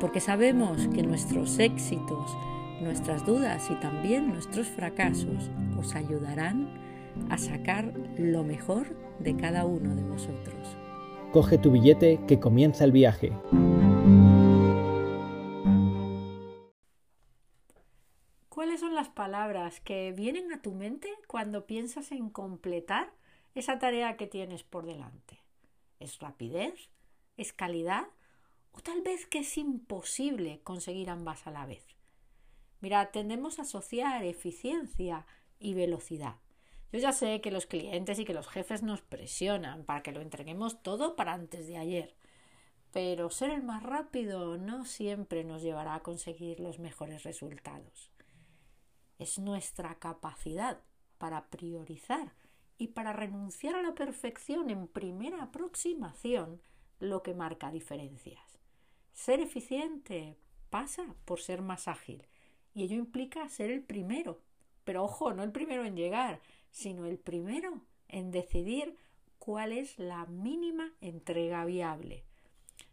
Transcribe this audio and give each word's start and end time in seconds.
porque 0.00 0.20
sabemos 0.20 0.86
que 0.88 1.02
nuestros 1.02 1.58
éxitos, 1.58 2.36
nuestras 2.80 3.26
dudas 3.26 3.70
y 3.70 3.74
también 3.76 4.28
nuestros 4.28 4.68
fracasos 4.68 5.50
os 5.78 5.94
ayudarán 5.94 6.68
a 7.30 7.38
sacar 7.38 7.92
lo 8.16 8.44
mejor 8.44 8.96
de 9.18 9.36
cada 9.36 9.64
uno 9.64 9.94
de 9.94 10.02
vosotros. 10.02 10.76
Coge 11.32 11.58
tu 11.58 11.72
billete 11.72 12.20
que 12.26 12.38
comienza 12.38 12.84
el 12.84 12.92
viaje. 12.92 13.32
¿Cuáles 18.48 18.80
son 18.80 18.94
las 18.94 19.08
palabras 19.08 19.80
que 19.80 20.12
vienen 20.12 20.52
a 20.52 20.62
tu 20.62 20.72
mente 20.72 21.08
cuando 21.26 21.66
piensas 21.66 22.12
en 22.12 22.30
completar 22.30 23.12
esa 23.54 23.78
tarea 23.78 24.16
que 24.16 24.26
tienes 24.26 24.62
por 24.62 24.86
delante? 24.86 25.38
¿Es 26.00 26.18
rapidez? 26.20 26.90
¿Es 27.36 27.52
calidad? 27.52 28.06
O 28.78 28.80
tal 28.80 29.02
vez 29.02 29.26
que 29.26 29.40
es 29.40 29.58
imposible 29.58 30.60
conseguir 30.62 31.10
ambas 31.10 31.48
a 31.48 31.50
la 31.50 31.66
vez. 31.66 31.84
Mira, 32.80 33.10
tendemos 33.10 33.58
a 33.58 33.62
asociar 33.62 34.24
eficiencia 34.24 35.26
y 35.58 35.74
velocidad. 35.74 36.36
Yo 36.92 37.00
ya 37.00 37.10
sé 37.10 37.40
que 37.40 37.50
los 37.50 37.66
clientes 37.66 38.20
y 38.20 38.24
que 38.24 38.34
los 38.34 38.46
jefes 38.46 38.84
nos 38.84 39.02
presionan 39.02 39.84
para 39.84 40.04
que 40.04 40.12
lo 40.12 40.20
entreguemos 40.20 40.80
todo 40.80 41.16
para 41.16 41.32
antes 41.32 41.66
de 41.66 41.76
ayer. 41.76 42.14
Pero 42.92 43.30
ser 43.30 43.50
el 43.50 43.64
más 43.64 43.82
rápido 43.82 44.56
no 44.58 44.84
siempre 44.84 45.42
nos 45.42 45.60
llevará 45.60 45.96
a 45.96 46.04
conseguir 46.04 46.60
los 46.60 46.78
mejores 46.78 47.24
resultados. 47.24 48.12
Es 49.18 49.40
nuestra 49.40 49.98
capacidad 49.98 50.80
para 51.18 51.50
priorizar 51.50 52.32
y 52.78 52.88
para 52.88 53.12
renunciar 53.12 53.74
a 53.74 53.82
la 53.82 53.96
perfección 53.96 54.70
en 54.70 54.86
primera 54.86 55.42
aproximación 55.42 56.62
lo 57.00 57.24
que 57.24 57.34
marca 57.34 57.72
diferencias. 57.72 58.47
Ser 59.18 59.40
eficiente 59.40 60.36
pasa 60.70 61.16
por 61.24 61.40
ser 61.40 61.60
más 61.60 61.88
ágil 61.88 62.24
y 62.72 62.84
ello 62.84 62.94
implica 62.94 63.48
ser 63.48 63.68
el 63.72 63.82
primero. 63.82 64.40
Pero 64.84 65.02
ojo, 65.02 65.34
no 65.34 65.42
el 65.42 65.50
primero 65.50 65.84
en 65.84 65.96
llegar, 65.96 66.40
sino 66.70 67.04
el 67.04 67.18
primero 67.18 67.82
en 68.06 68.30
decidir 68.30 68.96
cuál 69.40 69.72
es 69.72 69.98
la 69.98 70.24
mínima 70.26 70.92
entrega 71.00 71.64
viable. 71.64 72.22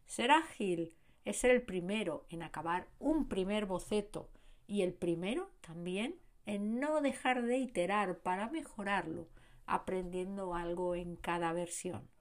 Ser 0.08 0.32
ágil 0.32 0.96
es 1.26 1.38
ser 1.38 1.52
el 1.52 1.62
primero 1.62 2.26
en 2.30 2.42
acabar 2.42 2.88
un 2.98 3.30
primer 3.30 3.68
boceto 3.68 4.32
y 4.66 4.82
el 4.82 4.96
primero 4.96 5.52
también 5.62 6.16
en 6.48 6.80
no 6.80 7.02
dejar 7.02 7.44
de 7.44 7.60
iterar 7.60 8.18
para 8.18 8.50
mejorarlo, 8.50 9.28
aprendiendo 9.68 10.56
algo 10.56 10.96
en 10.96 11.18
cada 11.18 11.54
versión. 11.54 12.15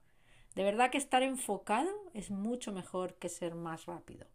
De 0.55 0.63
verdad 0.63 0.89
que 0.89 0.97
estar 0.97 1.21
enfocado 1.21 1.91
es 2.13 2.31
mucho 2.31 2.71
mejor 2.71 3.15
que 3.15 3.27
ser 3.27 3.55
más 3.55 3.87
rápido. 3.87 4.25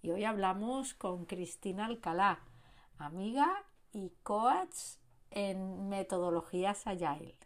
Y 0.00 0.10
hoy 0.10 0.24
hablamos 0.24 0.94
con 0.94 1.26
Cristina 1.26 1.84
Alcalá, 1.84 2.40
amiga 2.96 3.66
y 3.92 4.14
coach 4.22 4.96
en 5.30 5.90
metodologías 5.90 6.86
Agile. 6.86 7.36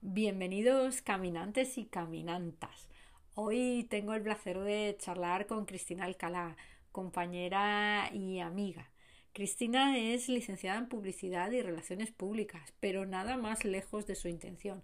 Bienvenidos 0.00 1.02
caminantes 1.02 1.76
y 1.76 1.84
caminantas. 1.84 2.88
Hoy 3.34 3.86
tengo 3.90 4.14
el 4.14 4.22
placer 4.22 4.58
de 4.58 4.96
charlar 4.98 5.46
con 5.46 5.66
Cristina 5.66 6.06
Alcalá, 6.06 6.56
compañera 6.92 8.08
y 8.14 8.40
amiga. 8.40 8.90
Cristina 9.38 9.96
es 9.96 10.28
licenciada 10.28 10.80
en 10.80 10.88
Publicidad 10.88 11.52
y 11.52 11.62
Relaciones 11.62 12.10
Públicas, 12.10 12.74
pero 12.80 13.06
nada 13.06 13.36
más 13.36 13.64
lejos 13.64 14.04
de 14.04 14.16
su 14.16 14.26
intención. 14.26 14.82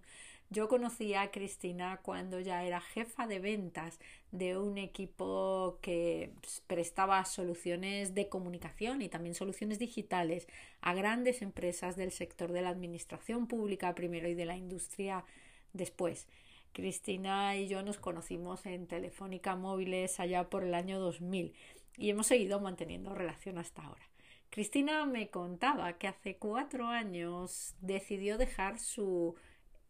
Yo 0.49 0.69
conocí 0.69 1.13
a 1.13 1.29
Cristina 1.29 1.99
cuando 2.01 2.39
ya 2.39 2.63
era 2.63 2.79
jefa 2.79 3.27
de 3.27 3.39
ventas 3.39 3.99
de 4.31 4.57
un 4.57 4.77
equipo 4.77 5.77
que 5.81 6.31
prestaba 6.67 7.25
soluciones 7.25 8.15
de 8.15 8.29
comunicación 8.29 9.01
y 9.01 9.09
también 9.09 9.35
soluciones 9.35 9.77
digitales 9.77 10.47
a 10.79 10.93
grandes 10.93 11.41
empresas 11.41 11.97
del 11.97 12.13
sector 12.13 12.53
de 12.53 12.61
la 12.61 12.69
administración 12.69 13.47
pública 13.47 13.93
primero 13.93 14.29
y 14.29 14.35
de 14.35 14.45
la 14.45 14.55
industria 14.55 15.25
después. 15.73 16.29
Cristina 16.71 17.57
y 17.57 17.67
yo 17.67 17.83
nos 17.83 17.97
conocimos 17.97 18.65
en 18.65 18.87
Telefónica 18.87 19.57
Móviles 19.57 20.17
allá 20.21 20.49
por 20.49 20.63
el 20.63 20.75
año 20.75 20.97
2000 21.01 21.53
y 21.97 22.09
hemos 22.09 22.27
seguido 22.27 22.61
manteniendo 22.61 23.13
relación 23.13 23.57
hasta 23.57 23.81
ahora. 23.81 24.14
Cristina 24.49 25.05
me 25.05 25.29
contaba 25.29 25.97
que 25.97 26.07
hace 26.07 26.37
cuatro 26.37 26.87
años 26.87 27.75
decidió 27.81 28.37
dejar 28.37 28.79
su 28.79 29.35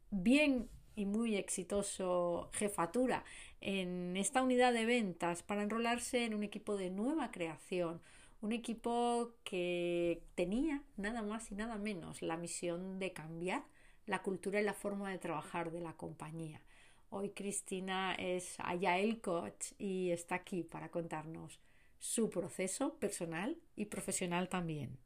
bien 0.10 0.70
y 0.96 1.06
muy 1.06 1.36
exitoso 1.36 2.50
jefatura 2.54 3.24
en 3.62 4.16
esta 4.18 4.42
unidad 4.42 4.74
de 4.74 4.86
ventas 4.86 5.44
para 5.44 5.64
enrolarse 5.64 6.26
en 6.26 6.34
un 6.34 6.44
equipo 6.44 6.78
de 6.78 6.90
nueva 6.90 7.32
creación, 7.32 8.02
un 8.42 8.54
equipo 8.54 9.34
que 9.44 10.24
tenía 10.36 10.84
nada 10.98 11.22
más 11.22 11.52
y 11.52 11.56
nada 11.56 11.78
menos 11.78 12.22
la 12.22 12.38
misión 12.38 13.00
de 13.00 13.14
cambiar 13.14 13.64
la 14.06 14.22
cultura 14.22 14.62
y 14.62 14.64
la 14.64 14.74
forma 14.74 15.12
de 15.12 15.18
trabajar 15.18 15.72
de 15.72 15.82
la 15.82 15.94
compañía. 15.94 16.62
Hoy 17.10 17.30
Cristina 17.30 18.14
es 18.16 18.58
el 18.82 19.22
Coach 19.22 19.74
y 19.78 20.12
está 20.12 20.36
aquí 20.36 20.64
para 20.64 20.90
contarnos 20.90 21.60
su 22.00 22.30
proceso 22.30 22.98
personal 23.00 23.58
y 23.76 23.86
profesional 23.86 24.50
también. 24.50 24.98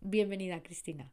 Bienvenida, 0.00 0.62
Cristina. 0.62 1.12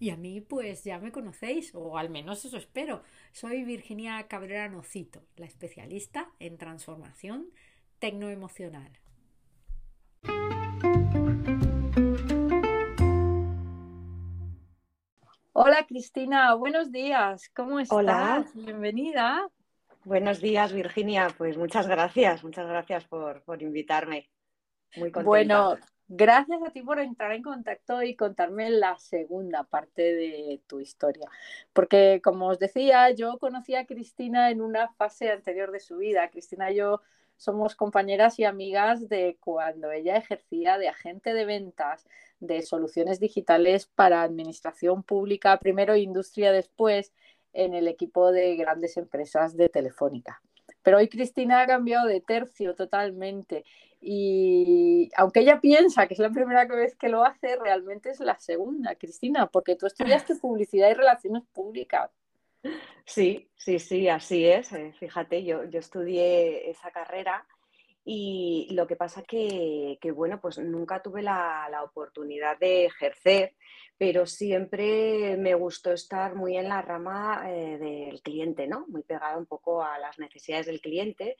Y 0.00 0.10
a 0.10 0.16
mí, 0.16 0.40
pues 0.40 0.84
ya 0.84 0.98
me 1.00 1.10
conocéis, 1.10 1.74
o 1.74 1.98
al 1.98 2.08
menos 2.08 2.44
eso 2.44 2.56
espero. 2.56 3.02
Soy 3.32 3.64
Virginia 3.64 4.26
Cabrera 4.28 4.68
Nocito, 4.68 5.22
la 5.36 5.46
especialista 5.46 6.30
en 6.38 6.56
transformación 6.56 7.50
tecnoemocional. 7.98 8.98
Hola 15.52 15.84
Cristina, 15.88 16.54
buenos 16.54 16.92
días, 16.92 17.50
¿cómo 17.54 17.80
estás? 17.80 17.96
Hola. 17.98 18.46
Bienvenida. 18.54 19.50
Buenos 20.08 20.40
días, 20.40 20.72
Virginia. 20.72 21.28
Pues 21.36 21.58
muchas 21.58 21.86
gracias, 21.86 22.42
muchas 22.42 22.66
gracias 22.66 23.04
por, 23.04 23.42
invitarme. 23.60 24.30
Muy 24.96 25.12
contenta. 25.12 25.28
Bueno, 25.28 25.76
gracias 26.08 26.62
a 26.66 26.70
ti 26.70 26.80
por 26.80 26.98
entrar 26.98 27.32
en 27.32 27.42
contacto 27.42 28.02
y 28.02 28.16
contarme 28.16 28.70
la 28.70 28.96
segunda 28.96 29.64
parte 29.64 30.00
de 30.14 30.62
tu 30.66 30.80
historia. 30.80 31.28
Porque, 31.74 32.22
como 32.24 32.46
os 32.46 32.58
decía, 32.58 33.10
yo 33.10 33.36
conocí 33.38 33.74
a 33.74 33.84
Cristina 33.84 34.50
en 34.50 34.62
una 34.62 34.88
fase 34.94 35.30
anterior 35.30 35.72
de 35.72 35.80
su 35.80 35.98
vida. 35.98 36.30
Cristina 36.30 36.72
y 36.72 36.76
yo 36.76 37.02
somos 37.36 37.76
compañeras 37.76 38.38
y 38.38 38.44
amigas 38.44 39.10
de 39.10 39.36
cuando 39.40 39.92
ella 39.92 40.16
ejercía 40.16 40.78
de 40.78 40.88
agente 40.88 41.34
de 41.34 41.44
ventas 41.44 42.06
de 42.40 42.62
soluciones 42.62 43.20
digitales 43.20 43.84
para 43.84 44.22
administración 44.22 45.02
pública, 45.02 45.58
primero 45.58 45.96
industria 45.96 46.50
después, 46.50 47.12
en 47.52 47.74
el 47.74 47.88
equipo 47.88 48.30
de 48.32 48.56
grandes 48.56 48.96
empresas 48.96 49.56
de 49.56 49.68
Telefónica. 49.68 50.40
Pero 50.82 50.98
hoy 50.98 51.08
Cristina 51.08 51.62
ha 51.62 51.66
cambiado 51.66 52.06
de 52.06 52.20
tercio 52.20 52.74
totalmente 52.74 53.64
y 54.00 55.10
aunque 55.16 55.40
ella 55.40 55.60
piensa 55.60 56.06
que 56.06 56.14
es 56.14 56.20
la 56.20 56.30
primera 56.30 56.64
vez 56.66 56.96
que 56.96 57.08
lo 57.08 57.24
hace, 57.24 57.56
realmente 57.56 58.10
es 58.10 58.20
la 58.20 58.38
segunda, 58.38 58.94
Cristina, 58.94 59.46
porque 59.46 59.76
tú 59.76 59.86
estudiaste 59.86 60.36
publicidad 60.36 60.90
y 60.90 60.94
relaciones 60.94 61.42
públicas. 61.52 62.10
Sí, 63.04 63.50
sí, 63.56 63.78
sí, 63.78 64.08
así 64.08 64.46
es. 64.46 64.72
Eh, 64.72 64.92
fíjate, 64.98 65.44
yo, 65.44 65.64
yo 65.64 65.78
estudié 65.80 66.70
esa 66.70 66.90
carrera 66.90 67.46
y 68.04 68.68
lo 68.70 68.86
que 68.86 68.96
pasa 68.96 69.22
que, 69.22 69.98
que 70.00 70.12
bueno, 70.12 70.40
pues 70.40 70.58
nunca 70.58 71.02
tuve 71.02 71.22
la, 71.22 71.68
la, 71.70 71.82
oportunidad 71.82 72.58
de 72.58 72.86
ejercer, 72.86 73.54
pero 73.98 74.26
siempre 74.26 75.36
me 75.36 75.54
gustó 75.54 75.92
estar 75.92 76.36
muy 76.36 76.56
en 76.56 76.68
la 76.68 76.80
rama 76.80 77.42
eh, 77.50 77.78
del 77.78 78.22
cliente, 78.22 78.68
¿no? 78.68 78.86
Muy 78.88 79.02
pegada 79.02 79.36
un 79.36 79.46
poco 79.46 79.82
a 79.82 79.98
las 79.98 80.20
necesidades 80.20 80.66
del 80.66 80.80
cliente. 80.80 81.36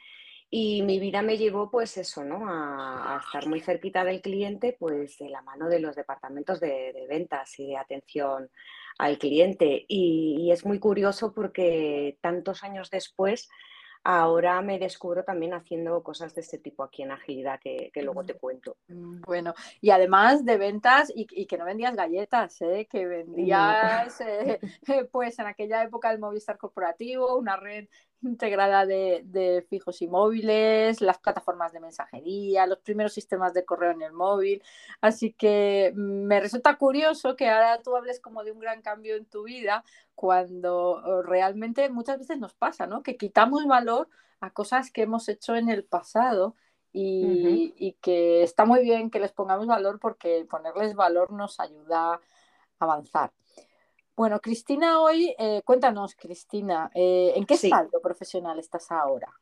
Y 0.51 0.83
mi 0.83 0.99
vida 0.99 1.23
me 1.23 1.37
llevó, 1.37 1.71
pues 1.71 1.97
eso, 1.99 2.25
¿no? 2.25 2.49
A, 2.49 3.21
estar 3.25 3.47
muy 3.47 3.61
cerquita 3.61 4.03
del 4.03 4.21
cliente, 4.21 4.77
pues 4.79 5.19
de 5.19 5.29
la 5.29 5.43
mano 5.43 5.69
de 5.69 5.79
los 5.79 5.95
departamentos 5.95 6.59
de, 6.59 7.07
ventas 7.09 7.59
y 7.61 7.69
de 7.69 7.77
atención 7.77 8.51
al 8.99 9.19
cliente. 9.19 9.85
y, 9.87 10.51
es 10.51 10.65
muy 10.67 10.81
curioso 10.81 11.33
porque 11.33 12.19
tantos 12.21 12.65
años 12.65 12.91
después 12.91 13.49
Ahora 14.05 14.61
me 14.63 14.79
descubro 14.79 15.25
también 15.25 15.55
haciendo 15.55 16.03
cosas 16.03 16.35
de 16.35 16.41
este 16.41 16.59
tipo 16.59 16.83
aquí 16.83 17.03
en 17.03 17.11
agilidad 17.11 17.61
que, 17.61 17.91
luego 18.03 18.25
te 18.25 18.35
cuento. 18.35 18.77
Mm, 18.89 19.21
bueno, 19.23 19.55
y 19.81 19.91
además 19.91 20.45
de 20.45 20.57
ventas 20.57 21.13
y, 21.15 21.47
que 21.47 21.59
no 21.59 21.65
vendías 21.65 21.95
galletas, 21.95 22.61
¿eh? 22.63 22.87
que 22.91 23.07
vendías 23.07 24.21
eh, 24.21 24.61
pues 25.13 25.39
en 25.39 25.47
aquella 25.47 25.83
época 25.83 26.11
el 26.11 26.19
Movistar 26.19 26.59
Corporativo, 26.59 27.37
una 27.37 27.57
red 27.57 27.89
integrada 28.23 28.87
de, 28.87 29.65
fijos 29.69 30.03
y 30.03 30.09
móviles, 30.09 31.01
las 31.01 31.19
plataformas 31.19 31.73
de 31.73 31.81
mensajería, 31.81 32.67
los 32.67 32.79
primeros 32.79 33.13
sistemas 33.13 33.55
de 33.55 33.65
correo 33.65 33.93
en 33.93 34.03
el 34.03 34.13
móvil. 34.13 34.63
Así 35.01 35.33
que 35.33 35.93
me 35.95 36.41
resulta 36.41 36.77
curioso 36.77 37.37
que 37.37 37.49
ahora 37.49 37.81
tú 37.83 37.97
hables 37.97 38.21
como 38.21 38.45
de 38.45 38.53
un 38.53 38.59
gran 38.59 38.83
cambio 38.83 39.17
en 39.17 39.27
tu 39.27 39.45
vida 39.45 39.85
cuando 40.15 41.01
oh, 41.05 41.23
realmente 41.23 41.89
muchas 41.91 42.19
veces 42.19 42.39
nos 42.39 42.55
pasa, 42.55 42.87
¿no? 42.87 43.03
Que 43.03 43.17
quitamos 43.17 43.67
valor 43.67 44.09
a 44.41 44.51
cosas 44.51 44.91
que 44.91 45.03
hemos 45.03 45.29
hecho 45.29 45.55
en 45.57 45.69
el 45.69 45.85
pasado 45.85 46.55
y, 46.93 47.75
y 47.77 47.93
que 48.01 48.43
está 48.43 48.65
muy 48.65 48.83
bien 48.83 49.11
que 49.11 49.21
les 49.21 49.33
pongamos 49.33 49.67
valor 49.67 50.01
porque 50.01 50.47
ponerles 50.49 50.95
valor 50.95 51.33
nos 51.33 51.61
ayuda 51.61 52.15
a 52.15 52.21
avanzar. 52.79 53.33
Bueno, 54.19 54.41
Cristina, 54.41 55.01
hoy, 55.01 55.33
eh, 55.39 55.63
cuéntanos, 55.65 56.17
Cristina, 56.17 56.91
eh, 56.93 57.35
¿en 57.37 57.47
qué 57.47 57.57
saldo 57.57 58.01
profesional 58.03 58.59
estás 58.59 58.91
ahora? 58.91 59.33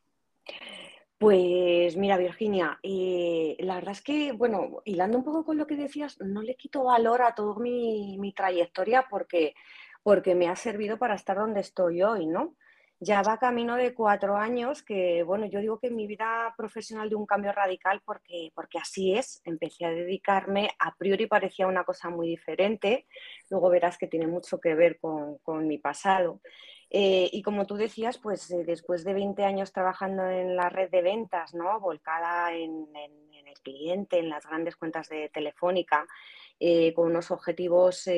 Pues 1.17 1.97
mira, 1.97 2.19
Virginia, 2.19 2.79
eh, 2.83 3.57
la 3.61 3.77
verdad 3.77 3.93
es 3.93 4.03
que, 4.03 4.33
bueno, 4.33 4.83
hilando 4.85 5.17
un 5.17 5.25
poco 5.25 5.47
con 5.47 5.57
lo 5.57 5.67
que 5.67 5.77
decías, 5.77 6.21
no 6.21 6.43
le 6.43 6.57
quito 6.57 6.85
valor 6.85 7.23
a 7.23 7.35
toda 7.35 7.59
mi, 7.59 8.19
mi, 8.19 8.35
trayectoria 8.35 9.07
porque, 9.09 9.55
porque 10.03 10.35
me 10.35 10.47
ha 10.47 10.57
servido 10.57 10.99
para 10.99 11.15
estar 11.15 11.39
donde 11.39 11.61
estoy 11.61 12.03
hoy, 12.03 12.27
¿no? 12.27 12.55
Ya 12.99 13.23
va 13.23 13.39
camino 13.39 13.77
de 13.77 13.93
cuatro 13.93 14.37
años, 14.37 14.83
que 14.83 15.23
bueno, 15.23 15.45
yo 15.47 15.61
digo 15.61 15.79
que 15.79 15.91
mi 15.91 16.07
vida 16.07 16.55
profesional 16.57 17.11
de 17.11 17.15
un 17.17 17.27
cambio 17.27 17.53
radical 17.53 18.01
porque, 18.05 18.51
porque 18.55 18.79
así 18.79 19.15
es, 19.15 19.43
empecé 19.45 19.85
a 19.85 19.91
dedicarme, 19.91 20.71
a 20.79 20.95
priori 20.95 21.27
parecía 21.27 21.67
una 21.67 21.85
cosa 21.85 22.09
muy 22.09 22.27
diferente, 22.27 23.07
luego 23.51 23.69
verás 23.69 23.99
que 23.99 24.07
tiene 24.07 24.27
mucho 24.27 24.61
que 24.61 24.75
ver 24.75 24.99
con, 24.99 25.67
mi 25.67 25.79
pasado. 25.79 26.41
Eh, 26.89 27.29
y 27.33 27.43
como 27.43 27.67
tú 27.67 27.77
decías, 27.77 28.17
pues 28.19 28.51
eh, 28.51 28.65
después 28.65 29.05
de 29.05 29.13
20 29.13 29.45
años 29.45 29.73
trabajando 29.73 30.31
en 30.31 30.57
la 30.57 30.71
red 30.71 30.91
de 30.91 31.03
ventas, 31.03 31.53
¿no? 31.53 31.79
volcada 31.81 32.55
en, 32.55 32.87
el 32.95 33.61
cliente, 33.63 34.19
en 34.19 34.29
las 34.29 34.47
grandes 34.47 34.77
cuentas 34.77 35.09
de 35.09 35.29
Telefónica, 35.29 36.07
eh, 36.61 36.95
con 36.95 37.07
unos 37.07 37.31
objetivos 37.31 38.09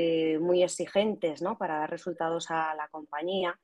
muy 0.41 0.63
exigentes 0.63 1.43
¿no? 1.43 1.57
para 1.57 1.79
dar 1.79 1.91
resultados 1.91 2.51
a 2.51 2.75
la 2.75 2.89
compañía, 2.89 3.59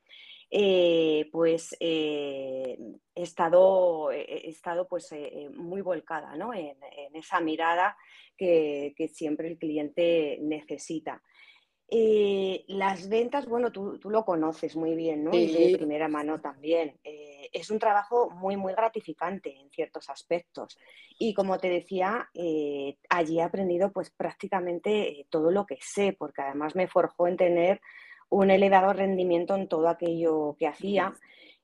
eh, 0.56 1.28
pues 1.32 1.76
eh, 1.80 2.78
he 3.12 3.22
estado, 3.24 4.12
he 4.12 4.48
estado 4.48 4.86
pues, 4.86 5.10
eh, 5.10 5.50
muy 5.52 5.80
volcada 5.80 6.36
¿no? 6.36 6.54
en, 6.54 6.76
esa 7.12 7.40
mirada 7.40 7.96
que, 8.36 8.94
siempre 9.12 9.48
el 9.48 9.58
cliente 9.58 10.38
necesita. 10.40 11.20
las 12.68 13.08
ventas, 13.08 13.46
bueno, 13.46 13.72
tú, 13.72 13.98
lo 14.04 14.24
conoces 14.24 14.76
muy 14.76 14.94
bien, 14.94 15.24
¿no? 15.24 15.34
Y 15.34 15.52
de 15.52 15.76
primera 15.76 16.06
mano 16.06 16.40
también. 16.40 17.00
es 17.02 17.70
un 17.70 17.80
trabajo 17.80 18.30
muy, 18.30 18.56
muy 18.56 18.74
gratificante 18.74 19.56
en 19.56 19.68
ciertos 19.70 20.08
aspectos. 20.08 20.78
Y 21.18 21.34
como 21.34 21.58
te 21.58 21.68
decía, 21.68 22.30
allí 23.08 23.40
he 23.40 23.42
aprendido 23.42 23.90
pues 23.90 24.10
prácticamente 24.10 25.26
todo 25.30 25.50
lo 25.50 25.66
que 25.66 25.78
sé, 25.80 26.12
porque 26.16 26.42
además 26.42 26.76
me 26.76 26.86
forjó 26.86 27.26
en 27.26 27.36
tener 27.36 27.80
un 28.30 28.50
elevado 28.50 28.92
rendimiento 28.92 29.56
en 29.56 29.68
todo 29.68 29.88
aquello 29.88 30.56
que 30.58 30.66
hacía. 30.66 31.14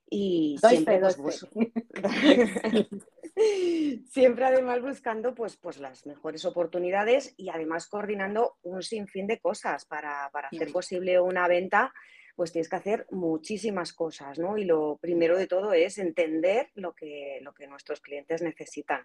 Y 0.09 0.59
siempre, 0.59 1.01
pues, 1.17 1.47
siempre 4.11 4.45
además 4.45 4.83
buscando 4.83 5.35
pues, 5.35 5.57
pues 5.57 5.79
las 5.79 6.05
mejores 6.05 6.45
oportunidades 6.45 7.33
y 7.37 7.49
además 7.49 7.87
coordinando 7.87 8.57
un 8.63 8.83
sinfín 8.83 9.29
de 9.29 9.39
cosas. 9.39 9.85
Para, 9.85 10.27
hacer 10.27 10.73
posible 10.73 11.21
una 11.21 11.49
venta 11.49 11.93
pues 12.37 12.53
tienes 12.53 12.71
que 12.71 12.77
hacer 12.77 13.07
muchísimas 13.11 13.93
cosas, 13.93 14.39
¿no? 14.39 14.57
Y 14.57 14.65
lo 14.65 14.97
primero 14.99 15.37
de 15.37 15.47
todo 15.47 15.75
es 15.75 15.99
entender 15.99 16.71
lo 16.75 16.95
que, 16.95 17.39
lo 17.43 17.53
que 17.53 17.67
nuestros 17.67 18.01
clientes 18.01 18.41
necesitan. 18.41 19.05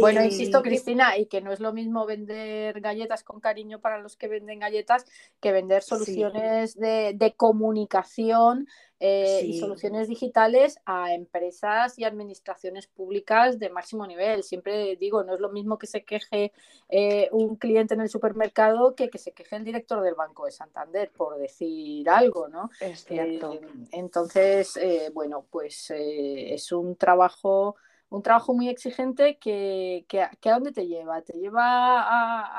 Bueno, 0.00 0.20
eh, 0.20 0.26
insisto, 0.26 0.62
Cristina, 0.62 1.18
y 1.18 1.26
que 1.26 1.40
no 1.40 1.52
es 1.52 1.60
lo 1.60 1.72
mismo 1.72 2.06
vender 2.06 2.80
galletas 2.80 3.22
con 3.22 3.40
cariño 3.40 3.80
para 3.80 3.98
los 3.98 4.16
que 4.16 4.28
venden 4.28 4.60
galletas 4.60 5.04
que 5.40 5.52
vender 5.52 5.82
soluciones 5.82 6.74
de, 6.76 7.34
comunicación 7.36 8.66
eh, 9.00 9.42
y 9.44 9.58
soluciones 9.58 10.08
digitales 10.08 10.78
a 10.86 11.12
empresas 11.12 11.98
y 11.98 12.04
administraciones 12.04 12.86
públicas 12.86 13.58
de 13.58 13.68
máximo 13.68 14.06
nivel. 14.06 14.42
Siempre 14.42 14.96
digo, 14.96 15.24
no 15.24 15.34
es 15.34 15.40
lo 15.40 15.50
mismo 15.50 15.78
que 15.78 15.86
se 15.86 16.04
queje 16.04 16.52
eh, 16.88 17.28
un 17.32 17.56
cliente 17.56 17.94
en 17.94 18.00
el 18.00 18.08
supermercado 18.08 18.94
que 18.94 19.10
que 19.10 19.18
se 19.18 19.32
queje 19.32 19.56
el 19.56 19.64
director 19.64 20.02
del 20.02 20.14
Banco 20.14 20.46
de 20.46 20.52
Santander, 20.52 21.10
por 21.10 21.38
decir 21.38 22.08
algo, 22.08 22.48
¿no? 22.48 22.70
Es 22.80 23.04
cierto. 23.04 23.60
entonces, 23.92 24.78
bueno, 25.12 25.44
pues 25.50 25.92
es 25.94 26.72
un 26.72 26.96
trabajo 26.96 27.76
un 28.14 28.22
trabajo 28.22 28.54
muy 28.54 28.68
exigente 28.68 29.38
que, 29.38 30.06
que, 30.08 30.20
a 30.22 30.54
dónde 30.54 30.72
te 30.72 30.86
lleva? 30.86 31.22
¿Te 31.22 31.32
lleva 31.32 32.00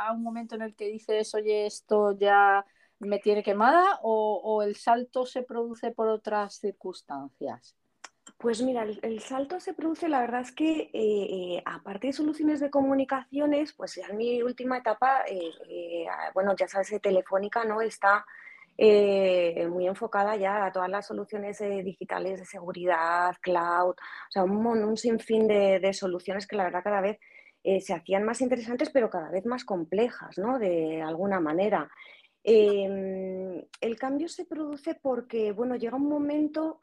a, 0.05 0.11
un 0.11 0.21
momento 0.21 0.55
en 0.55 0.61
el 0.61 0.75
que 0.75 0.87
dices, 0.87 1.33
oye, 1.33 1.65
esto 1.65 2.11
ya 2.17 2.65
me 2.99 3.19
tiene 3.19 3.41
quemada 3.41 3.99
o, 4.01 4.61
el 4.63 4.75
salto 4.75 5.25
se 5.25 5.43
produce 5.43 5.91
por 5.91 6.09
otras 6.09 6.55
circunstancias? 6.55 7.75
Pues 8.37 8.61
mira, 8.61 8.83
el, 8.83 9.19
salto 9.21 9.61
se 9.61 9.73
produce, 9.73 10.09
la 10.09 10.19
verdad 10.19 10.41
es 10.41 10.51
que 10.51 10.89
eh, 10.93 11.63
aparte 11.65 12.07
de 12.07 12.13
soluciones 12.13 12.59
de 12.59 12.69
comunicaciones, 12.69 13.71
pues 13.71 13.95
ya 13.95 14.07
en 14.07 14.17
mi 14.17 14.41
última 14.41 14.79
etapa, 14.79 15.21
eh, 15.25 15.51
eh, 15.69 16.05
bueno, 16.33 16.53
ya 16.57 16.67
sabes 16.67 16.93
Telefónica 17.01 17.63
no 17.63 17.79
está 17.79 18.25
eh, 18.77 19.67
muy 19.69 19.87
enfocada 19.87 20.35
ya 20.35 20.65
a 20.65 20.71
todas 20.71 20.89
las 20.89 21.07
soluciones 21.07 21.61
eh, 21.61 21.81
digitales 21.81 22.39
de 22.39 22.45
seguridad, 22.45 23.33
cloud, 23.41 23.91
o 23.91 24.31
sea, 24.31 24.43
un, 24.43 24.65
un 24.65 24.97
sinfín 24.97 25.47
de, 25.47 25.93
soluciones 25.93 26.45
que 26.45 26.57
la 26.57 26.65
verdad 26.65 26.83
cada 26.83 26.99
vez 26.99 27.17
eh, 27.63 27.79
se 27.79 27.93
hacían 27.93 28.23
más 28.23 28.41
interesantes, 28.41 28.89
pero 28.89 29.09
cada 29.09 29.31
vez 29.31 29.45
más 29.45 29.63
complejas, 29.63 30.37
¿no? 30.37 30.59
De 30.59 31.01
alguna 31.01 31.39
manera. 31.39 31.89
Em, 32.43 33.63
el 33.81 33.97
cambio 33.97 34.27
se 34.27 34.45
produce 34.45 34.95
porque, 34.95 35.51
bueno, 35.51 35.75
llega 35.77 35.97
un 35.97 36.07
momento, 36.09 36.79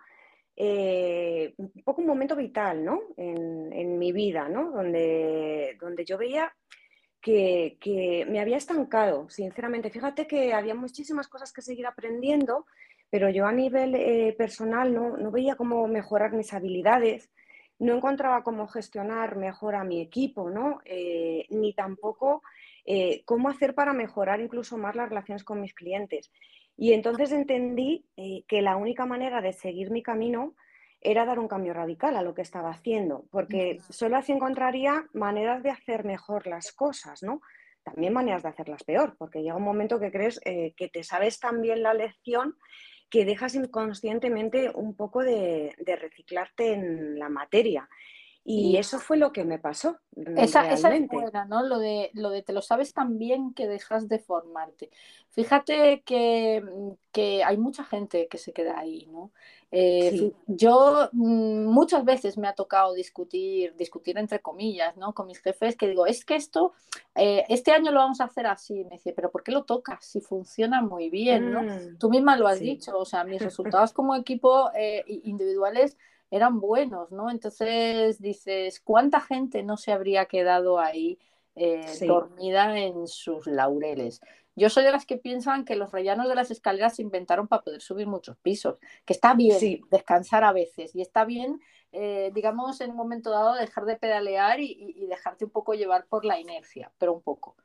un 0.57 1.83
poco 1.85 2.01
un 2.01 2.07
momento 2.07 2.37
vital, 2.37 2.85
¿no? 2.85 3.01
En, 3.17 3.73
en 3.73 3.99
mi 3.99 4.13
vida, 4.13 4.49
¿no? 4.49 4.71
Donde, 4.73 5.77
donde 5.81 6.05
yo 6.05 6.19
veía 6.19 6.53
que, 7.23 8.27
me 8.29 8.41
había 8.41 8.57
estancado, 8.57 9.29
sinceramente. 9.31 9.91
Fíjate 9.91 10.27
que 10.27 10.53
había 10.53 10.75
muchísimas 10.75 11.29
cosas 11.29 11.53
que 11.53 11.63
seguir 11.63 11.87
aprendiendo, 11.87 12.67
pero 13.11 13.31
yo 13.31 13.47
a 13.47 13.53
nivel 13.53 13.95
eh, 13.95 14.35
personal 14.37 14.93
no, 14.93 15.31
veía 15.31 15.55
cómo 15.55 15.87
mejorar 15.87 16.33
mis 16.33 16.53
habilidades, 16.53 17.31
no 17.79 17.95
encontraba 17.95 18.43
cómo 18.43 18.67
gestionar 18.67 19.37
mejor 19.37 19.77
a 19.77 19.85
mi 19.85 20.01
equipo, 20.01 20.51
¿no? 20.51 20.81
Eh, 20.85 21.47
ni 21.51 21.73
tampoco 21.75 22.43
eh, 22.85 23.23
cómo 23.25 23.49
hacer 23.49 23.75
para 23.75 23.93
mejorar 23.93 24.41
incluso 24.41 24.77
más 24.77 24.97
las 24.97 25.09
relaciones 25.09 25.45
con 25.45 25.61
mis 25.61 25.75
clientes. 25.75 26.33
Y 26.77 26.93
entonces 26.93 27.33
entendí 27.33 28.07
que 28.49 28.63
la 28.63 28.77
única 28.77 29.05
manera 29.05 29.43
de 29.43 29.53
seguir 29.53 29.91
mi 29.91 30.03
camino 30.03 30.55
era 31.03 31.25
dar 31.25 31.39
un 31.39 31.49
cambio 31.49 31.73
radical 31.73 32.17
a 32.17 32.23
lo 32.23 32.35
que 32.35 32.43
estaba 32.43 32.71
haciendo, 32.71 33.25
porque 33.31 33.79
solo 33.89 34.17
así 34.17 34.33
encontraría 34.33 35.07
maneras 35.13 35.63
de 35.63 35.71
hacer 35.71 36.05
mejor 36.05 36.47
las 36.47 36.73
cosas, 36.73 37.23
¿no? 37.23 37.41
También 37.83 38.13
maneras 38.13 38.43
de 38.43 38.51
hacerlas 38.51 38.85
peor, 38.85 39.17
porque 39.19 39.43
llega 39.43 39.57
un 39.57 39.65
momento 39.65 39.99
que 39.99 40.13
crees 40.13 40.41
eh, 40.45 40.73
que 40.77 40.89
te 40.89 41.03
sabes 41.03 41.41
tan 41.41 41.61
bien 41.61 41.83
la 41.83 41.95
lección 41.95 42.57
que 43.11 43.25
dejas 43.25 43.55
inconscientemente 43.55 44.71
un 44.75 44.97
poco 44.97 45.23
de, 45.23 45.75
de 45.79 45.97
reciclarte 45.97 46.73
en 46.73 47.19
la 47.19 47.29
materia. 47.29 47.89
Y, 48.45 48.77
eso 48.77 48.99
fue 48.99 49.17
lo 49.17 49.33
que 49.33 49.45
me 49.45 49.61
pasó. 49.61 49.99
Esa, 50.37 50.69
esa, 50.73 50.93
es 50.95 51.07
buena, 51.07 51.45
¿no? 51.45 51.63
Lo 51.63 51.79
de, 51.79 52.11
lo 52.15 52.31
de 52.31 52.43
te 52.43 52.53
lo 52.53 52.61
sabes 52.61 52.93
tan 52.93 53.17
bien 53.19 53.55
que 53.55 53.69
dejas 53.69 54.09
de 54.09 54.19
formarte. 54.19 54.91
Fíjate 55.31 56.03
que, 56.05 56.63
que 57.13 57.45
hay 57.45 57.57
mucha 57.57 57.85
gente 57.85 58.27
que 58.27 58.39
se 58.39 58.53
queda 58.53 58.79
ahí, 58.79 59.07
¿no? 59.13 59.31
Eh, 59.71 60.33
yo 60.49 61.09
mm, 61.13 61.65
muchas 61.65 62.05
veces 62.05 62.37
me 62.37 62.49
ha 62.49 62.53
tocado 62.53 62.93
discutir, 62.93 63.75
discutir 63.77 64.19
entre 64.19 64.41
comillas, 64.41 64.97
¿no? 64.97 65.15
Con 65.15 65.29
mis 65.29 65.41
jefes, 65.41 65.77
que 65.77 65.89
digo, 65.89 66.07
es 66.07 66.25
que 66.25 66.35
esto, 66.35 66.75
eh, 67.15 67.45
este 67.49 67.71
año 67.71 67.93
lo 67.93 68.01
vamos 68.01 68.21
a 68.21 68.25
hacer 68.25 68.47
así. 68.47 68.85
Me 68.85 68.97
dice, 68.97 69.13
pero 69.13 69.31
¿por 69.31 69.45
qué 69.45 69.53
lo 69.53 69.65
tocas? 69.65 70.05
Si 70.05 70.21
funciona 70.21 70.83
muy 70.83 71.11
bien, 71.11 71.53
¿no? 71.53 71.63
Mm, 71.63 71.97
Tú 71.99 72.11
misma 72.11 72.37
lo 72.37 72.49
has 72.49 72.59
dicho, 72.59 72.99
o 72.99 73.05
sea, 73.05 73.23
mis 73.23 73.41
resultados 73.43 73.93
como 73.93 74.17
equipo 74.17 74.71
eh, 74.75 75.05
individuales 75.07 75.97
eran 76.33 76.61
buenos, 76.61 77.13
¿no? 77.13 77.31
Entonces 77.31 78.19
dices, 78.19 78.81
¿cuánta 78.81 79.21
gente 79.21 79.63
no 79.63 79.77
se 79.77 79.93
habría 79.93 80.25
quedado 80.25 80.81
ahí 80.81 81.19
eh, 81.55 81.85
dormida 82.07 82.79
en 82.79 83.07
sus 83.07 83.47
laureles? 83.47 84.23
Yo 84.57 84.71
soy 84.71 84.83
de 84.85 84.93
las 84.93 85.05
que 85.05 85.19
piensan 85.19 85.67
que 85.67 85.77
los 85.77 85.93
rellanos 85.93 86.29
de 86.31 86.35
las 86.35 86.51
escaleras 86.51 86.97
se 86.97 87.03
inventaron 87.03 87.49
para 87.49 87.63
poder 87.63 87.83
subir 87.83 88.07
muchos 88.07 88.39
pisos, 88.39 88.79
que 89.05 89.13
está 89.13 89.35
bien 89.35 89.83
descansar 89.91 90.43
a 90.43 90.53
veces 90.53 90.95
y 90.95 91.03
está 91.03 91.27
bien, 91.27 91.61
eh, 91.93 92.31
digamos, 92.35 92.81
en 92.81 92.93
un 92.93 92.97
momento 92.97 93.31
dado 93.31 93.55
dejar 93.55 93.85
de 93.85 93.97
pedalear 93.97 94.59
y, 94.61 95.07
dejarte 95.07 95.45
un 95.45 95.51
poco 95.51 95.75
llevar 95.75 96.07
por 96.07 96.25
la 96.25 96.41
inercia, 96.41 96.91
pero 96.97 97.13
un 97.13 97.21
poco, 97.21 97.57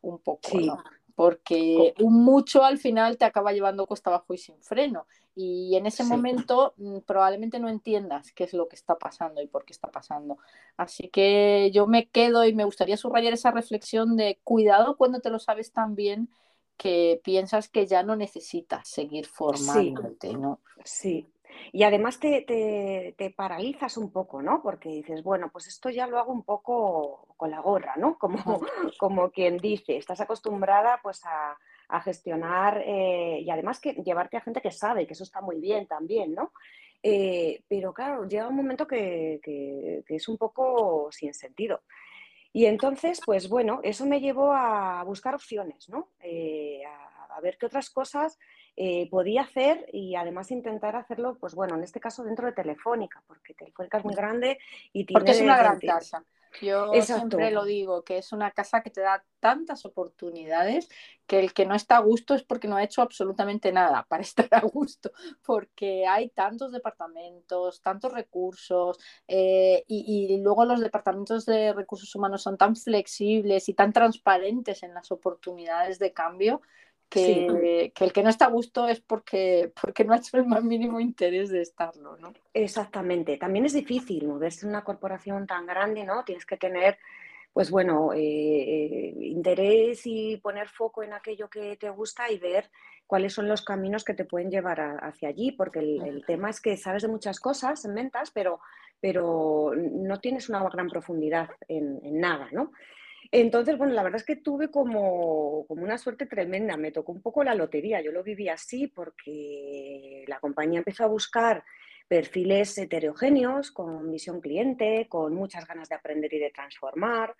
un 0.00 0.18
poco, 0.18 0.48
¿no? 0.58 0.82
Porque 1.16 1.94
un 2.00 2.22
mucho 2.22 2.62
al 2.62 2.76
final 2.76 3.16
te 3.16 3.24
acaba 3.24 3.52
llevando 3.52 3.86
cuesta 3.86 4.10
abajo 4.10 4.34
y 4.34 4.38
sin 4.38 4.62
freno. 4.62 5.06
Y 5.34 5.74
en 5.74 5.86
ese 5.86 6.04
momento 6.04 6.74
mm, 6.76 6.98
probablemente 7.00 7.58
no 7.58 7.70
entiendas 7.70 8.32
qué 8.32 8.44
es 8.44 8.52
lo 8.52 8.68
que 8.68 8.76
está 8.76 8.96
pasando 8.96 9.40
y 9.40 9.46
por 9.46 9.64
qué 9.64 9.72
está 9.72 9.90
pasando. 9.90 10.36
Así 10.76 11.08
que 11.08 11.70
yo 11.72 11.86
me 11.86 12.08
quedo 12.08 12.44
y 12.44 12.54
me 12.54 12.64
gustaría 12.64 12.98
subrayar 12.98 13.32
esa 13.32 13.50
reflexión 13.50 14.16
de 14.16 14.38
cuidado 14.44 14.98
cuando 14.98 15.20
te 15.20 15.30
lo 15.30 15.38
sabes 15.38 15.72
tan 15.72 15.94
bien 15.94 16.28
que 16.76 17.18
piensas 17.24 17.70
que 17.70 17.86
ya 17.86 18.02
no 18.02 18.14
necesitas 18.14 18.86
seguir 18.86 19.26
formándote, 19.26 20.34
¿no? 20.34 20.60
Sí, 20.84 21.26
y 21.72 21.82
además 21.82 22.18
te, 22.18 22.42
te, 23.16 23.30
paralizas 23.30 23.96
un 23.96 24.10
poco, 24.10 24.42
¿no? 24.42 24.62
Porque 24.62 24.88
dices, 24.88 25.22
bueno, 25.22 25.50
pues 25.52 25.66
esto 25.66 25.90
ya 25.90 26.06
lo 26.06 26.18
hago 26.18 26.32
un 26.32 26.42
poco 26.42 27.28
con 27.36 27.50
la 27.50 27.60
gorra, 27.60 27.94
¿no? 27.96 28.18
Como, 28.18 28.36
como 28.98 29.30
quien 29.30 29.58
dice, 29.58 29.96
estás 29.96 30.20
acostumbrada 30.20 31.00
pues 31.02 31.22
a, 31.24 31.56
gestionar 32.02 32.82
eh, 32.84 33.38
y 33.40 33.48
además 33.48 33.78
que 33.78 33.92
llevarte 33.92 34.36
a 34.36 34.40
gente 34.40 34.60
que 34.60 34.72
sabe, 34.72 35.06
que 35.06 35.12
eso 35.12 35.22
está 35.22 35.40
muy 35.40 35.60
bien 35.60 35.86
también, 35.86 36.34
¿no? 36.34 36.50
Eh, 37.08 37.62
pero 37.68 37.94
claro, 37.94 38.26
llega 38.26 38.48
un 38.48 38.56
momento 38.56 38.84
que, 38.84 39.40
es 40.08 40.28
un 40.28 40.36
poco 40.36 41.08
sin 41.12 41.32
sentido. 41.32 41.82
Y 42.52 42.66
entonces, 42.66 43.20
pues 43.24 43.48
bueno, 43.48 43.78
eso 43.84 44.06
me 44.06 44.20
llevó 44.20 44.52
a 44.52 45.04
buscar 45.04 45.34
opciones, 45.34 45.88
¿no? 45.88 46.08
Eh, 46.20 46.82
a, 46.84 47.40
ver 47.40 47.58
qué 47.58 47.66
otras 47.66 47.90
cosas 47.90 48.38
eh, 48.76 49.08
podía 49.10 49.42
hacer 49.42 49.88
y 49.92 50.14
además 50.16 50.50
intentar 50.50 50.96
hacerlo, 50.96 51.38
pues 51.40 51.54
bueno, 51.54 51.76
en 51.76 51.82
este 51.82 52.00
caso 52.00 52.24
dentro 52.24 52.46
de 52.46 52.52
Telefónica, 52.52 53.22
porque 53.26 53.54
Telefónica 53.54 53.98
es 53.98 54.04
muy 54.04 54.14
grande 54.14 54.58
y 54.92 55.04
tiene... 55.04 55.18
Porque 55.18 55.32
es 55.32 55.40
una 55.40 55.56
gran 55.56 55.80
casa. 55.80 56.24
Yo 56.60 56.92
siempre 57.02 57.50
lo 57.50 57.64
digo, 57.64 58.02
que 58.02 58.18
es 58.18 58.32
una 58.32 58.50
casa 58.50 58.82
que 58.82 58.90
te 58.90 59.00
da 59.00 59.24
tantas 59.40 59.84
oportunidades 59.84 60.88
que 61.26 61.40
el 61.40 61.52
que 61.52 61.66
no 61.66 61.74
está 61.74 61.96
a 61.96 62.00
gusto 62.00 62.34
es 62.34 62.42
porque 62.44 62.68
no 62.68 62.76
ha 62.76 62.84
hecho 62.84 63.02
absolutamente 63.02 63.72
nada 63.72 64.04
para 64.08 64.22
estar 64.22 64.48
a 64.50 64.60
gusto, 64.60 65.10
porque 65.44 66.06
hay 66.06 66.30
tantos 66.30 66.72
departamentos, 66.72 67.82
tantos 67.82 68.12
recursos 68.12 68.98
eh, 69.28 69.84
y, 69.86 70.28
y, 70.34 70.40
luego 70.40 70.64
los 70.64 70.80
departamentos 70.80 71.46
de 71.46 71.72
recursos 71.72 72.14
humanos 72.14 72.42
son 72.42 72.56
tan 72.56 72.76
flexibles 72.76 73.68
y 73.68 73.74
tan 73.74 73.92
transparentes 73.92 74.82
en 74.82 74.94
las 74.94 75.10
oportunidades 75.10 75.98
de 75.98 76.12
cambio 76.12 76.62
que, 77.08 77.92
el 77.98 78.12
que 78.12 78.22
no 78.22 78.28
está 78.28 78.46
a 78.46 78.50
gusto 78.50 78.88
es 78.88 79.00
porque, 79.00 79.72
porque 79.80 80.04
no 80.04 80.12
ha 80.12 80.18
hecho 80.18 80.36
el 80.36 80.46
más 80.46 80.62
mínimo 80.64 81.00
interés 81.00 81.50
de 81.50 81.62
estarlo, 81.62 82.16
¿no? 82.16 82.32
Exactamente. 82.52 83.36
También 83.36 83.64
es 83.64 83.72
difícil 83.72 84.26
moverse 84.26 84.66
en 84.66 84.70
una 84.70 84.84
corporación 84.84 85.46
tan 85.46 85.66
grande, 85.66 86.04
¿no? 86.04 86.24
Tienes 86.24 86.46
que 86.46 86.56
tener, 86.56 86.98
pues 87.52 87.70
bueno, 87.70 88.12
eh, 88.12 88.18
eh, 88.18 89.14
interés 89.20 90.02
y 90.04 90.36
poner 90.38 90.68
foco 90.68 91.02
en 91.02 91.12
aquello 91.12 91.48
que 91.48 91.76
te 91.76 91.90
gusta 91.90 92.30
y 92.30 92.38
ver 92.38 92.70
cuáles 93.06 93.32
son 93.32 93.48
los 93.48 93.62
caminos 93.62 94.04
que 94.04 94.14
te 94.14 94.24
pueden 94.24 94.50
llevar 94.50 94.80
hacia 95.00 95.28
allí, 95.28 95.52
porque 95.52 95.78
el, 95.78 96.24
tema 96.26 96.50
es 96.50 96.60
que 96.60 96.76
sabes 96.76 97.02
de 97.02 97.08
muchas 97.08 97.38
cosas 97.38 97.84
en 97.84 97.94
ventas, 97.94 98.32
pero, 98.32 98.58
pero 99.00 99.72
no 99.76 100.18
tienes 100.18 100.48
una 100.48 100.68
gran 100.68 100.88
profundidad 100.88 101.50
en, 101.68 102.00
en 102.02 102.18
nada, 102.18 102.48
¿no? 102.50 102.72
Entonces, 103.32 103.76
bueno, 103.76 103.92
la 103.92 104.02
verdad 104.02 104.20
es 104.20 104.26
que 104.26 104.36
tuve 104.36 104.70
como, 104.70 105.60
una 105.68 105.98
suerte 105.98 106.26
tremenda, 106.26 106.76
me 106.76 106.92
tocó 106.92 107.12
un 107.12 107.22
poco 107.22 107.44
la 107.44 107.54
lotería, 107.54 108.00
yo 108.00 108.12
lo 108.12 108.22
viví 108.22 108.48
así 108.48 108.86
porque 108.88 110.24
la 110.26 110.40
compañía 110.40 110.78
empezó 110.78 111.04
a 111.04 111.08
buscar 111.08 111.64
perfiles 112.08 112.78
heterogéneos, 112.78 113.72
con 113.72 114.10
visión 114.12 114.40
cliente, 114.40 115.06
con 115.08 115.34
muchas 115.34 115.66
ganas 115.66 115.88
de 115.88 115.96
aprender 115.96 116.32
y 116.34 116.38
de 116.38 116.50
transformar, 116.50 117.34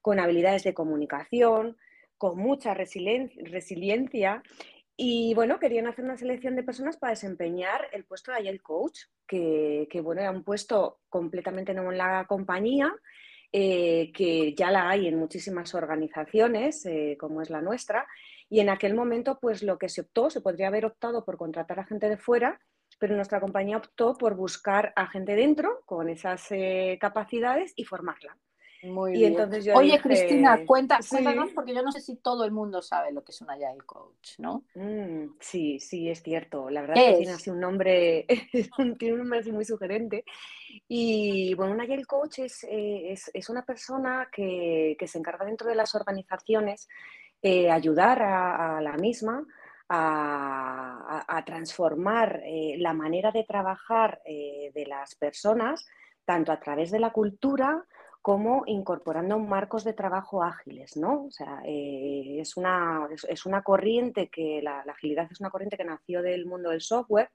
con 0.00 0.18
habilidades 0.20 0.64
de 0.64 0.74
comunicación, 0.74 1.76
con 2.18 2.38
mucha 2.38 2.74
resiliencia 2.74 4.42
y 5.02 5.32
bueno, 5.32 5.58
querían 5.58 5.86
hacer 5.86 6.04
una 6.04 6.18
selección 6.18 6.56
de 6.56 6.62
personas 6.62 6.98
para 6.98 7.12
desempeñar 7.12 7.88
el 7.92 8.04
puesto 8.04 8.30
de 8.30 8.36
Agile 8.36 8.58
Coach, 8.58 9.04
que, 9.26 9.88
que 9.90 10.02
bueno, 10.02 10.20
era 10.20 10.30
un 10.30 10.44
puesto 10.44 11.00
completamente 11.08 11.72
nuevo 11.72 11.90
en 11.90 11.96
la 11.96 12.26
compañía 12.28 12.94
eh, 13.52 14.12
que 14.12 14.54
ya 14.54 14.70
la 14.70 14.88
hay 14.88 15.08
en 15.08 15.18
muchísimas 15.18 15.74
organizaciones, 15.74 16.86
eh, 16.86 17.16
como 17.18 17.42
es 17.42 17.50
la 17.50 17.60
nuestra, 17.60 18.06
y 18.48 18.60
en 18.60 18.68
aquel 18.68 18.94
momento, 18.94 19.38
pues 19.40 19.62
lo 19.62 19.78
que 19.78 19.88
se 19.88 20.02
optó, 20.02 20.30
se 20.30 20.40
podría 20.40 20.68
haber 20.68 20.84
optado 20.84 21.24
por 21.24 21.36
contratar 21.36 21.78
a 21.78 21.84
gente 21.84 22.08
de 22.08 22.16
fuera, 22.16 22.60
pero 22.98 23.16
nuestra 23.16 23.40
compañía 23.40 23.76
optó 23.76 24.14
por 24.14 24.34
buscar 24.34 24.92
a 24.96 25.06
gente 25.06 25.34
dentro 25.34 25.82
con 25.86 26.08
esas 26.08 26.46
eh, 26.50 26.98
capacidades 27.00 27.72
y 27.76 27.84
formarla. 27.84 28.36
Muy 28.82 29.12
bien. 29.12 29.36
Oye, 29.74 30.00
Cristina, 30.00 30.64
cuenta, 30.64 31.00
cuéntanos, 31.08 31.50
porque 31.54 31.74
yo 31.74 31.82
no 31.82 31.92
sé 31.92 32.00
si 32.00 32.16
todo 32.16 32.44
el 32.44 32.50
mundo 32.50 32.80
sabe 32.80 33.12
lo 33.12 33.22
que 33.22 33.32
es 33.32 33.40
un 33.42 33.50
Agile 33.50 33.82
Coach, 33.84 34.38
¿no? 34.38 34.64
Mm, 34.74 35.34
sí, 35.38 35.78
sí, 35.78 36.08
es 36.08 36.22
cierto. 36.22 36.70
La 36.70 36.80
verdad 36.80 36.96
es 36.96 37.04
que 37.04 37.16
tiene 37.18 37.32
así 37.32 37.50
un 37.50 37.60
nombre, 37.60 38.26
tiene 38.98 39.14
un 39.14 39.18
nombre 39.18 39.40
así 39.40 39.52
muy 39.52 39.66
sugerente. 39.66 40.24
Y 40.88 41.54
bueno, 41.54 41.74
un 41.74 41.80
Agile 41.80 42.06
Coach 42.06 42.38
es, 42.38 42.64
eh, 42.64 43.14
una 43.50 43.64
persona 43.64 44.28
que, 44.32 44.96
se 45.06 45.18
encarga 45.18 45.44
dentro 45.44 45.68
de 45.68 45.74
las 45.74 45.94
organizaciones 45.94 46.88
eh, 47.42 47.70
ayudar 47.70 48.22
a, 48.22 48.80
la 48.80 48.96
misma 48.96 49.44
a, 49.90 51.42
transformar 51.44 52.42
eh, 52.44 52.76
la 52.78 52.94
manera 52.94 53.30
de 53.30 53.44
trabajar 53.44 54.22
de 54.24 54.86
las 54.86 55.14
personas, 55.16 55.86
tanto 56.24 56.52
a 56.52 56.60
través 56.60 56.90
de 56.90 57.00
la 57.00 57.10
cultura, 57.10 57.84
como 58.22 58.64
incorporando 58.66 59.38
marcos 59.38 59.84
de 59.84 59.94
trabajo 59.94 60.42
ágiles, 60.42 60.96
¿no? 60.96 61.24
O 61.24 61.30
sea, 61.30 61.62
eh, 61.64 62.36
es, 62.38 62.56
una, 62.56 63.08
es, 63.28 63.46
una, 63.46 63.62
corriente 63.62 64.28
que, 64.28 64.60
la, 64.62 64.80
agilidad 64.80 65.28
es 65.30 65.40
una 65.40 65.50
corriente 65.50 65.78
que 65.78 65.84
nació 65.84 66.20
del 66.20 66.44
mundo 66.44 66.70
del 66.70 66.82
software, 66.82 67.30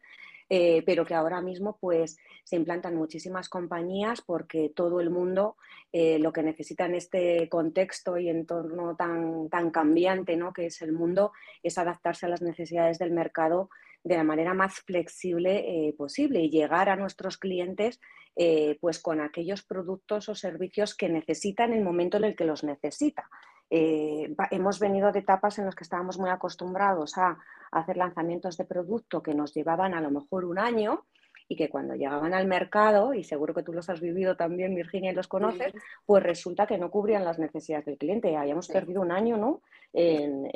eh, 0.47 0.83
pero 0.85 1.03
que 1.05 1.15
ahora 1.15 1.41
mismo 1.41 1.75
pues 1.81 2.19
se 2.43 2.55
implantan 2.55 2.95
muchísimas 2.95 3.49
compañías 3.49 4.21
porque 4.21 4.69
todo 4.69 5.01
el 5.01 5.09
mundo 5.09 5.55
eh, 5.91 6.19
lo 6.19 6.31
que 6.31 6.43
necesita 6.43 6.85
en 6.85 6.93
este 6.93 7.49
contexto 7.49 8.19
y 8.19 8.29
entorno 8.29 8.95
tan, 8.95 9.49
tan 9.49 9.71
cambiante 9.71 10.37
¿no? 10.37 10.53
que 10.53 10.67
es 10.67 10.83
el 10.83 10.91
mundo 10.91 11.31
es 11.63 11.79
adaptarse 11.79 12.27
a 12.27 12.29
las 12.29 12.43
necesidades 12.43 12.99
del 12.99 13.09
mercado 13.09 13.71
de 14.05 14.15
la 14.15 14.23
manera 14.23 14.53
más 14.53 14.75
flexible 14.79 15.93
posible 15.97 16.39
y 16.39 16.49
llegar 16.49 16.87
a 16.87 16.95
nuestros 16.95 17.37
clientes 17.37 17.99
eh, 18.37 18.77
pues 18.81 18.99
con 18.99 19.21
aquellos 19.21 19.63
productos 19.63 20.27
o 20.27 20.35
servicios 20.35 20.93
que 20.93 21.07
necesitan 21.07 21.71
en 21.71 21.77
el 21.77 21.83
momento 21.85 22.17
en 22.17 22.25
el 22.25 22.35
que 22.35 22.43
los 22.43 22.65
necesita. 22.65 23.29
Eh, 23.69 24.35
hemos 24.51 24.77
venido 24.79 25.13
de 25.13 25.19
etapas 25.19 25.57
en 25.57 25.65
las 25.65 25.75
que 25.75 25.85
estábamos 25.85 26.19
muy 26.19 26.29
acostumbrados 26.29 27.17
a 27.17 27.37
hacer 27.71 27.95
lanzamientos 27.95 28.57
de 28.57 28.65
producto 28.65 29.23
que 29.23 29.33
nos 29.33 29.53
llevaban 29.53 29.93
a 29.93 30.01
lo 30.01 30.11
mejor 30.11 30.43
un 30.43 30.59
año 30.59 31.05
y 31.47 31.55
que 31.55 31.69
cuando 31.69 31.95
llegaban 31.95 32.33
al 32.33 32.47
mercado, 32.47 33.13
y 33.13 33.23
seguro 33.23 33.53
que 33.53 33.63
tú 33.63 33.71
los 33.71 33.89
has 33.89 34.01
vivido 34.01 34.35
también, 34.35 34.75
Virginia, 34.75 35.11
y 35.11 35.15
los 35.15 35.27
conoces, 35.27 35.73
pues 36.05 36.23
resulta 36.23 36.65
que 36.65 36.77
no 36.77 36.89
cubrían 36.89 37.23
las 37.23 37.39
necesidades 37.39 37.85
del 37.85 37.97
cliente. 37.97 38.35
Habíamos 38.35 38.67
perdido 38.67 39.01
un 39.01 39.11
año, 39.11 39.37
¿no? 39.37 39.61
En, 39.97 40.49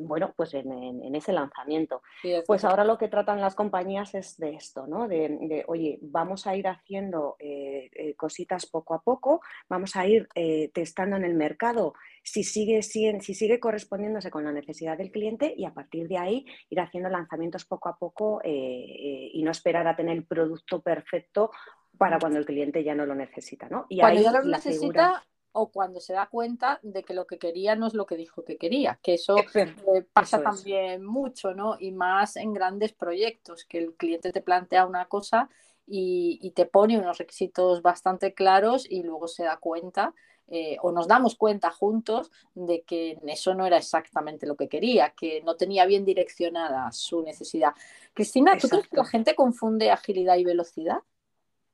bueno, 0.00 0.34
pues 0.36 0.52
en, 0.54 1.14
ese 1.14 1.32
lanzamiento. 1.32 2.02
pues 2.46 2.64
ahora 2.64 2.84
lo 2.84 2.98
que 2.98 3.08
tratan 3.08 3.40
las 3.40 3.54
compañías 3.54 4.14
es 4.14 4.36
de 4.36 4.54
esto, 4.54 4.86
¿no? 4.86 5.08
De, 5.08 5.64
oye, 5.68 5.98
vamos 6.02 6.46
a 6.46 6.54
ir 6.54 6.68
haciendo 6.68 7.36
eh, 7.38 7.90
eh, 7.94 8.14
cositas 8.14 8.66
poco 8.66 8.94
a 8.94 9.02
poco, 9.02 9.40
vamos 9.68 9.96
a 9.96 10.06
ir 10.06 10.28
eh, 10.34 10.70
testando 10.74 11.16
en 11.16 11.24
el 11.24 11.34
mercado 11.34 11.94
si 12.22 12.44
sigue, 12.44 12.82
si, 12.82 13.20
sigue 13.20 13.58
correspondiéndose 13.58 14.30
con 14.30 14.44
la 14.44 14.52
necesidad 14.52 14.96
del 14.96 15.10
cliente 15.10 15.52
y 15.56 15.64
a 15.64 15.74
partir 15.74 16.06
de 16.06 16.18
ahí 16.18 16.46
ir 16.70 16.80
haciendo 16.80 17.08
lanzamientos 17.08 17.64
poco 17.64 17.88
a 17.88 17.96
poco 17.96 18.40
y 18.44 19.42
no 19.42 19.50
esperar 19.50 19.88
a 19.88 19.96
tener 19.96 20.16
el 20.16 20.24
producto 20.24 20.80
perfecto 20.80 21.50
para 21.98 22.18
cuando 22.18 22.38
el 22.38 22.46
cliente 22.46 22.84
ya 22.84 22.94
no 22.94 23.06
lo 23.06 23.14
necesita. 23.14 23.68
¿no? 23.68 23.86
Y 23.88 24.00
cuando 24.00 24.20
ya 24.20 24.32
lo 24.32 24.44
necesita 24.44 25.24
o 25.52 25.70
cuando 25.70 26.00
se 26.00 26.12
da 26.12 26.26
cuenta 26.26 26.80
de 26.82 27.02
que 27.02 27.14
lo 27.14 27.26
que 27.26 27.38
quería 27.38 27.76
no 27.76 27.86
es 27.86 27.94
lo 27.94 28.06
que 28.06 28.16
dijo 28.16 28.44
que 28.44 28.56
quería, 28.56 28.98
que 29.02 29.14
eso 29.14 29.36
eh, 29.36 30.02
pasa 30.12 30.42
también 30.42 31.04
mucho, 31.04 31.54
¿no? 31.54 31.76
Y 31.78 31.92
más 31.92 32.36
en 32.36 32.52
grandes 32.52 32.92
proyectos, 32.92 33.64
que 33.64 33.78
el 33.78 33.94
cliente 33.94 34.32
te 34.32 34.40
plantea 34.40 34.86
una 34.86 35.06
cosa 35.06 35.48
y, 35.86 36.38
y 36.42 36.52
te 36.52 36.66
pone 36.66 36.98
unos 36.98 37.18
requisitos 37.18 37.82
bastante 37.82 38.34
claros 38.34 38.86
y 38.88 39.02
luego 39.02 39.28
se 39.28 39.44
da 39.44 39.56
cuenta 39.58 40.14
eh, 40.54 40.76
o 40.82 40.92
nos 40.92 41.08
damos 41.08 41.36
cuenta 41.36 41.70
juntos 41.70 42.30
de 42.54 42.82
que 42.82 43.18
eso 43.26 43.54
no 43.54 43.64
era 43.64 43.78
exactamente 43.78 44.46
lo 44.46 44.54
que 44.54 44.68
quería, 44.68 45.14
que 45.16 45.40
no 45.42 45.56
tenía 45.56 45.86
bien 45.86 46.04
direccionada 46.04 46.92
su 46.92 47.22
necesidad. 47.22 47.72
Cristina, 48.12 48.58
¿tú 48.58 48.68
crees 48.68 48.86
que 48.86 48.96
la 48.98 49.06
gente 49.06 49.34
confunde 49.34 49.90
agilidad 49.90 50.36
y 50.36 50.44
velocidad? 50.44 50.98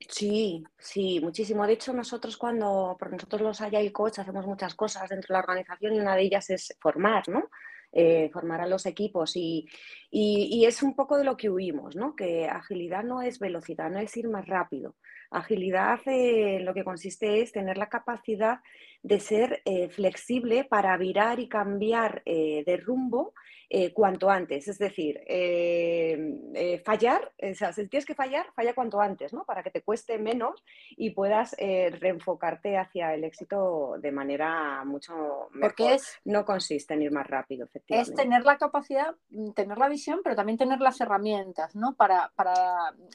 Sí, 0.00 0.64
sí, 0.78 1.21
muchísimo. 1.21 1.67
De 1.67 1.73
hecho, 1.75 1.93
nosotros 1.93 2.37
cuando, 2.37 2.97
por 2.99 3.11
nosotros 3.11 3.43
los 3.43 3.61
Agile 3.61 3.93
Coach 3.93 4.21
hacemos 4.21 4.47
muchas 4.47 4.75
cosas 4.75 5.09
dentro 5.09 5.28
de 5.28 5.35
la 5.35 5.40
organización 5.40 5.95
y 5.95 6.00
una 6.00 6.14
de 6.14 6.23
ellas 6.23 6.49
es 6.50 6.76
formar, 6.81 7.28
¿no? 7.28 7.50
Eh, 7.90 8.28
formar 8.33 8.61
a 8.61 8.67
los 8.67 8.85
equipos 8.85 9.35
y, 9.35 9.67
y, 10.11 10.67
es 10.67 10.83
un 10.83 10.95
poco 10.95 11.17
de 11.17 11.25
lo 11.25 11.38
que 11.38 11.49
huimos, 11.49 11.97
¿no? 11.97 12.14
Que 12.14 12.47
agilidad 12.47 13.02
no 13.02 13.23
es 13.23 13.38
velocidad, 13.38 13.90
no 13.90 13.99
es 13.99 14.14
ir 14.17 14.28
más 14.28 14.47
rápido. 14.47 14.95
Agilidad 15.31 15.99
eh, 16.07 16.61
lo 16.61 16.75
que 16.75 16.85
consiste 16.85 17.40
es 17.40 17.50
tener 17.50 17.78
la 17.78 17.88
capacidad 17.88 18.61
de 19.02 19.21
ser 19.21 19.62
eh, 19.64 19.88
flexible 19.88 20.64
para 20.64 20.97
virar 20.97 21.40
y 21.40 21.49
cambiar 21.49 22.23
de 22.25 22.83
rumbo 22.85 23.33
eh, 23.71 23.93
cuanto 23.93 24.31
antes. 24.31 24.67
Es 24.67 24.78
decir, 24.78 25.21
eh, 25.26 26.40
eh, 26.55 26.78
fallar, 26.78 27.31
o 27.43 27.55
sea, 27.55 27.71
si 27.75 27.87
tienes 27.87 28.07
que 28.07 28.14
fallar, 28.14 28.47
falla 28.55 28.75
cuanto 28.75 28.99
antes, 28.99 29.35
¿no? 29.35 29.45
Para 29.45 29.62
que 29.62 29.71
te 29.71 29.83
cueste 29.83 30.17
menos 30.17 30.64
y 30.97 31.11
puedas 31.11 31.55
reenfocarte 31.59 32.78
hacia 32.78 33.12
el 33.12 33.25
éxito 33.25 33.97
de 33.99 34.11
manera 34.11 34.83
mucho 34.87 35.12
mejor. 35.50 35.61
Porque 35.61 35.95
es, 35.95 36.19
no 36.25 36.47
consiste 36.47 36.95
en 36.95 37.02
ir 37.02 37.12
más 37.12 37.26
rápido, 37.26 37.67
efectivamente. 37.67 38.11
Es 38.11 38.17
tener 38.17 38.43
la 38.45 38.57
capacidad, 38.57 39.14
mm, 39.28 39.50
tener 39.50 39.76
la 39.76 39.90
visión, 39.90 40.21
pero 40.25 40.35
también 40.35 40.57
tener 40.57 40.81
las 40.81 40.99
herramientas, 41.02 41.76
¿no? 41.76 41.95
Para, 41.95 42.33
para 42.37 42.55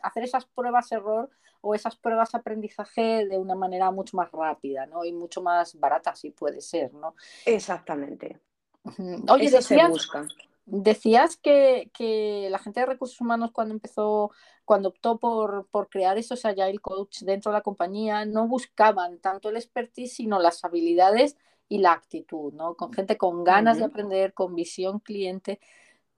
hacer 0.03 0.23
esas 0.23 0.45
pruebas 0.45 0.91
error 0.91 1.31
o 1.65 1.73
esas 1.73 1.95
pruebas 1.95 2.35
aprendizaje 2.35 3.25
de 3.25 3.37
una 3.37 3.55
manera 3.55 3.89
mucho 3.89 4.17
más 4.17 4.29
rápida, 4.31 4.85
¿no? 4.85 5.05
Y 5.05 5.13
mucho 5.13 5.41
más 5.41 5.72
barata, 5.73 6.15
si 6.15 6.31
puede 6.31 6.61
ser, 6.61 6.93
¿no? 6.93 7.15
Exactamente. 7.45 8.39
Oye, 9.29 9.49
decías, 10.65 11.37
que, 11.37 12.47
la 12.49 12.59
gente 12.59 12.79
de 12.79 12.85
recursos 12.85 13.19
humanos 13.21 13.51
cuando 13.51 13.73
empezó, 13.73 14.31
cuando 14.65 14.89
optó 14.89 15.19
por, 15.19 15.67
crear 15.89 16.17
esos 16.17 16.45
Agile 16.45 16.79
Coach 16.79 17.21
dentro 17.21 17.51
de 17.51 17.57
la 17.57 17.63
compañía, 17.63 18.25
no 18.25 18.47
buscaban 18.47 19.19
tanto 19.19 19.49
el 19.49 19.57
expertise, 19.57 20.13
sino 20.13 20.39
las 20.39 20.63
habilidades 20.63 21.37
y 21.69 21.79
la 21.79 21.93
actitud, 21.93 22.53
¿no? 22.53 22.75
Con 22.75 22.93
gente 22.93 23.17
con 23.17 23.43
ganas 23.43 23.77
de 23.77 23.85
aprender, 23.85 24.33
con 24.33 24.55
visión 24.55 24.99
cliente 24.99 25.59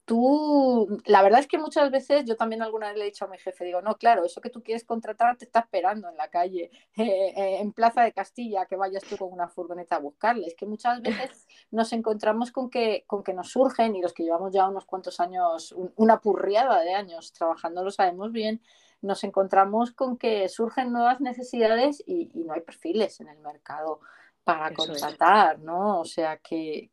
tú, 0.05 1.01
la 1.05 1.23
verdad 1.23 1.39
es 1.39 1.47
que 1.47 1.57
muchas 1.57 1.89
veces 1.91 2.25
yo 2.25 2.35
también 2.35 2.61
alguna 2.61 2.87
vez 2.87 2.97
le 2.97 3.03
he 3.03 3.07
dicho 3.07 3.25
a 3.25 3.27
mi 3.27 3.37
jefe, 3.37 3.65
digo, 3.65 3.81
no, 3.81 3.95
claro, 3.97 4.23
eso 4.23 4.39
que 4.39 4.51
tú 4.51 4.63
quieres 4.63 4.85
contratar 4.85 5.35
te 5.35 5.45
está 5.45 5.61
esperando 5.61 6.07
en 6.09 6.15
la 6.15 6.29
calle, 6.29 6.71
eh, 6.97 7.33
eh, 7.35 7.57
en 7.59 7.73
Plaza 7.73 8.03
de 8.03 8.13
Castilla, 8.13 8.65
que 8.65 8.75
vayas 8.75 9.03
tú 9.03 9.17
con 9.17 9.33
una 9.33 9.47
furgoneta 9.47 9.97
a 9.97 9.99
buscarle. 9.99 10.47
Es 10.47 10.55
que 10.55 10.65
muchas 10.65 11.01
veces 11.01 11.47
nos 11.71 11.91
encontramos 11.93 12.51
con 12.51 12.69
que, 12.69 13.03
con 13.07 13.23
que 13.23 13.33
nos 13.33 13.51
surgen, 13.51 13.95
y 13.95 14.01
los 14.01 14.13
que 14.13 14.23
llevamos 14.23 14.53
ya 14.53 14.67
unos 14.69 14.85
cuantos 14.85 15.19
años, 15.19 15.75
una 15.95 16.21
purriada 16.21 16.81
de 16.81 16.93
años 16.93 17.33
trabajando, 17.33 17.83
lo 17.83 17.91
sabemos 17.91 18.31
bien, 18.31 18.61
nos 19.01 19.23
encontramos 19.23 19.91
con 19.91 20.17
que 20.17 20.47
surgen 20.49 20.91
nuevas 20.91 21.19
necesidades 21.21 22.03
y 22.07 22.29
no 22.33 22.53
hay 22.53 22.61
perfiles 22.61 23.19
en 23.19 23.27
el 23.27 23.37
mercado 23.39 23.99
para 24.45 24.71
contratar, 24.75 25.59
¿no? 25.59 26.01
O 26.01 26.05
sea 26.05 26.37
que, 26.37 26.91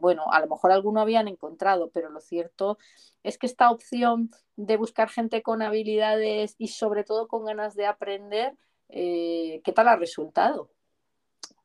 bueno, 0.00 0.30
a 0.30 0.38
lo 0.40 0.48
mejor 0.48 0.70
alguno 0.70 1.00
habían 1.00 1.26
encontrado, 1.26 1.90
pero 1.90 2.10
lo 2.10 2.20
cierto 2.20 2.78
es 3.22 3.38
que 3.38 3.46
esta 3.46 3.70
opción 3.70 4.30
de 4.54 4.76
buscar 4.76 5.08
gente 5.08 5.42
con 5.42 5.62
habilidades 5.62 6.54
y 6.58 6.68
sobre 6.68 7.04
todo 7.04 7.26
con 7.26 7.46
ganas 7.46 7.74
de 7.74 7.86
aprender, 7.86 8.54
eh, 8.90 9.62
¿qué 9.64 9.72
tal 9.72 9.88
ha 9.88 9.96
resultado? 9.96 10.70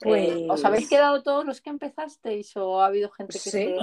Eh, 0.06 0.48
¿Os 0.50 0.64
habéis 0.64 0.84
pues 0.84 0.90
quedado 0.90 1.22
todos 1.22 1.46
los 1.46 1.60
que 1.60 1.70
empezasteis 1.70 2.56
o 2.56 2.82
ha 2.82 2.86
habido 2.86 3.12
gente 3.12 3.34
que 3.34 3.40
sí. 3.40 3.50
se... 3.52 3.78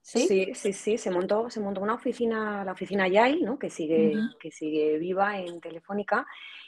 ¿Sí? 0.00 0.54
¿Sí? 0.54 0.72
sí, 0.72 0.98
se 0.98 1.10
montó, 1.10 1.48
se 1.48 1.60
montó 1.60 1.80
una 1.80 1.94
oficina, 1.94 2.62
la 2.62 2.72
oficina 2.72 3.08
Yai, 3.08 3.40
¿no? 3.40 3.58
que, 3.58 3.70
sigue, 3.70 4.14
que 4.38 4.50
sigue 4.50 4.98
viva 4.98 5.38
en 5.38 5.60
Telefónica 5.60 6.26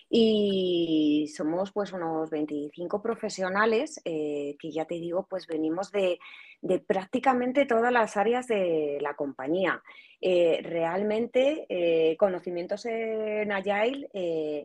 y 0.08 1.32
somos 1.36 1.72
pues 1.72 1.92
unos 1.92 2.30
25 2.30 3.02
profesionales 3.02 4.00
eh, 4.04 4.56
que 4.58 4.70
ya 4.70 4.84
te 4.84 4.94
digo, 4.96 5.26
pues 5.28 5.46
venimos 5.46 5.90
de, 5.90 6.18
de, 6.62 6.78
prácticamente 6.78 7.66
todas 7.66 7.92
las 7.92 8.16
áreas 8.16 8.46
de 8.46 8.98
la 9.00 9.14
compañía. 9.14 9.82
Eh, 10.20 10.60
realmente 10.62 11.66
eh, 11.68 12.16
conocimientos 12.16 12.86
en 12.86 13.52
Agile 13.52 14.08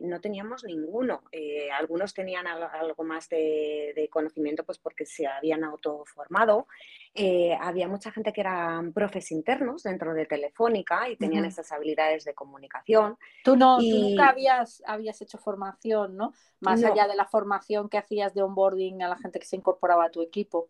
no 0.02 0.20
teníamos 0.20 0.64
ninguno. 0.64 1.22
algunos 1.78 2.14
tenían 2.14 2.46
algo 2.46 3.04
más 3.04 3.28
de, 3.28 3.92
de, 3.94 4.08
conocimiento 4.08 4.64
pues 4.64 4.78
porque 4.78 5.04
se 5.04 5.26
habían 5.26 5.64
autoformado. 5.64 6.66
había 7.60 7.88
mucha 7.88 8.10
gente 8.10 8.32
que 8.32 8.40
eran 8.40 8.92
profes 8.92 9.30
internos 9.30 9.82
dentro 9.82 10.14
de 10.14 10.26
Telefónica 10.26 11.08
y 11.08 11.16
tenían 11.16 11.44
esas 11.44 11.70
habilidades 11.72 12.24
de 12.24 12.34
comunicación. 12.34 13.18
Tú, 13.44 13.56
no, 13.56 13.78
tú 13.78 13.84
nunca 13.84 14.28
habías, 14.28 14.82
habías 14.86 15.20
hecho 15.20 15.38
formación, 15.38 16.16
¿no? 16.16 16.32
Más 16.60 16.82
allá 16.82 17.06
de 17.06 17.16
la 17.16 17.26
formación 17.26 17.88
que 17.88 17.98
hacías 17.98 18.34
de 18.34 18.42
onboarding 18.42 19.02
a 19.02 19.08
la 19.08 19.16
gente 19.16 19.38
que 19.38 19.46
se 19.46 19.56
incorporaba 19.56 20.06
a 20.06 20.10
tu 20.10 20.22
equipo. 20.22 20.68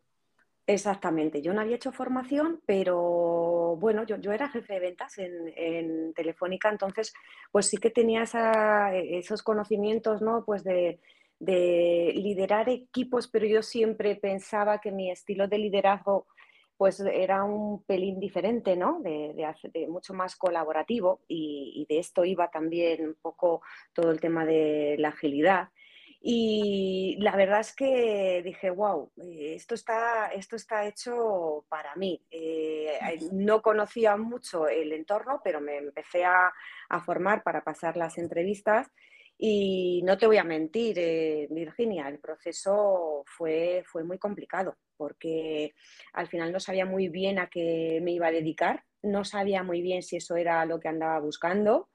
Exactamente, 0.66 1.42
yo 1.42 1.52
no 1.52 1.60
había 1.60 1.76
hecho 1.76 1.90
formación, 1.90 2.60
pero 2.66 3.61
bueno, 3.76 4.04
yo, 4.04 4.16
yo 4.16 4.32
era 4.32 4.48
jefe 4.48 4.74
de 4.74 4.80
ventas 4.80 5.18
en, 5.18 6.12
Telefónica, 6.14 6.68
entonces 6.68 7.12
pues 7.50 7.66
sí 7.66 7.78
que 7.78 7.90
tenía 7.90 8.24
esos 8.92 9.42
conocimientos, 9.42 10.22
¿no? 10.22 10.44
Pues 10.44 10.64
de, 10.64 11.00
de 11.38 12.12
liderar 12.14 12.68
equipos, 12.68 13.28
pero 13.28 13.46
yo 13.46 13.62
siempre 13.62 14.16
pensaba 14.16 14.80
que 14.80 14.92
mi 14.92 15.10
estilo 15.10 15.48
de 15.48 15.58
liderazgo 15.58 16.26
pues 16.82 16.98
era 16.98 17.44
un 17.44 17.84
pelín 17.84 18.18
diferente, 18.18 18.74
¿no? 18.74 19.00
De, 19.00 19.86
mucho 19.88 20.14
más 20.14 20.34
colaborativo 20.34 21.20
y, 21.28 21.86
de 21.88 22.00
esto 22.00 22.24
iba 22.24 22.50
también 22.50 23.06
un 23.06 23.14
poco 23.22 23.62
todo 23.92 24.10
el 24.10 24.18
tema 24.18 24.44
de 24.44 24.96
la 24.98 25.10
agilidad. 25.10 25.68
Y 26.24 27.16
la 27.18 27.34
verdad 27.34 27.60
es 27.60 27.74
que 27.74 28.42
dije, 28.44 28.70
wow, 28.70 29.10
eh, 29.16 29.54
esto 29.56 29.74
está, 29.74 30.28
esto 30.28 30.54
está 30.54 30.86
hecho 30.86 31.66
para 31.68 31.96
mí. 31.96 32.24
Eh, 32.30 32.98
no 33.32 33.60
conocía 33.60 34.16
mucho 34.16 34.68
el 34.68 34.92
entorno, 34.92 35.40
pero 35.42 35.60
me 35.60 35.78
empecé 35.78 36.24
a, 36.24 36.52
a 36.90 37.00
formar 37.00 37.42
para 37.42 37.64
pasar 37.64 37.96
las 37.96 38.18
entrevistas 38.18 38.88
y 39.44 40.02
no 40.04 40.16
te 40.16 40.28
voy 40.28 40.36
a 40.36 40.44
mentir, 40.44 40.96
eh, 41.00 41.48
Virginia, 41.50 42.06
el 42.06 42.20
proceso 42.20 43.24
fue, 43.26 43.82
fue 43.84 44.04
muy 44.04 44.16
complicado 44.16 44.76
porque 44.96 45.74
al 46.12 46.28
final 46.28 46.52
no 46.52 46.60
sabía 46.60 46.86
muy 46.86 47.08
bien 47.08 47.40
a 47.40 47.48
qué 47.48 47.98
me 48.02 48.12
iba 48.12 48.28
a 48.28 48.30
dedicar, 48.30 48.84
no 49.02 49.24
sabía 49.24 49.64
muy 49.64 49.82
bien 49.82 50.04
si 50.04 50.14
eso 50.14 50.36
era 50.36 50.64
lo 50.64 50.78
que 50.78 50.86
andaba 50.86 51.18
buscando. 51.18 51.88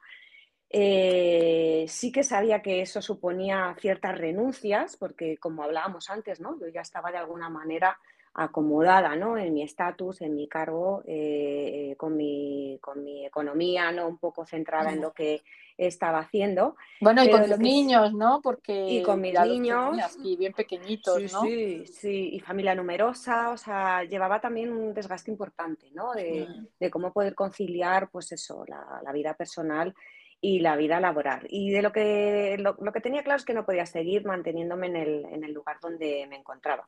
Eh, 0.70 1.86
sí 1.88 2.12
que 2.12 2.24
sabía 2.24 2.62
que 2.62 2.82
eso 2.82 3.02
suponía 3.02 3.76
ciertas 3.80 4.18
renuncias, 4.18 4.98
porque 4.98 5.38
como 5.38 5.64
hablábamos 5.64 6.10
antes, 6.10 6.42
¿no? 6.42 6.60
yo 6.60 6.68
ya 6.68 6.82
estaba 6.82 7.12
de 7.12 7.18
alguna 7.18 7.50
manera 7.50 7.98
acomodada 8.34 9.16
¿no? 9.16 9.38
en 9.38 9.54
mi 9.54 9.64
estatus, 9.64 10.22
en 10.22 10.36
mi 10.36 10.48
cargo, 10.48 11.02
eh, 11.08 11.96
con, 11.98 12.16
mi, 12.16 12.78
con 12.82 13.04
mi 13.04 13.26
economía, 13.26 13.92
¿no? 13.92 14.08
un 14.08 14.18
poco 14.18 14.46
centrada 14.46 14.92
en 14.92 15.02
lo 15.02 15.12
que 15.14 15.42
estaba 15.78 16.20
haciendo. 16.20 16.76
Bueno, 17.00 17.24
y 17.24 17.30
con 17.30 17.48
los 17.48 17.60
niños, 17.60 18.14
¿no? 18.14 18.42
Porque 18.42 18.90
y 18.90 19.04
con 19.04 19.22
mis 19.22 19.40
niños 19.40 20.18
y 20.24 20.36
bien 20.36 20.54
pequeñitos, 20.54 21.18
sí, 21.18 21.28
¿no? 21.32 21.42
Sí, 21.42 21.86
sí, 21.86 22.30
y 22.34 22.40
familia 22.40 22.74
numerosa, 22.74 23.52
o 23.52 23.58
sea, 23.58 24.04
llevaba 24.04 24.42
también 24.42 24.72
un 24.72 24.94
desgaste 24.94 25.30
importante, 25.30 25.88
¿no? 25.94 26.14
De, 26.14 26.48
de 26.80 26.90
cómo 26.90 27.14
poder 27.14 27.36
conciliar, 27.36 28.10
pues 28.10 28.32
eso, 28.32 28.64
la, 28.68 29.02
la, 29.04 29.12
vida 29.12 29.36
personal 29.36 29.94
y 30.42 30.60
la 30.60 30.76
vida 30.76 31.00
laboral. 31.00 31.48
Y 31.50 31.72
de 31.72 31.82
lo 31.82 31.92
que, 31.92 32.58
lo, 32.60 32.78
lo, 32.80 32.92
que 32.92 33.02
tenía 33.02 33.24
claro 33.24 33.38
es 33.38 33.46
que 33.46 33.54
no 33.54 33.66
podía 33.66 33.86
seguir 33.86 34.26
manteniéndome 34.26 34.88
en 34.88 34.96
el, 34.96 35.26
en 35.26 35.44
el 35.44 35.54
lugar 35.54 35.78
donde 35.82 36.26
me 36.28 36.38
encontraba. 36.38 36.88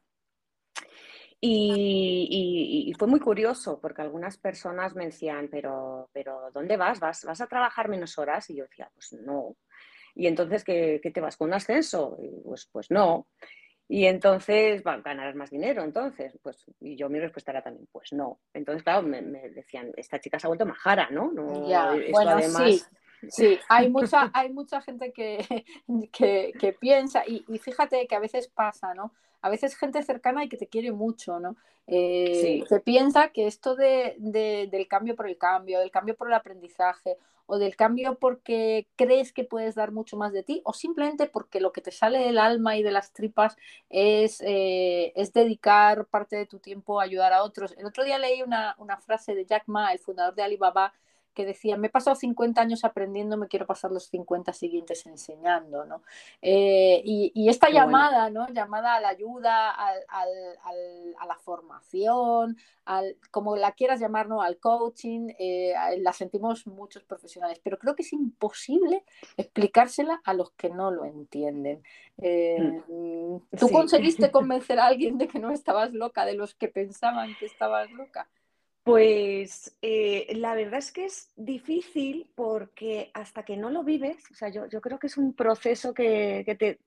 Y, 1.42 2.94
fue 2.98 3.08
muy 3.08 3.20
curioso 3.20 3.80
porque 3.80 4.02
algunas 4.02 4.38
personas 4.38 4.94
me 4.94 5.06
decían, 5.06 5.48
pero, 5.50 6.10
pero 6.12 6.52
¿dónde 6.54 6.76
vas? 6.76 7.00
vas? 7.00 7.24
¿Vas 7.24 7.40
a 7.40 7.48
trabajar 7.48 7.88
menos 7.88 8.18
horas? 8.18 8.50
Y 8.50 8.58
yo 8.58 8.66
decía, 8.66 8.90
pues 8.94 9.14
no. 9.14 9.56
Y 10.16 10.28
entonces, 10.28 10.64
¿qué, 10.66 11.00
qué 11.02 11.12
te 11.12 11.22
vas 11.22 11.38
con 11.38 11.48
un 11.48 11.54
ascenso? 11.54 12.18
Y 12.22 12.42
pues, 12.44 12.68
pues 12.72 12.92
no. 12.92 13.28
Y 13.88 14.06
entonces, 14.06 14.84
bueno, 14.84 15.02
ganarás 15.04 15.36
más 15.36 15.50
dinero, 15.50 15.82
entonces, 15.84 16.38
pues, 16.44 16.64
y 16.80 16.96
yo 16.96 17.10
mi 17.10 17.20
respuesta 17.20 17.50
era 17.52 17.64
también, 17.64 17.88
pues 17.92 18.14
no. 18.14 18.40
Entonces, 18.54 18.84
claro, 18.84 19.02
me, 19.02 19.20
decían, 19.50 19.92
esta 19.98 20.20
chica 20.20 20.38
se 20.38 20.46
ha 20.46 20.50
vuelto 20.50 20.66
majara, 20.68 21.10
¿no? 21.10 21.32
no 21.32 21.68
ya, 21.68 21.96
bueno, 22.12 22.40
sí. 22.40 22.84
Sí, 23.28 23.60
hay 23.68 23.90
mucha, 23.90 24.32
hay 24.34 24.52
mucha 24.52 24.82
gente 24.82 25.12
que, 25.14 25.66
que, 26.12 26.78
piensa, 26.80 27.24
y, 27.28 27.44
y, 27.48 27.60
fíjate 27.60 28.08
que 28.08 28.16
a 28.16 28.20
veces 28.20 28.48
pasa, 28.48 28.94
¿no? 28.94 29.12
a 29.42 29.50
veces 29.50 29.78
gente 29.78 30.04
cercana 30.04 30.44
y 30.44 30.50
que 30.50 30.58
te 30.58 30.68
quiere 30.68 30.92
mucho, 30.92 31.40
¿no? 31.40 31.56
Eh, 31.88 32.64
Se 32.68 32.80
piensa 32.82 33.30
que 33.30 33.48
esto 33.48 33.76
de, 33.76 34.16
del 34.20 34.88
cambio 34.88 35.16
por 35.16 35.28
el 35.28 35.38
cambio, 35.38 35.80
del 35.80 35.92
cambio 35.92 36.16
por 36.16 36.28
el 36.28 36.34
aprendizaje, 36.34 37.18
o 37.46 37.58
del 37.58 37.76
cambio 37.76 38.20
porque 38.20 38.88
crees 38.96 39.34
que 39.34 39.44
puedes 39.44 39.74
dar 39.74 39.92
mucho 39.92 40.18
más 40.18 40.34
de 40.34 40.44
ti, 40.44 40.62
o 40.66 40.74
simplemente 40.74 41.26
porque 41.26 41.60
lo 41.60 41.72
que 41.72 41.82
te 41.82 41.92
sale 41.92 42.20
del 42.20 42.38
alma 42.38 42.78
y 42.78 42.84
de 42.84 42.92
las 42.92 43.12
tripas 43.12 43.58
es, 43.90 44.40
eh, 44.46 45.14
es 45.16 45.34
dedicar 45.34 46.06
parte 46.06 46.36
de 46.36 46.46
tu 46.46 46.60
tiempo 46.60 47.00
a 47.00 47.06
ayudar 47.06 47.34
a 47.34 47.44
otros. 47.44 47.74
El 47.78 47.88
otro 47.88 48.04
día 48.04 48.20
leí 48.20 48.44
una, 48.44 48.76
una 48.78 48.98
frase 48.98 49.34
de 49.34 49.46
Jack 49.46 49.64
Ma, 49.66 49.92
el 49.92 50.00
fundador 50.00 50.36
de 50.36 50.44
Alibaba, 50.44 50.94
que 51.40 51.46
decía, 51.46 51.78
me 51.78 51.88
he 51.88 51.90
pasado 51.90 52.18
50 52.18 52.60
años 52.60 52.84
aprendiendo, 52.84 53.38
me 53.38 53.48
quiero 53.48 53.66
pasar 53.66 53.92
los 53.92 54.10
50 54.10 54.52
siguientes 54.52 55.06
enseñando, 55.06 55.86
¿no? 55.86 56.04
Eh, 56.42 57.02
y, 57.06 57.48
esta 57.48 57.70
llamada, 57.70 58.30
¿no? 58.30 58.50
Llamada 58.50 58.96
a 58.96 59.00
la 59.00 59.08
ayuda, 59.08 59.72
a 59.72 61.26
la 61.26 61.36
formación, 61.38 62.58
al, 62.84 63.16
como 63.32 63.56
la 63.56 63.72
quieras 63.72 64.02
llamar, 64.02 64.28
¿no? 64.28 64.42
Al 64.42 64.58
coaching, 64.58 65.30
eh, 65.40 65.74
la 66.00 66.12
sentimos 66.12 66.68
muchos 66.68 67.04
profesionales, 67.04 67.62
pero 67.64 67.80
creo 67.80 67.96
que 67.96 68.02
es 68.02 68.12
imposible 68.12 69.06
explicársela 69.38 70.20
a 70.26 70.34
los 70.34 70.52
que 70.52 70.70
no 70.70 70.92
lo 70.92 71.06
entienden. 71.06 71.84
Eh, 72.18 72.82
mm. 72.86 73.58
¿Tú 73.58 73.70
conseguiste 73.70 74.30
convencer 74.32 74.78
a 74.78 74.88
alguien 74.88 75.18
de 75.18 75.30
que 75.30 75.40
no 75.40 75.52
estabas 75.52 75.94
loca, 75.94 76.26
de 76.26 76.34
los 76.34 76.54
que 76.54 76.68
pensaban 76.68 77.34
que 77.40 77.46
estabas 77.46 77.90
loca? 77.92 78.28
Pues 78.90 79.78
eh, 79.84 80.26
la 80.36 80.56
verdad 80.56 80.80
es 80.80 80.92
que 80.92 81.06
es 81.06 81.32
difícil 81.36 82.28
porque 82.34 83.12
hasta 83.14 83.44
que 83.44 83.56
no 83.56 83.70
lo 83.70 83.84
vives, 83.84 84.24
o 84.32 84.34
sea, 84.34 84.50
yo, 84.50 84.68
creo 84.82 84.98
que 84.98 85.06
es 85.06 85.16
un 85.16 85.36
proceso 85.36 85.94
que, 85.94 86.44
te, 86.58 86.80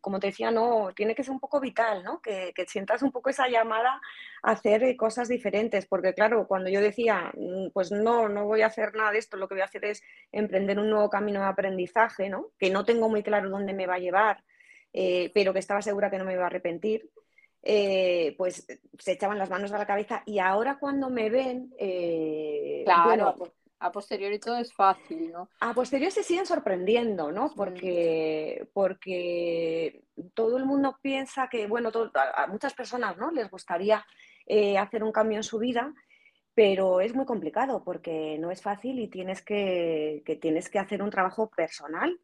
como 0.00 0.18
te 0.18 0.26
decía, 0.28 0.50
no, 0.50 0.90
tiene 0.96 1.14
que 1.14 1.22
ser 1.22 1.30
un 1.30 1.38
poco 1.38 1.60
vital, 1.60 2.02
¿no? 2.02 2.20
Que, 2.20 2.52
sientas 2.66 3.02
un 3.02 3.12
poco 3.12 3.30
esa 3.30 3.46
llamada 3.46 4.00
a 4.42 4.50
hacer 4.50 4.82
eh, 4.82 4.96
cosas 4.96 5.28
diferentes, 5.28 5.86
porque 5.86 6.12
claro, 6.12 6.48
cuando 6.48 6.70
yo 6.70 6.80
decía, 6.80 7.30
mm, 7.36 7.70
pues 7.72 7.92
no, 7.92 8.28
no 8.28 8.46
voy 8.46 8.62
a 8.62 8.66
hacer 8.66 8.92
nada 8.96 9.12
de 9.12 9.18
esto, 9.18 9.36
lo 9.36 9.46
que 9.46 9.54
voy 9.54 9.62
a 9.62 9.66
hacer 9.66 9.84
es 9.84 10.02
emprender 10.32 10.80
un 10.80 10.90
nuevo 10.90 11.08
camino 11.08 11.38
de 11.38 11.46
aprendizaje, 11.46 12.28
¿no? 12.28 12.48
Que 12.58 12.70
no 12.70 12.84
tengo 12.84 13.08
muy 13.08 13.22
claro 13.22 13.48
dónde 13.48 13.74
me 13.74 13.86
va 13.86 13.94
a 13.94 14.00
llevar, 14.00 14.42
eh, 14.92 15.30
pero 15.32 15.52
que 15.52 15.60
estaba 15.60 15.82
segura 15.82 16.10
que 16.10 16.18
no 16.18 16.24
me 16.24 16.32
iba 16.32 16.42
a 16.42 16.46
arrepentir. 16.46 17.08
Eh, 17.66 18.34
pues 18.36 18.66
se 18.98 19.12
echaban 19.12 19.38
las 19.38 19.48
manos 19.48 19.72
a 19.72 19.78
la 19.78 19.86
cabeza 19.86 20.22
y 20.26 20.38
ahora 20.38 20.76
cuando 20.78 21.08
me 21.08 21.30
ven, 21.30 21.72
eh, 21.78 22.82
claro, 22.84 23.34
a 23.78 23.90
posteriori 23.90 24.38
todo 24.38 24.58
es 24.58 24.70
fácil, 24.70 25.32
¿no? 25.32 25.48
A 25.60 25.72
posteriori 25.72 26.10
se 26.10 26.22
siguen 26.22 26.44
sorprendiendo, 26.44 27.32
¿no? 27.32 27.54
Porque, 27.56 28.68
porque 28.74 30.04
todo 30.34 30.58
el 30.58 30.66
mundo 30.66 30.98
piensa 31.00 31.48
que, 31.48 31.66
bueno, 31.66 31.90
a 32.14 32.46
muchas 32.48 32.74
personas, 32.74 33.16
¿no? 33.16 33.30
Les 33.30 33.50
gustaría 33.50 34.04
eh, 34.44 34.76
hacer 34.76 35.02
un 35.02 35.12
cambio 35.12 35.38
en 35.38 35.42
su 35.42 35.58
vida, 35.58 35.94
pero 36.54 37.00
es 37.00 37.14
muy 37.14 37.24
complicado 37.24 37.82
porque 37.82 38.36
no 38.38 38.50
es 38.50 38.60
fácil 38.60 38.98
y 38.98 39.08
tienes 39.08 39.40
que, 39.40 40.22
tienes 40.38 40.68
que 40.68 40.78
hacer 40.78 41.02
un 41.02 41.08
trabajo 41.08 41.48
personal 41.48 42.20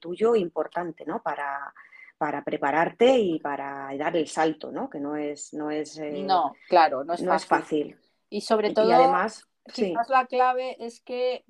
tuyo 0.00 0.34
importante, 0.34 1.04
¿no? 1.04 1.22
Para, 1.22 1.74
para 2.18 2.42
prepararte 2.42 3.18
y 3.18 3.38
para 3.38 3.88
dar 3.96 4.16
el 4.16 4.26
salto, 4.26 4.72
¿no? 4.72 4.90
Que 4.90 4.98
no 4.98 5.16
es, 5.16 5.54
no 5.54 5.70
es, 5.70 5.96
eh, 5.98 6.22
no, 6.24 6.52
claro, 6.68 7.04
no 7.04 7.14
es, 7.14 7.46
fácil. 7.46 7.96
Y 8.28 8.40
sobre 8.40 8.74
todo, 8.74 8.92
además, 8.92 9.48
quizás 9.72 10.08
la 10.08 10.26
clave 10.26 10.76
es 10.84 11.00
que, 11.00 11.44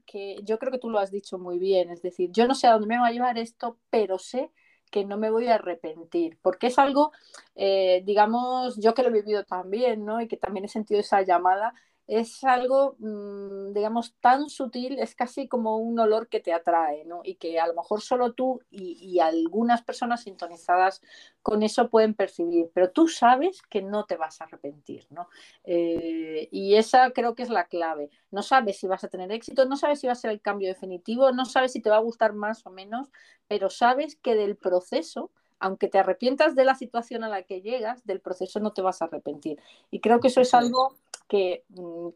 yo 0.44 0.58
creo 0.58 0.70
que 0.70 0.78
tú 0.78 0.90
lo 0.90 0.98
has 0.98 1.10
dicho 1.10 1.38
muy 1.38 1.58
bien, 1.58 1.90
es 1.90 2.02
decir, 2.02 2.30
yo 2.30 2.46
no 2.46 2.54
sé 2.54 2.66
a 2.66 2.72
dónde 2.72 2.86
me 2.86 2.98
va 2.98 3.08
a 3.08 3.12
llevar 3.12 3.38
esto, 3.38 3.78
pero 3.90 4.18
sé 4.18 4.50
que 4.90 5.04
no 5.04 5.16
me 5.16 5.30
voy 5.30 5.48
a 5.48 5.56
arrepentir, 5.56 6.38
porque 6.40 6.68
es 6.68 6.78
algo, 6.78 7.12
eh, 7.54 8.02
digamos, 8.04 8.78
yo 8.80 8.94
que 8.94 9.02
lo 9.02 9.08
he 9.08 9.20
vivido 9.20 9.44
también, 9.44 10.04
¿no? 10.04 10.20
Y 10.20 10.28
que 10.28 10.36
también 10.36 10.64
he 10.64 10.68
sentido 10.68 11.00
esa 11.00 11.22
llamada, 11.22 11.74
es 12.08 12.42
algo, 12.42 12.96
mm, 12.98 13.74
digamos, 13.74 14.14
tan 14.20 14.48
sutil, 14.48 14.98
es 14.98 15.14
casi 15.14 15.46
como 15.46 15.76
un 15.76 15.98
olor 16.00 16.28
que 16.28 16.40
te 16.40 16.54
atrae, 16.54 17.04
¿no? 17.04 17.20
Y 17.22 17.34
que 17.34 17.60
a 17.60 17.66
lo 17.66 17.74
mejor 17.74 18.00
solo 18.00 18.32
tú 18.32 18.62
y, 18.70 19.18
algunas 19.20 19.82
personas 19.82 20.22
sintonizadas 20.22 21.02
con 21.42 21.62
eso 21.62 21.90
pueden 21.90 22.14
percibir, 22.14 22.70
pero 22.72 22.90
tú 22.90 23.08
sabes 23.08 23.60
que 23.62 23.82
no 23.82 24.06
te 24.06 24.16
vas 24.16 24.40
a 24.40 24.44
arrepentir, 24.44 25.06
¿no? 25.10 25.28
Eh, 25.64 26.48
y 26.50 26.76
esa 26.76 27.10
creo 27.10 27.34
que 27.34 27.42
es 27.42 27.50
la 27.50 27.66
clave. 27.66 28.10
No 28.30 28.42
sabes 28.42 28.78
si 28.78 28.86
vas 28.86 29.04
a 29.04 29.08
tener 29.08 29.30
éxito, 29.30 29.66
no 29.66 29.76
sabes 29.76 30.00
si 30.00 30.06
va 30.06 30.14
a 30.14 30.16
ser 30.16 30.30
el 30.30 30.40
cambio 30.40 30.68
definitivo, 30.68 31.32
no 31.32 31.44
sabes 31.44 31.72
si 31.72 31.80
te 31.82 31.90
va 31.90 31.96
a 31.96 32.00
gustar 32.00 32.32
más 32.32 32.64
o 32.66 32.70
menos, 32.70 33.10
pero 33.48 33.68
sabes 33.68 34.16
que 34.16 34.34
del 34.34 34.56
proceso 34.56 35.30
aunque 35.60 35.88
te 35.88 35.98
arrepientas 35.98 36.54
de 36.54 36.64
la 36.64 36.74
situación 36.74 37.24
a 37.24 37.28
la 37.28 37.42
que 37.42 37.60
llegas, 37.60 38.04
del 38.06 38.20
proceso 38.20 38.60
no 38.60 38.72
te 38.72 38.82
vas 38.82 39.02
a 39.02 39.06
arrepentir. 39.06 39.60
Y 39.90 40.00
creo 40.00 40.20
que 40.20 40.28
eso 40.28 40.40
es 40.40 40.54
algo 40.54 40.94
que, 41.28 41.64
mm, 41.68 42.08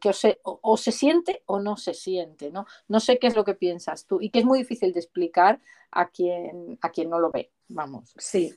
o, 0.43 0.77
se, 0.77 0.91
siente 0.91 1.43
o 1.45 1.59
no 1.59 1.77
se 1.77 1.93
siente, 1.93 2.51
¿no? 2.51 2.65
No 2.87 2.99
sé 2.99 3.19
qué 3.19 3.27
es 3.27 3.35
lo 3.35 3.45
que 3.45 3.53
piensas 3.53 4.05
tú 4.05 4.19
y 4.19 4.29
que 4.29 4.39
es 4.39 4.45
muy 4.45 4.59
difícil 4.59 4.91
de 4.91 4.99
explicar 4.99 5.59
a 5.91 6.09
quien, 6.09 6.79
a 6.81 6.89
quien 6.89 7.09
no 7.09 7.19
lo 7.19 7.29
ve, 7.29 7.51
vamos. 7.67 8.13
Sí, 8.17 8.55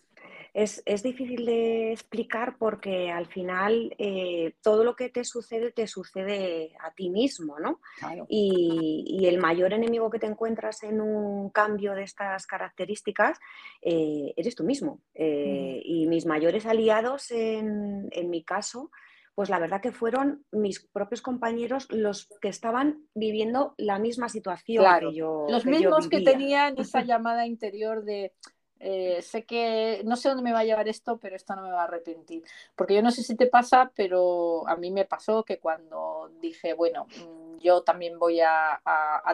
es, 0.57 1.03
difícil 1.03 1.45
de 1.45 1.93
explicar 1.93 2.57
porque 2.59 3.11
al 3.11 3.27
final 3.27 3.95
eh, 3.99 4.55
todo 4.63 4.85
lo 4.85 4.97
que 4.97 5.11
te 5.11 5.23
sucede 5.23 5.71
te 5.71 5.87
sucede 5.87 6.73
a 6.81 6.93
ti 6.93 7.11
mismo, 7.11 7.59
¿no? 7.61 7.81
Y, 8.29 9.27
el 9.27 9.39
mayor 9.39 9.73
enemigo 9.75 10.09
que 10.09 10.19
te 10.19 10.27
encuentras 10.27 10.83
en 10.85 11.01
un 11.01 11.51
cambio 11.51 11.95
de 11.95 12.05
estas 12.05 12.47
características 12.47 13.39
eh, 13.83 14.33
eres 14.37 14.55
tú 14.55 14.65
mismo. 14.65 15.01
Eh, 15.15 15.83
y 15.85 16.07
mis 16.07 16.25
mayores 16.25 16.65
aliados 16.65 17.31
en, 17.33 18.09
en 18.13 18.31
mi 18.31 18.43
caso 18.43 18.91
pues 19.35 19.51
la 19.51 19.59
verdad 19.59 19.83
que 19.83 19.93
fueron 19.93 20.47
mis 20.51 20.81
propios 20.81 21.21
compañeros 21.21 21.89
los 21.91 22.27
que 22.41 22.49
estaban 22.49 23.07
viviendo 23.15 23.75
la 23.77 23.99
misma 23.99 24.31
situación 24.31 24.83
que 24.99 25.15
yo. 25.15 25.45
Los 25.51 25.67
mismos 25.67 26.09
que 26.09 26.23
tenían 26.23 26.79
esa 26.79 27.03
llamada 27.05 27.47
interior 27.47 28.03
de 28.03 28.33
eh, 28.79 29.23
sé 29.23 29.45
que 29.45 30.03
no 30.05 30.17
sé 30.17 30.29
dónde 30.29 30.43
me 30.43 30.53
va 30.53 30.61
a 30.61 30.65
llevar 30.65 30.89
esto, 30.89 31.19
pero 31.19 31.35
esto 31.35 31.57
no 31.57 31.63
me 31.63 31.71
va 31.71 31.83
a 31.83 31.85
arrepentir. 31.85 32.43
Porque 32.75 32.95
yo 32.95 33.03
no 33.03 33.11
sé 33.11 33.23
si 33.23 33.35
te 33.35 33.47
pasa, 33.47 33.91
pero 33.95 34.69
a 34.69 34.77
mí 34.77 34.91
me 34.91 35.05
pasó 35.05 35.45
que 35.45 35.59
cuando 35.59 36.31
dije, 36.41 36.75
bueno, 36.75 37.07
mm, 37.07 37.59
yo 37.59 37.83
también 37.83 38.19
voy 38.19 38.41
a, 38.41 38.81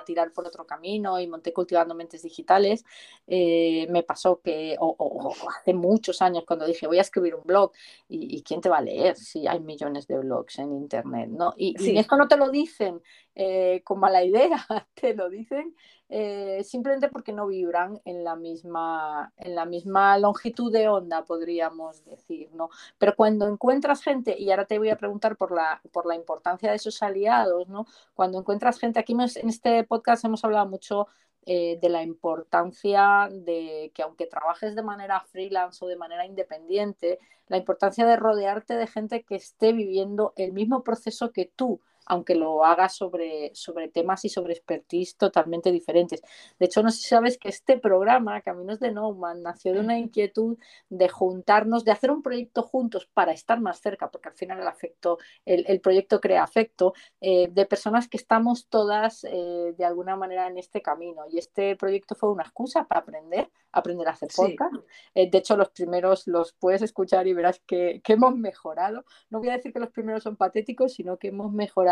tirar 0.07 0.33
por 0.33 0.46
otro 0.46 0.66
camino 0.66 1.20
y 1.20 1.26
monté 1.26 1.52
cultivando 1.52 1.94
mentes 1.94 2.22
digitales, 2.22 2.85
eh, 3.26 3.87
me 3.90 4.02
pasó 4.02 4.40
que, 4.40 4.76
o, 4.81 5.33
hace 5.61 5.74
muchos 5.74 6.22
años, 6.22 6.44
cuando 6.46 6.66
dije, 6.66 6.87
voy 6.87 6.98
a 6.98 7.02
escribir 7.02 7.35
un 7.35 7.44
blog, 7.44 7.72
¿y, 8.09 8.42
quién 8.42 8.61
te 8.61 8.68
va 8.68 8.78
a 8.78 8.83
leer 8.83 9.16
si 9.16 9.46
hay 9.46 9.61
millones 9.61 10.07
de 10.07 10.18
blogs 10.18 10.59
en 10.59 10.72
Internet? 10.72 11.28
¿no? 11.31 11.55
Y, 11.57 11.76
si 11.78 11.96
esto 11.96 12.16
no 12.16 12.26
te 12.26 12.37
lo 12.37 12.50
dicen 12.50 13.00
eh, 13.34 13.82
con 13.84 14.00
mala 14.00 14.24
idea, 14.24 14.66
te 14.94 15.14
lo 15.14 15.28
dicen 15.30 15.74
eh, 16.14 16.62
simplemente 16.64 17.08
porque 17.08 17.32
no 17.32 17.46
vibran 17.46 17.98
en 18.04 18.22
la 18.22 18.36
misma, 18.36 19.32
en 19.38 19.54
la 19.54 19.64
misma 19.64 20.18
longitud 20.18 20.70
de 20.70 20.86
onda, 20.86 21.24
podríamos 21.24 22.04
decir, 22.04 22.50
¿no? 22.52 22.68
Pero 22.98 23.16
cuando 23.16 23.48
encuentras 23.48 24.02
gente, 24.02 24.36
y 24.38 24.50
ahora 24.50 24.66
te 24.66 24.78
voy 24.78 24.90
a 24.90 24.98
preguntar 24.98 25.38
por 25.38 25.52
la, 25.52 25.80
por 25.90 26.04
la 26.04 26.14
importancia 26.14 26.68
de 26.68 26.76
esos 26.76 27.02
aliados, 27.02 27.66
¿no? 27.68 27.86
Cuando 28.14 28.38
encuentras 28.38 28.78
gente, 28.78 29.00
aquí 29.00 29.14
en 29.14 29.48
este 29.48 29.84
podcast 29.84 30.22
hemos 30.26 30.44
hablado 30.44 30.66
mucho 30.66 31.06
eh, 31.46 31.78
de 31.80 31.88
la 31.88 32.02
importancia 32.02 33.28
de 33.32 33.90
que 33.94 34.02
aunque 34.02 34.26
trabajes 34.26 34.76
de 34.76 34.82
manera 34.82 35.18
freelance 35.20 35.82
o 35.82 35.88
de 35.88 35.96
manera 35.96 36.26
independiente, 36.26 37.20
la 37.48 37.56
importancia 37.56 38.04
de 38.06 38.16
rodearte 38.16 38.74
de 38.76 38.86
gente 38.86 39.24
que 39.24 39.36
esté 39.36 39.72
viviendo 39.72 40.34
el 40.36 40.52
mismo 40.52 40.84
proceso 40.84 41.32
que 41.32 41.46
tú 41.46 41.80
aunque 42.06 42.34
lo 42.34 42.64
haga 42.64 42.88
sobre, 42.88 43.50
sobre 43.54 43.88
temas 43.88 44.24
y 44.24 44.28
sobre 44.28 44.52
expertise 44.52 45.16
totalmente 45.16 45.70
diferentes. 45.70 46.22
De 46.58 46.66
hecho, 46.66 46.82
no 46.82 46.90
sé 46.90 46.98
si 46.98 47.08
sabes 47.08 47.38
que 47.38 47.48
este 47.48 47.78
programa, 47.78 48.40
Caminos 48.40 48.80
de 48.80 48.92
Neumann, 48.92 49.42
nació 49.42 49.72
de 49.72 49.80
una 49.80 49.98
inquietud 49.98 50.58
de 50.88 51.08
juntarnos, 51.08 51.84
de 51.84 51.92
hacer 51.92 52.10
un 52.10 52.22
proyecto 52.22 52.62
juntos 52.62 53.08
para 53.12 53.32
estar 53.32 53.60
más 53.60 53.80
cerca, 53.80 54.10
porque 54.10 54.28
al 54.28 54.34
final 54.34 54.60
el 54.60 54.66
afecto, 54.66 55.18
el, 55.44 55.80
proyecto 55.80 56.20
crea 56.20 56.42
afecto, 56.42 56.94
eh, 57.20 57.48
de 57.50 57.66
personas 57.66 58.08
que 58.08 58.16
estamos 58.16 58.68
todas 58.68 59.24
eh, 59.24 59.74
de 59.76 59.84
alguna 59.84 60.16
manera 60.16 60.46
en 60.46 60.58
este 60.58 60.82
camino. 60.82 61.22
Y 61.30 61.38
este 61.38 61.76
proyecto 61.76 62.14
fue 62.14 62.30
una 62.30 62.42
excusa 62.42 62.84
para 62.84 63.00
aprender, 63.00 63.50
aprender 63.72 64.08
a 64.08 64.12
hacer 64.12 64.28
podcast. 64.34 64.74
Eh, 65.14 65.30
de 65.30 65.38
hecho, 65.38 65.56
los 65.56 65.70
primeros 65.70 66.26
los 66.26 66.52
puedes 66.52 66.82
escuchar 66.82 67.26
y 67.26 67.32
verás 67.32 67.60
que, 67.66 68.00
que 68.04 68.14
hemos 68.14 68.36
mejorado. 68.36 69.04
No 69.30 69.38
voy 69.38 69.48
a 69.50 69.56
decir 69.56 69.72
que 69.72 69.80
los 69.80 69.90
primeros 69.90 70.22
son 70.22 70.36
patéticos, 70.36 70.94
sino 70.94 71.18
que 71.18 71.28
hemos 71.28 71.52
mejorado 71.52 71.91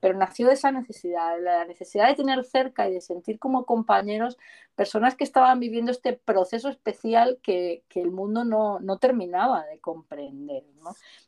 pero 0.00 0.16
nació 0.16 0.48
de 0.48 0.54
esa 0.54 0.70
necesidad, 0.70 1.40
la 1.40 1.64
necesidad 1.64 2.08
de 2.08 2.14
tener 2.14 2.44
cerca 2.44 2.88
y 2.88 2.94
de 2.94 3.00
sentir 3.00 3.38
como 3.38 3.64
compañeros 3.64 4.36
personas 4.74 5.16
que 5.16 5.24
estaban 5.24 5.60
viviendo 5.60 5.90
este 5.90 6.12
proceso 6.12 6.68
especial 6.68 7.38
que, 7.42 7.84
el 7.94 8.10
mundo 8.10 8.44
no, 8.44 8.98
terminaba 8.98 9.64
de 9.66 9.80
comprender. 9.80 10.64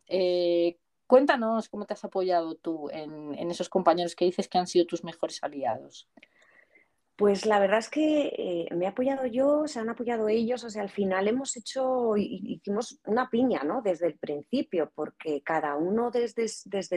Eh, 0.06 0.78
cuéntanos 1.06 1.68
cómo 1.68 1.86
te 1.86 1.94
has 1.94 2.04
apoyado 2.04 2.54
tú 2.54 2.88
en 2.90 3.50
esos 3.50 3.68
compañeros 3.68 4.14
que 4.14 4.24
dices 4.24 4.48
que 4.48 4.58
han 4.58 4.66
sido 4.66 4.86
tus 4.86 5.02
mejores 5.04 5.42
aliados. 5.42 6.08
Pues 7.20 7.44
la 7.44 7.58
verdad 7.58 7.80
es 7.80 7.90
que 7.90 8.32
eh, 8.34 8.74
me 8.74 8.86
he 8.86 8.88
apoyado 8.88 9.26
yo, 9.26 9.68
se 9.68 9.78
han 9.78 9.90
apoyado 9.90 10.30
ellos, 10.30 10.64
o 10.64 10.70
sea, 10.70 10.80
al 10.80 10.88
final 10.88 11.28
hemos 11.28 11.54
hecho, 11.54 12.16
hicimos 12.16 12.98
una 13.04 13.28
piña, 13.28 13.62
¿no? 13.62 13.82
Desde 13.82 14.06
el 14.06 14.16
principio, 14.18 14.90
porque 14.94 15.42
cada 15.42 15.76
uno 15.76 16.10
desde, 16.10 16.46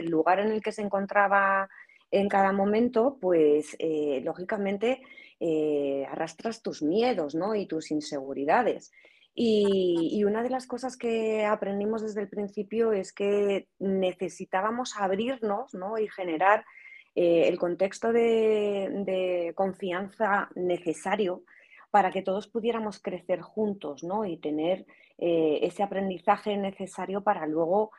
el 0.00 0.06
lugar 0.06 0.40
en 0.40 0.50
el 0.50 0.62
que 0.62 0.72
se 0.72 0.80
encontraba 0.80 1.68
en 2.10 2.30
cada 2.30 2.52
momento, 2.52 3.18
pues 3.20 3.76
eh, 3.78 4.22
lógicamente 4.24 5.02
eh, 5.40 6.06
arrastras 6.10 6.62
tus 6.62 6.82
miedos, 6.82 7.34
¿no? 7.34 7.54
Y 7.54 7.66
tus 7.66 7.90
inseguridades. 7.90 8.92
Y, 9.34 10.08
y, 10.10 10.24
una 10.24 10.42
de 10.42 10.48
las 10.48 10.66
cosas 10.66 10.96
que 10.96 11.44
aprendimos 11.44 12.00
desde 12.00 12.22
el 12.22 12.30
principio 12.30 12.92
es 12.92 13.12
que 13.12 13.68
necesitábamos 13.78 14.96
abrirnos, 14.96 15.74
¿no? 15.74 15.98
Y 15.98 16.08
generar 16.08 16.64
el 17.14 17.58
contexto 17.58 18.12
de, 18.12 19.52
confianza 19.54 20.48
necesario 20.54 21.42
para 21.90 22.10
que 22.10 22.22
todos 22.22 22.48
pudiéramos 22.48 23.00
crecer 23.00 23.40
juntos 23.40 24.02
¿no? 24.02 24.24
y 24.24 24.36
tener 24.38 24.84
ese 25.16 25.82
aprendizaje 25.84 26.56
necesario 26.56 27.22
para 27.22 27.46
luego 27.46 27.92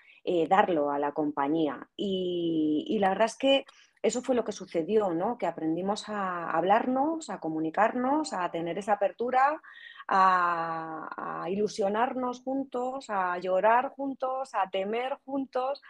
darlo 0.49 0.91
a 0.91 0.99
la 0.99 1.13
compañía. 1.13 1.88
y, 1.95 2.97
la 2.99 3.10
verdad 3.10 3.28
es 3.28 3.38
que 3.38 3.65
eso 4.06 4.21
fue 4.21 4.36
lo 4.36 4.43
que 4.45 4.51
sucedió, 4.51 5.15
¿no? 5.15 5.36
Que 5.39 5.47
aprendimos 5.47 6.10
a 6.10 6.51
hablarnos, 6.51 7.32
a 7.32 7.39
comunicarnos, 7.39 8.34
a 8.34 8.51
tener 8.51 8.78
esa 8.78 8.93
apertura, 8.93 9.60
a, 10.08 11.47
ilusionarnos 11.49 12.41
juntos, 12.43 13.10
a 13.10 13.39
llorar 13.39 13.89
juntos, 13.89 14.54
a 14.54 14.69
temer 14.69 15.17
juntos. 15.25 15.82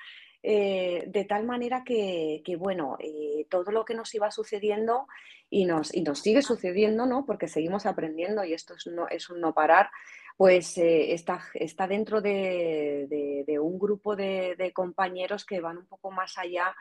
Eh, 0.47 1.05
de 1.07 1.25
tal 1.25 1.43
manera 1.43 1.83
que, 1.83 2.43
bueno, 2.59 2.97
eh, 2.99 3.47
todo 3.49 3.71
lo 3.71 3.83
que 3.83 3.95
nos 3.95 4.13
iba 4.13 4.29
sucediendo 4.29 5.07
y 5.49 5.65
nos, 5.65 5.91
y 5.91 6.03
nos 6.03 6.19
sigue 6.19 6.43
sucediendo, 6.43 7.07
¿no? 7.07 7.25
Porque 7.25 7.47
seguimos 7.47 7.87
aprendiendo 7.87 8.45
y 8.45 8.53
esto 8.53 8.75
es, 8.75 8.87
es 9.09 9.29
un 9.31 9.41
no 9.41 9.55
parar, 9.55 9.89
pues 10.37 10.77
eh, 10.77 11.13
está, 11.13 11.41
está, 11.55 11.87
dentro 11.87 12.21
de, 12.21 13.43
de 13.47 13.59
un 13.59 13.79
grupo 13.79 14.15
de, 14.15 14.71
compañeros 14.71 15.45
que 15.45 15.61
van 15.61 15.79
un 15.79 15.87
poco 15.87 16.11
más 16.11 16.37
allá 16.37 16.75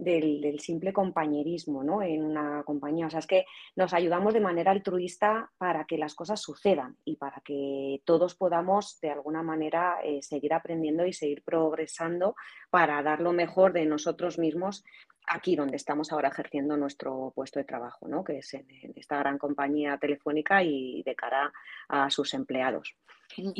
del, 0.00 0.58
simple 0.60 0.92
compañerismo 0.92 1.84
¿no? 1.84 2.02
en 2.02 2.24
una 2.24 2.62
compañía. 2.64 3.06
O 3.06 3.10
sea, 3.10 3.20
es 3.20 3.26
que 3.26 3.44
nos 3.76 3.94
ayudamos 3.94 4.34
de 4.34 4.40
manera 4.40 4.72
altruista 4.72 5.50
para 5.58 5.84
que 5.84 5.98
las 5.98 6.14
cosas 6.14 6.40
sucedan 6.40 6.96
y 7.04 7.16
para 7.16 7.40
que 7.44 8.02
todos 8.04 8.34
podamos 8.34 8.98
de 9.00 9.10
alguna 9.10 9.42
manera 9.42 9.98
eh, 10.02 10.22
seguir 10.22 10.54
aprendiendo 10.54 11.06
y 11.06 11.12
seguir 11.12 11.42
progresando 11.42 12.34
para 12.70 13.02
dar 13.02 13.20
lo 13.20 13.32
mejor 13.32 13.72
de 13.72 13.86
nosotros 13.86 14.38
mismos 14.38 14.84
aquí 15.26 15.54
donde 15.54 15.76
estamos 15.76 16.12
ahora 16.12 16.28
ejerciendo 16.28 16.76
nuestro 16.76 17.32
puesto 17.34 17.60
de 17.60 17.64
trabajo, 17.64 18.08
¿no? 18.08 18.24
que 18.24 18.38
es 18.38 18.54
en, 18.54 18.66
esta 18.96 19.18
gran 19.18 19.38
compañía 19.38 19.96
telefónica 19.98 20.62
y 20.62 21.02
de 21.04 21.14
cara 21.14 21.52
a 21.88 22.10
sus 22.10 22.34
empleados. 22.34 22.96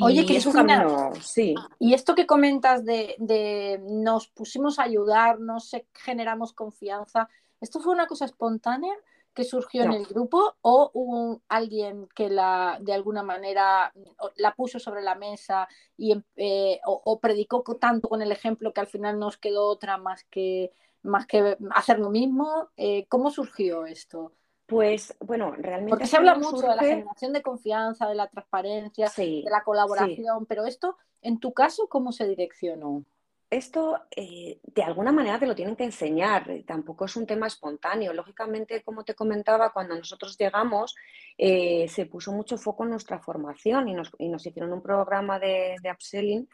Oye, 0.01 0.25
que 0.25 0.37
es 0.37 0.45
un 0.45 0.53
camino, 0.53 1.11
sí. 1.21 1.55
Y 1.79 1.93
esto 1.93 2.15
que 2.15 2.25
comentas 2.25 2.83
de, 2.85 3.79
nos 3.83 4.27
pusimos 4.27 4.79
a 4.79 4.83
ayudarnos, 4.83 5.71
generamos 5.93 6.53
confianza, 6.53 7.29
¿esto 7.59 7.79
fue 7.79 7.93
una 7.93 8.07
cosa 8.07 8.25
espontánea 8.25 8.93
que 9.33 9.43
surgió 9.45 9.83
en 9.83 9.93
el 9.93 10.05
grupo 10.05 10.55
o 10.61 10.91
hubo 10.93 11.41
alguien 11.47 12.07
que 12.13 12.29
la 12.29 12.77
de 12.81 12.93
alguna 12.93 13.23
manera 13.23 13.93
la 14.35 14.53
puso 14.55 14.77
sobre 14.77 15.01
la 15.01 15.15
mesa 15.15 15.69
y 15.95 16.21
eh, 16.35 16.81
o, 16.85 17.19
predicó 17.19 17.63
tanto 17.79 18.09
con 18.09 18.21
el 18.21 18.31
ejemplo 18.31 18.73
que 18.73 18.81
al 18.81 18.87
final 18.87 19.17
nos 19.19 19.37
quedó 19.37 19.67
otra 19.67 19.97
más 19.97 20.25
que 20.25 20.71
más 21.03 21.25
que 21.27 21.57
hacer 21.71 21.99
lo 21.99 22.09
mismo. 22.09 22.69
Eh, 22.75 23.05
¿Cómo 23.07 23.31
surgió 23.31 23.85
esto? 23.85 24.33
Pues 24.71 25.13
bueno, 25.19 25.51
realmente. 25.57 25.89
Porque 25.89 26.07
se 26.07 26.15
habla 26.15 26.35
mucho 26.35 26.61
de 26.61 26.75
la 26.75 26.81
generación 26.81 27.33
de 27.33 27.41
confianza, 27.41 28.07
de 28.07 28.15
la 28.15 28.27
transparencia, 28.27 29.11
de 29.17 29.43
la 29.51 29.65
colaboración, 29.65 30.45
pero 30.45 30.65
esto, 30.65 30.95
en 31.21 31.41
tu 31.41 31.51
caso, 31.51 31.89
¿cómo 31.89 32.13
se 32.13 32.25
direccionó? 32.25 33.03
Esto 33.49 33.99
eh, 34.15 34.61
de 34.63 34.83
alguna 34.83 35.11
manera 35.11 35.37
te 35.37 35.45
lo 35.45 35.55
tienen 35.55 35.75
que 35.75 35.83
enseñar, 35.83 36.47
tampoco 36.65 37.03
es 37.03 37.17
un 37.17 37.27
tema 37.27 37.47
espontáneo. 37.47 38.13
Lógicamente, 38.13 38.81
como 38.81 39.03
te 39.03 39.13
comentaba, 39.13 39.73
cuando 39.73 39.93
nosotros 39.93 40.37
llegamos 40.37 40.95
eh, 41.37 41.89
se 41.89 42.05
puso 42.05 42.31
mucho 42.31 42.57
foco 42.57 42.85
en 42.85 42.91
nuestra 42.91 43.19
formación 43.19 43.89
y 43.89 43.93
nos, 43.93 44.45
hicieron 44.45 44.71
un 44.71 44.81
programa 44.81 45.37
de, 45.37 45.75
de 45.83 45.91
upselling 45.91 46.47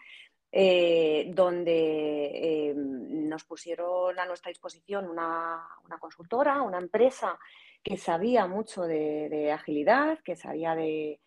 eh, 0.51 1.29
donde 1.35 2.73
nos 2.75 3.43
pusieron 3.43 4.17
a 4.17 4.25
nuestra 4.25 4.49
disposición 4.49 5.07
una, 5.07 5.67
una, 5.85 5.99
consultora, 5.99 6.63
una 6.63 6.79
empresa 6.79 7.37
que 7.87 7.97
sabía 7.97 8.47
mucho 8.47 8.83
de, 8.83 9.51
agilidad, 9.51 10.19
que 10.19 10.35
sabía 10.35 10.75
de, 10.75 11.19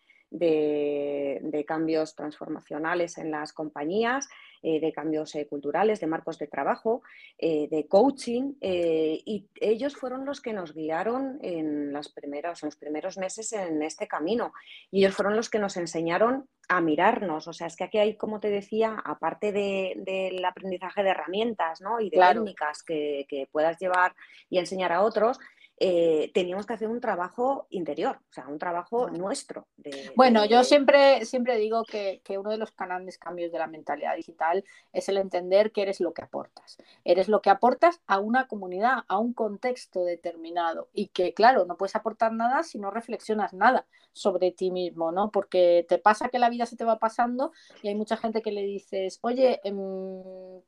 cambios 1.67 2.15
transformacionales 2.15 3.17
en 3.17 3.31
las 3.31 3.51
compañías, 3.51 4.29
eh, 4.61 4.79
de 4.79 4.93
cambios 4.93 5.33
eh, 5.33 5.47
culturales, 5.47 5.99
de 5.99 6.05
marcos 6.05 6.37
de 6.37 6.45
trabajo, 6.45 7.01
eh, 7.39 7.67
de 7.71 7.87
coaching, 7.87 8.53
y 8.61 9.47
ellos 9.59 9.95
fueron 9.95 10.23
los 10.23 10.39
que 10.39 10.53
nos 10.53 10.75
guiaron 10.75 11.39
en, 11.41 11.91
las 11.91 12.09
primeras, 12.09 12.61
en 12.61 12.67
los 12.67 12.75
primeros 12.75 13.17
meses 13.17 13.53
en 13.53 13.81
este 13.81 14.07
camino. 14.07 14.53
Y 14.91 14.99
ellos 14.99 15.15
fueron 15.15 15.35
los 15.35 15.49
que 15.49 15.57
nos 15.57 15.77
enseñaron 15.77 16.47
a 16.69 16.79
mirarnos. 16.79 17.47
O 17.47 17.53
sea, 17.53 17.65
es 17.65 17.75
que 17.75 17.85
aquí 17.85 17.97
hay, 17.97 18.17
como 18.17 18.39
te 18.39 18.49
decía, 18.49 19.01
aparte 19.03 19.51
del 19.51 20.45
aprendizaje 20.45 21.01
de 21.01 21.09
herramientas 21.09 21.81
¿no? 21.81 21.99
y 21.99 22.11
de 22.11 22.19
técnicas 22.19 22.83
que, 22.83 23.25
que 23.27 23.47
puedas 23.51 23.79
llevar 23.79 24.13
y 24.49 24.59
enseñar 24.59 24.91
a 24.91 25.01
otros, 25.01 25.39
eh, 25.83 26.29
teníamos 26.35 26.67
que 26.67 26.73
hacer 26.73 26.87
un 26.89 27.01
trabajo 27.01 27.65
interior, 27.71 28.19
o 28.29 28.33
sea, 28.33 28.47
un 28.47 28.59
trabajo 28.59 29.09
nuestro. 29.09 29.67
bueno, 30.15 30.45
yo 30.45 30.63
siempre, 30.63 31.25
siempre 31.25 31.57
digo 31.57 31.85
que, 31.85 32.21
uno 32.37 32.51
de 32.51 32.57
los 32.57 32.75
grandes 32.75 33.17
cambios 33.17 33.51
de 33.51 33.57
la 33.57 33.65
mentalidad 33.65 34.15
digital 34.15 34.63
es 34.93 35.09
el 35.09 35.17
entender 35.17 35.71
que 35.71 35.81
eres 35.81 35.99
lo 35.99 36.13
que 36.13 36.21
aportas. 36.21 36.77
Eres 37.03 37.27
lo 37.29 37.41
que 37.41 37.49
aportas 37.49 37.99
a 38.05 38.19
una 38.19 38.45
comunidad, 38.45 39.05
a 39.07 39.17
un 39.17 39.33
contexto 39.33 40.03
determinado 40.03 40.87
y 40.93 41.07
que, 41.07 41.33
claro, 41.33 41.65
no 41.65 41.77
puedes 41.77 41.95
aportar 41.95 42.31
nada 42.31 42.61
si 42.61 42.77
no 42.77 42.91
reflexionas 42.91 43.51
nada 43.51 43.87
sobre 44.13 44.51
ti 44.51 44.71
mismo, 44.71 45.11
¿no? 45.11 45.31
Porque 45.31 45.85
te 45.87 45.97
pasa 45.97 46.29
que 46.29 46.39
la 46.39 46.49
vida 46.49 46.65
se 46.65 46.75
te 46.75 46.85
va 46.85 46.99
pasando 46.99 47.51
y 47.81 47.87
hay 47.87 47.95
mucha 47.95 48.17
gente 48.17 48.41
que 48.41 48.51
le 48.51 48.63
dices, 48.63 49.19
oye, 49.21 49.59
em, 49.63 49.77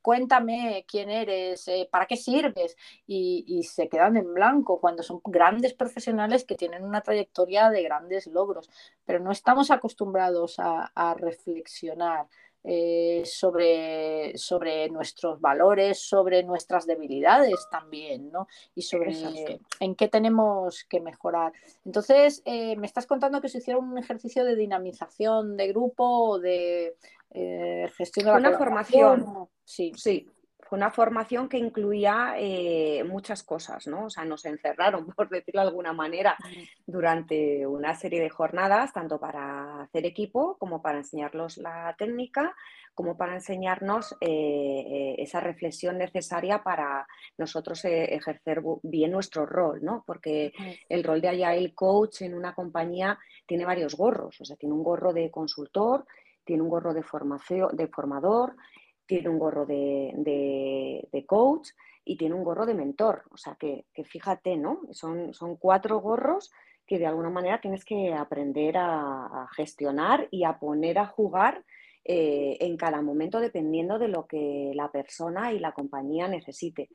cuéntame 0.02 0.86
quién 0.88 1.10
eres, 1.10 1.68
eh, 1.68 1.88
para 1.92 2.06
qué 2.06 2.18
sirves 2.18 2.76
y, 3.08 3.46
y 3.48 3.64
se 3.64 3.90
quedan 3.90 4.18
en 4.18 4.34
blanco 4.34 4.80
cuando 4.80 5.04
son 5.04 5.22
grandes 5.26 5.74
profesionales 5.74 6.46
que 6.46 6.56
tienen 6.56 6.84
una 6.84 7.02
trayectoria 7.02 7.70
de 7.70 7.84
grandes 7.84 8.28
logros, 8.28 8.70
pero 9.06 9.20
no 9.20 9.32
estamos 9.32 9.72
acostumbrados 9.72 10.56
a, 10.60 10.92
reflexionar 11.16 12.28
eh, 12.66 13.24
sobre, 13.26 14.38
sobre 14.38 14.90
nuestros 14.90 15.42
valores, 15.42 16.00
sobre 16.00 16.44
nuestras 16.44 16.86
debilidades 16.86 17.68
también, 17.70 18.32
¿no? 18.32 18.48
Y 18.74 18.84
sobre 18.84 19.14
en 19.80 19.96
qué 19.96 20.08
tenemos 20.08 20.86
que 20.90 21.02
mejorar. 21.02 21.52
Entonces, 21.86 22.42
eh, 22.46 22.78
me 22.78 22.88
estás 22.88 23.06
contando 23.06 23.42
que 23.42 23.50
se 23.50 23.58
hicieron 23.58 23.90
un 23.90 23.98
ejercicio 23.98 24.46
de 24.46 24.56
dinamización 24.56 25.58
de 25.58 25.68
grupo 25.68 26.06
o 26.06 26.40
de 26.40 26.96
eh, 27.32 27.90
gestión 27.98 28.28
de 28.28 28.32
la 28.32 28.38
Una 28.38 28.58
formación. 28.58 29.50
Sí. 29.66 29.92
sí, 29.96 30.30
una 30.74 30.92
formación 30.92 31.48
que 31.48 31.58
incluía 31.58 32.36
eh, 32.38 33.04
muchas 33.04 33.44
cosas, 33.44 33.88
¿no? 33.88 34.06
O 34.06 34.10
sea, 34.10 34.26
nos 34.26 34.46
encerraron, 34.46 35.08
por 35.16 35.30
decirlo 35.30 35.62
de 35.62 35.68
alguna 35.68 35.94
manera, 35.94 36.38
durante 36.86 37.66
una 37.68 37.94
serie 37.96 38.22
de 38.22 38.30
jornadas, 38.30 38.94
tanto 38.94 39.20
para 39.20 39.82
hacer 39.84 40.06
equipo 40.06 40.58
como 40.58 40.82
para 40.82 40.98
enseñarlos 40.98 41.58
la 41.58 41.96
técnica, 41.98 42.56
como 42.94 43.18
para 43.18 43.34
enseñarnos 43.34 44.14
eh, 44.22 44.28
eh, 44.30 45.16
esa 45.18 45.40
reflexión 45.40 45.98
necesaria 45.98 46.64
para 46.64 47.08
nosotros 47.38 47.84
ejercer 47.86 48.62
bien 48.84 49.12
nuestro 49.12 49.46
rol, 49.46 49.80
¿no? 49.84 50.04
Porque 50.06 50.54
el 50.90 51.04
rol 51.04 51.22
de 51.22 51.30
Agile 51.30 51.74
Coach 51.74 52.22
en 52.22 52.36
una 52.36 52.54
compañía 52.54 53.18
tiene 53.48 53.66
varios 53.66 53.96
gorros, 53.96 54.40
o 54.40 54.46
sea, 54.46 54.56
tiene 54.58 54.76
un 54.76 54.84
gorro 54.84 55.12
de 55.12 55.32
consultor, 55.32 56.06
tiene 56.44 56.62
un 56.62 56.70
gorro 56.70 56.94
de, 56.94 57.04
formación, 57.04 57.76
de 57.76 57.88
formador, 57.88 58.56
tiene 59.06 59.30
un 59.30 59.40
gorro 59.40 59.66
de, 59.66 61.26
coach 61.28 61.70
y 62.06 62.18
tiene 62.18 62.36
un 62.36 62.44
gorro 62.44 62.66
de 62.66 62.74
mentor. 62.74 63.24
O 63.32 63.38
sea 63.38 63.56
que, 63.56 63.86
fíjate, 64.06 64.58
¿no? 64.58 64.82
Son, 64.92 65.34
son, 65.34 65.56
cuatro 65.58 66.00
gorros 66.00 66.52
que 66.86 67.00
de 67.00 67.06
alguna 67.06 67.30
manera 67.30 67.62
tienes 67.62 67.86
que 67.86 68.14
aprender 68.14 68.76
a, 68.78 69.48
gestionar 69.56 70.28
y 70.32 70.44
a 70.44 70.60
poner 70.60 71.00
a 71.00 71.06
jugar 71.06 71.64
eh, 72.06 72.58
en 72.60 72.76
cada 72.76 73.02
momento 73.02 73.40
dependiendo 73.40 73.98
de 73.98 74.10
lo 74.10 74.28
que 74.28 74.72
la 74.76 74.92
persona 74.92 75.54
y 75.54 75.60
la 75.60 75.72
compañía 75.72 76.28
necesite. 76.28 76.90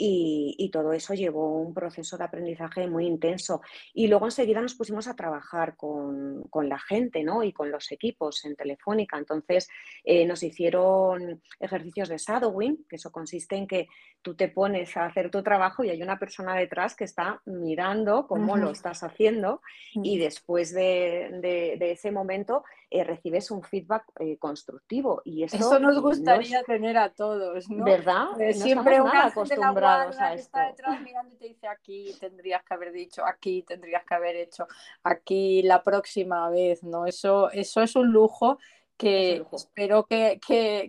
Y, 0.00 0.70
todo 0.72 0.92
eso 0.92 1.14
llevó 1.14 1.58
un 1.60 1.74
proceso 1.74 2.16
de 2.16 2.24
aprendizaje 2.24 2.86
muy 2.86 3.06
intenso. 3.06 3.62
Y 3.92 4.06
luego 4.06 4.26
enseguida 4.26 4.60
nos 4.60 4.74
pusimos 4.74 5.08
a 5.08 5.16
trabajar 5.16 5.76
con, 5.76 6.48
la 6.62 6.78
gente 6.78 7.24
¿no? 7.24 7.42
y 7.42 7.52
con 7.52 7.70
los 7.70 7.90
equipos 7.90 8.44
en 8.44 8.54
Telefónica. 8.54 9.18
Entonces 9.18 9.68
eh, 10.04 10.24
nos 10.24 10.42
hicieron 10.42 11.42
ejercicios 11.58 12.08
de 12.08 12.18
shadowing, 12.18 12.84
que 12.88 12.96
eso 12.96 13.10
consiste 13.10 13.56
en 13.56 13.66
que 13.66 13.88
tú 14.22 14.36
te 14.36 14.48
pones 14.48 14.96
a 14.96 15.06
hacer 15.06 15.30
tu 15.30 15.42
trabajo 15.42 15.82
y 15.82 15.90
hay 15.90 16.02
una 16.02 16.18
persona 16.18 16.54
detrás 16.54 16.94
que 16.94 17.04
está 17.04 17.40
mirando 17.46 18.26
cómo 18.26 18.56
lo 18.56 18.70
estás 18.70 19.02
haciendo 19.02 19.62
y 19.94 20.18
después 20.18 20.72
de, 20.74 21.78
ese 21.80 22.12
momento 22.12 22.62
eh, 22.90 23.04
recibes 23.04 23.50
un 23.50 23.62
feedback 23.62 24.04
eh, 24.20 24.36
constructivo. 24.38 25.22
Y 25.24 25.44
eso 25.44 25.78
nos 25.78 26.00
gustaría 26.00 26.62
tener 26.62 26.98
a 26.98 27.10
todos, 27.10 27.68
¿no? 27.68 27.84
¿Verdad? 27.84 28.26
siempre 28.52 29.00
una 29.00 29.26
acostumbrada 29.26 29.87
que 30.10 30.34
está 30.34 30.66
detrás 30.66 31.00
mirando 31.00 31.34
y 31.34 31.36
te 31.36 31.46
dice 31.46 31.66
aquí 31.68 32.14
tendrías 32.20 32.62
que 32.62 32.74
haber 32.74 32.92
dicho, 32.92 33.24
aquí 33.24 33.62
tendrías 33.62 34.04
que 34.04 34.14
haber 34.14 34.36
hecho, 34.36 34.66
aquí 35.02 35.62
la 35.62 35.82
próxima 35.82 36.48
vez, 36.50 36.82
¿no? 36.82 37.06
Eso, 37.06 37.50
eso 37.50 37.82
es 37.82 37.96
un 37.96 38.12
lujo 38.12 38.58
que 38.96 39.46
espero 39.52 40.06
que, 40.06 40.40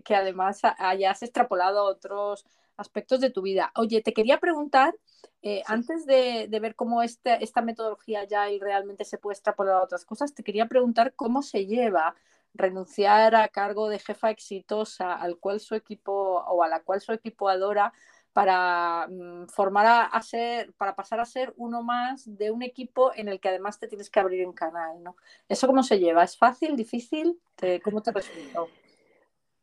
además 0.09 0.61
hayas 0.77 1.21
extrapolado 1.21 1.79
a 1.79 1.83
otros 1.83 2.45
aspectos 2.75 3.19
de 3.19 3.29
tu 3.29 3.41
vida. 3.41 3.71
Oye, 3.75 4.01
te 4.01 4.13
quería 4.13 4.39
preguntar, 4.39 4.95
eh, 5.41 5.63
antes 5.67 6.05
de, 6.05 6.47
ver 6.59 6.75
cómo 6.75 7.03
este, 7.03 7.43
esta 7.43 7.61
metodología 7.61 8.23
ya 8.23 8.45
realmente 8.59 9.05
se 9.05 9.17
puede 9.17 9.35
extrapolar 9.35 9.75
a 9.75 9.83
otras 9.83 10.05
cosas, 10.05 10.33
te 10.33 10.43
quería 10.43 10.65
preguntar 10.65 11.13
cómo 11.15 11.41
se 11.41 11.65
lleva 11.65 12.15
renunciar 12.53 13.35
a 13.35 13.47
cargo 13.49 13.89
de 13.89 13.99
jefa 13.99 14.31
exitosa 14.31 15.13
al 15.13 15.37
cual 15.37 15.59
su 15.59 15.75
equipo 15.75 16.11
o 16.13 16.63
a 16.63 16.67
la 16.67 16.81
cual 16.81 17.01
su 17.01 17.13
equipo 17.13 17.47
adora 17.47 17.93
para 18.33 19.07
mm, 19.09 19.47
formar 19.47 20.09
a, 20.11 20.21
ser, 20.21 20.73
para 20.73 20.95
pasar 20.95 21.19
a 21.19 21.25
ser 21.25 21.53
uno 21.57 21.83
más 21.83 22.37
de 22.37 22.51
un 22.51 22.61
equipo 22.61 23.11
en 23.15 23.27
el 23.27 23.39
que 23.39 23.49
además 23.49 23.79
te 23.79 23.87
tienes 23.87 24.09
que 24.09 24.19
abrir 24.19 24.41
en 24.41 24.53
canal, 24.53 25.01
¿no? 25.03 25.15
¿Eso 25.47 25.67
cómo 25.67 25.83
se 25.83 25.99
lleva? 25.99 26.23
¿Es 26.23 26.37
fácil, 26.37 26.75
difícil? 26.75 27.39
¿Cómo 27.83 28.01
te 28.01 28.11
resultó? 28.11 28.69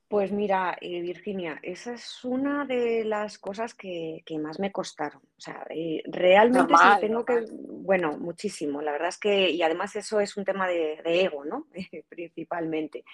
Pues 0.09 0.31
mira, 0.31 0.79
eh, 0.81 1.01
Virginia, 1.01 1.59
esa 1.64 1.95
es 1.95 2.25
una 2.25 2.64
de 2.64 3.05
las 3.05 3.38
cosas 3.38 3.75
que, 3.75 4.23
más 4.40 4.61
me 4.61 4.71
costaron. 4.71 5.21
O 5.21 5.40
sea, 5.40 5.66
eh, 5.69 6.01
realmente 6.07 6.75
tengo 7.01 7.25
que, 7.25 7.45
bueno, 7.51 8.16
muchísimo. 8.16 8.81
La 8.83 8.92
verdad 8.92 9.09
es 9.09 9.19
que, 9.19 9.51
y 9.51 9.62
además 9.62 9.97
eso 9.97 10.21
es 10.21 10.37
un 10.37 10.45
tema 10.45 10.69
de, 10.69 11.01
ego, 11.05 11.45
¿no? 11.45 11.66
Principalmente. 12.09 13.05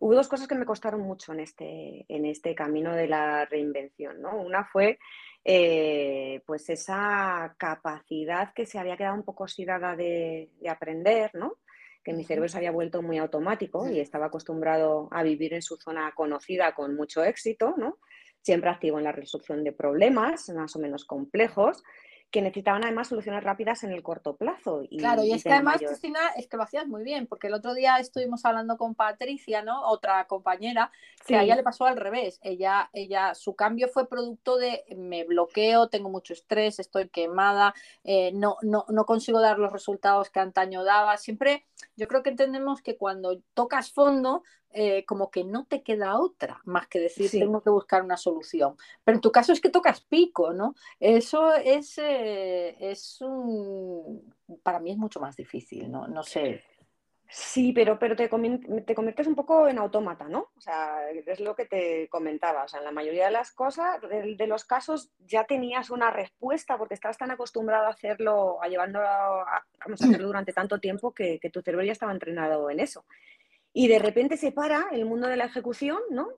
Hubo 0.00 0.16
dos 0.16 0.26
cosas 0.26 0.48
que 0.48 0.56
me 0.56 0.66
costaron 0.66 1.02
mucho 1.02 1.32
en 1.32 1.40
este, 1.40 2.04
en 2.08 2.26
este 2.26 2.52
camino 2.56 2.96
de 2.96 3.06
la 3.06 3.44
reinvención, 3.44 4.20
¿no? 4.20 4.36
Una 4.36 4.64
fue 4.64 4.98
eh, 5.44 6.42
pues 6.46 6.68
esa 6.68 7.54
capacidad 7.58 8.52
que 8.52 8.66
se 8.66 8.80
había 8.80 8.96
quedado 8.96 9.14
un 9.14 9.24
poco 9.24 9.44
oxidada 9.44 9.94
de, 9.94 10.50
de 10.60 10.68
aprender, 10.68 11.30
¿no? 11.34 11.58
Que 12.02 12.12
mi 12.12 12.24
cerebro 12.24 12.48
se 12.48 12.56
había 12.56 12.70
vuelto 12.70 13.02
muy 13.02 13.18
automático 13.18 13.88
y 13.88 14.00
estaba 14.00 14.26
acostumbrado 14.26 15.08
a 15.10 15.22
vivir 15.22 15.54
en 15.54 15.62
su 15.62 15.76
zona 15.76 16.12
conocida 16.14 16.74
con 16.74 16.96
mucho 16.96 17.22
éxito, 17.22 17.74
¿no? 17.76 17.98
siempre 18.42 18.70
activo 18.70 18.98
en 18.98 19.04
la 19.04 19.12
resolución 19.12 19.64
de 19.64 19.72
problemas 19.72 20.48
más 20.50 20.74
o 20.76 20.78
menos 20.78 21.04
complejos 21.04 21.82
que 22.30 22.42
necesitaban 22.42 22.84
además 22.84 23.08
soluciones 23.08 23.42
rápidas 23.42 23.82
en 23.82 23.90
el 23.90 24.02
corto 24.02 24.36
plazo. 24.36 24.82
Y, 24.88 24.98
claro, 24.98 25.24
y 25.24 25.32
es 25.32 25.42
que 25.42 25.52
además, 25.52 25.78
Cristina, 25.78 26.20
es 26.36 26.46
que 26.46 26.56
lo 26.56 26.62
hacías 26.62 26.86
muy 26.86 27.02
bien, 27.02 27.26
porque 27.26 27.48
el 27.48 27.54
otro 27.54 27.74
día 27.74 27.98
estuvimos 27.98 28.44
hablando 28.44 28.76
con 28.76 28.94
Patricia, 28.94 29.62
¿no? 29.62 29.82
Otra 29.88 30.26
compañera, 30.26 30.92
que 31.26 31.36
a 31.36 31.42
ella 31.42 31.56
le 31.56 31.62
pasó 31.62 31.86
al 31.86 31.96
revés. 31.96 32.38
Ella, 32.42 32.88
ella, 32.92 33.34
su 33.34 33.54
cambio 33.54 33.88
fue 33.88 34.08
producto 34.08 34.58
de 34.58 34.84
me 34.96 35.24
bloqueo, 35.24 35.88
tengo 35.88 36.08
mucho 36.08 36.32
estrés, 36.32 36.78
estoy 36.78 37.08
quemada, 37.08 37.74
eh, 38.04 38.30
no, 38.32 38.56
no, 38.62 38.84
no 38.88 39.04
consigo 39.04 39.40
dar 39.40 39.58
los 39.58 39.72
resultados 39.72 40.30
que 40.30 40.38
antaño 40.38 40.84
daba. 40.84 41.16
Siempre, 41.16 41.66
yo 41.96 42.06
creo 42.06 42.22
que 42.22 42.30
entendemos 42.30 42.80
que 42.80 42.96
cuando 42.96 43.40
tocas 43.54 43.92
fondo, 43.92 44.44
eh, 44.72 45.04
como 45.04 45.30
que 45.30 45.42
no 45.42 45.64
te 45.64 45.82
queda 45.82 46.18
otra 46.18 46.60
más 46.64 46.86
que 46.86 47.00
decir 47.00 47.30
tengo 47.30 47.60
que 47.60 47.70
buscar 47.70 48.02
una 48.02 48.16
solución. 48.16 48.76
Pero 49.04 49.16
en 49.16 49.20
tu 49.20 49.32
caso 49.32 49.52
es 49.52 49.60
que 49.60 49.70
tocas 49.70 50.00
pico, 50.00 50.52
¿no? 50.52 50.74
Eso 51.00 51.54
es, 51.54 51.98
eh, 51.98 52.76
es 52.78 53.20
un... 53.20 54.32
para 54.62 54.78
mí 54.78 54.92
es 54.92 54.96
mucho 54.96 55.18
más 55.20 55.36
difícil, 55.36 55.90
¿no? 55.90 56.06
No 56.06 56.22
sé. 56.22 56.62
Sí, 57.32 57.72
pero, 57.72 57.96
pero 57.96 58.16
te, 58.16 58.28
te, 58.28 58.94
conviertes 58.94 59.26
un 59.28 59.36
poco 59.36 59.68
en 59.68 59.78
autómata, 59.78 60.28
¿no? 60.28 60.50
O 60.56 60.60
sea, 60.60 61.08
es 61.10 61.38
lo 61.38 61.54
que 61.54 61.64
te 61.64 62.08
comentaba. 62.08 62.64
O 62.64 62.68
sea, 62.68 62.80
en 62.80 62.84
la 62.84 62.90
mayoría 62.90 63.26
de 63.26 63.30
las 63.30 63.52
cosas, 63.52 64.00
de, 64.02 64.46
los 64.48 64.64
casos, 64.64 65.12
ya 65.26 65.44
tenías 65.44 65.90
una 65.90 66.10
respuesta 66.10 66.76
porque 66.76 66.94
estabas 66.94 67.18
tan 67.18 67.30
acostumbrado 67.30 67.86
a 67.86 67.90
hacerlo, 67.90 68.60
a 68.60 68.66
llevándolo, 68.66 69.06
a, 69.06 69.64
vamos 69.84 70.02
a 70.02 70.06
hacerlo 70.06 70.26
durante 70.26 70.52
tanto 70.52 70.80
tiempo 70.80 71.14
que, 71.14 71.38
que 71.38 71.50
tu 71.50 71.62
cerebro 71.62 71.86
ya 71.86 71.92
estaba 71.92 72.10
entrenado 72.10 72.68
en 72.68 72.80
eso. 72.80 73.04
Y 73.72 73.88
de 73.88 73.98
repente 73.98 74.36
se 74.36 74.52
para 74.52 74.86
el 74.92 75.04
mundo 75.04 75.28
de 75.28 75.36
la 75.36 75.44
ejecución, 75.46 75.98
¿no? 76.10 76.28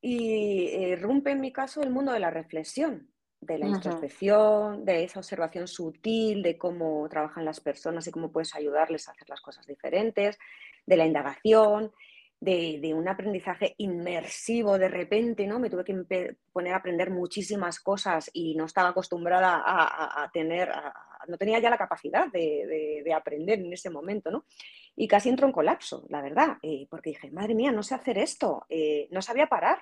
Y 0.00 0.68
eh, 0.68 0.96
rompe 0.96 1.30
en 1.30 1.40
mi 1.40 1.52
caso 1.52 1.82
el 1.82 1.90
mundo 1.90 2.12
de 2.12 2.20
la 2.20 2.30
reflexión, 2.30 3.10
de 3.40 3.58
la 3.58 3.66
introspección, 3.66 4.84
de 4.84 5.04
esa 5.04 5.20
observación 5.20 5.68
sutil 5.68 6.42
de 6.42 6.58
cómo 6.58 7.08
trabajan 7.08 7.44
las 7.44 7.60
personas 7.60 8.06
y 8.06 8.10
cómo 8.10 8.32
puedes 8.32 8.54
ayudarles 8.54 9.08
a 9.08 9.12
hacer 9.12 9.28
las 9.28 9.40
cosas 9.40 9.66
diferentes, 9.66 10.38
de 10.86 10.96
la 10.96 11.06
indagación, 11.06 11.92
de, 12.40 12.92
un 12.94 13.08
aprendizaje 13.08 13.74
inmersivo 13.78 14.78
de 14.78 14.88
repente, 14.88 15.46
¿no? 15.46 15.58
Me 15.58 15.70
tuve 15.70 15.84
que 15.84 16.36
poner 16.52 16.74
a 16.74 16.78
aprender 16.78 17.10
muchísimas 17.10 17.80
cosas 17.80 18.30
y 18.32 18.54
no 18.54 18.66
estaba 18.66 18.90
acostumbrada 18.90 19.62
a, 19.64 20.30
tener, 20.32 20.70
no 21.28 21.36
tenía 21.36 21.58
ya 21.58 21.70
la 21.70 21.78
capacidad 21.78 22.26
de, 22.30 23.02
de, 23.04 23.12
aprender 23.12 23.58
en 23.58 23.72
ese 23.72 23.90
momento, 23.90 24.30
¿no? 24.30 24.44
y 24.96 25.06
casi 25.08 25.28
entró 25.28 25.46
en 25.46 25.52
colapso, 25.52 26.06
la 26.08 26.22
verdad, 26.22 26.56
eh, 26.62 26.86
porque 26.90 27.10
dije, 27.10 27.30
madre 27.30 27.54
mía, 27.54 27.70
no 27.70 27.82
sé 27.82 27.94
hacer 27.94 28.16
esto, 28.16 28.64
eh, 28.70 29.08
no 29.10 29.20
sabía 29.20 29.46
parar. 29.46 29.78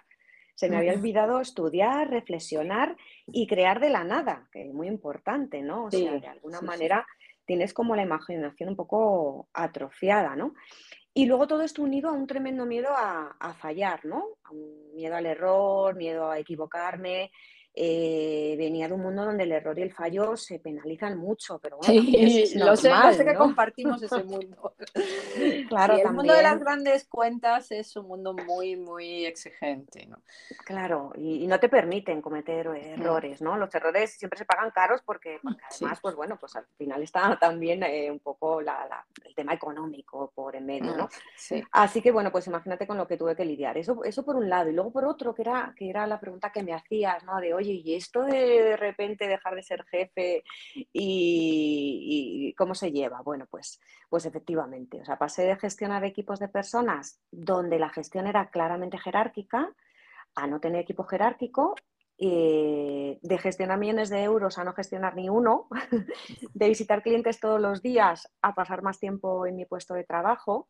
Se 0.56 0.68
me 0.68 0.76
había 0.76 0.92
olvidado 0.92 1.40
estudiar, 1.40 2.10
reflexionar 2.10 2.96
y 3.26 3.48
crear 3.48 3.80
de 3.80 3.90
la 3.90 4.04
nada, 4.04 4.48
que 4.52 4.68
es 4.68 4.72
muy 4.72 4.86
importante, 4.86 5.62
¿no? 5.62 5.86
O 5.86 5.90
sea, 5.90 6.12
de 6.12 6.28
alguna 6.28 6.60
manera 6.60 7.04
tienes 7.44 7.74
como 7.74 7.96
la 7.96 8.02
imaginación 8.02 8.68
un 8.68 8.76
poco 8.76 9.48
atrofiada, 9.52 10.36
¿no? 10.36 10.54
Y 11.12 11.26
luego 11.26 11.48
todo 11.48 11.62
esto 11.62 11.82
unido 11.82 12.08
a 12.08 12.12
un 12.12 12.28
tremendo 12.28 12.66
miedo 12.66 12.90
a, 12.90 13.36
a 13.40 13.54
fallar, 13.54 14.04
¿no? 14.04 14.26
A 14.44 14.52
un 14.52 14.94
miedo 14.94 15.16
al 15.16 15.26
error, 15.26 15.96
miedo 15.96 16.30
a 16.30 16.38
equivocarme, 16.38 17.32
eh, 17.76 18.54
venía 18.56 18.86
de 18.86 18.94
un 18.94 19.00
mundo 19.00 19.24
donde 19.24 19.42
el 19.42 19.50
error 19.50 19.76
y 19.76 19.82
el 19.82 19.92
fallo 19.92 20.36
se 20.36 20.60
penalizan 20.60 21.18
mucho, 21.18 21.58
pero 21.58 21.78
bueno, 21.78 22.02
sí, 22.02 22.52
lo 22.54 22.76
sé, 22.76 22.92
sé 23.16 23.24
que 23.24 23.34
compartimos 23.34 24.00
ese 24.00 24.22
mundo. 24.24 24.76
claro, 25.68 25.96
el 25.96 26.12
mundo 26.12 26.34
de 26.34 26.42
las 26.44 26.60
grandes 26.60 27.04
cuentas 27.08 27.72
es 27.72 27.96
un 27.96 28.06
mundo 28.06 28.32
muy, 28.32 28.76
muy 28.76 29.26
exigente, 29.26 30.06
¿no? 30.06 30.18
Claro, 30.64 31.12
y, 31.16 31.48
no 31.48 31.58
te 31.58 31.68
permiten 31.68 32.22
cometer 32.22 32.68
errores, 32.68 33.42
¿no? 33.42 33.56
Los 33.56 33.74
errores 33.74 34.12
siempre 34.12 34.38
se 34.38 34.44
pagan 34.44 34.70
caros 34.70 35.02
porque, 35.04 35.40
además, 35.70 35.98
pues 36.00 36.14
bueno, 36.14 36.36
pues 36.38 36.54
al 36.54 36.66
final 36.78 37.02
está 37.02 37.36
también 37.40 37.82
eh, 37.82 38.08
un 38.08 38.20
poco 38.20 38.60
la, 38.60 39.04
el 39.24 39.34
tema 39.34 39.52
económico 39.52 40.30
por 40.32 40.54
en 40.54 40.64
medio, 40.64 40.96
¿no? 40.96 41.08
Sí. 41.36 41.60
Así 41.72 42.00
que 42.00 42.12
bueno, 42.12 42.30
pues 42.30 42.46
imagínate 42.46 42.86
con 42.86 42.98
lo 42.98 43.08
que 43.08 43.16
tuve 43.16 43.34
que 43.34 43.44
lidiar. 43.44 43.76
Eso, 43.78 44.04
eso 44.04 44.24
por 44.24 44.36
un 44.36 44.48
lado, 44.48 44.70
y 44.70 44.72
luego 44.72 44.92
por 44.92 45.04
otro, 45.06 45.34
que 45.34 45.42
era, 45.42 45.74
que 45.76 45.90
era 45.90 46.06
la 46.06 46.20
pregunta 46.20 46.52
que 46.52 46.62
me 46.62 46.72
hacías, 46.72 47.24
¿no? 47.24 47.40
De 47.40 47.52
hoy 47.52 47.63
y 47.70 47.94
esto 47.94 48.22
de 48.22 48.62
de 48.62 48.76
repente 48.76 49.26
dejar 49.26 49.54
de 49.54 49.62
ser 49.62 49.84
jefe 49.84 50.44
y, 50.92 52.54
cómo 52.56 52.74
se 52.74 52.92
lleva, 52.92 53.20
bueno, 53.22 53.46
pues, 53.50 53.80
pues 54.08 54.26
efectivamente, 54.26 55.00
o 55.00 55.04
sea, 55.04 55.18
pasé 55.18 55.42
de 55.42 55.56
gestionar 55.56 56.04
equipos 56.04 56.38
de 56.38 56.48
personas 56.48 57.20
donde 57.30 57.78
la 57.78 57.90
gestión 57.90 58.26
era 58.26 58.50
claramente 58.50 58.98
jerárquica 58.98 59.72
a 60.34 60.46
no 60.46 60.60
tener 60.60 60.82
equipo 60.82 61.04
jerárquico 61.04 61.74
eh, 62.16 63.18
de 63.22 63.38
gestionar 63.38 63.78
millones 63.78 64.08
de 64.08 64.22
euros 64.22 64.58
a 64.58 64.64
no 64.64 64.72
gestionar 64.72 65.16
ni 65.16 65.28
uno, 65.28 65.68
de 66.54 66.68
visitar 66.68 67.02
clientes 67.02 67.40
todos 67.40 67.60
los 67.60 67.82
días 67.82 68.32
a 68.40 68.54
pasar 68.54 68.82
más 68.82 69.00
tiempo 69.00 69.46
en 69.46 69.56
mi 69.56 69.64
puesto 69.64 69.94
de 69.94 70.04
trabajo. 70.04 70.68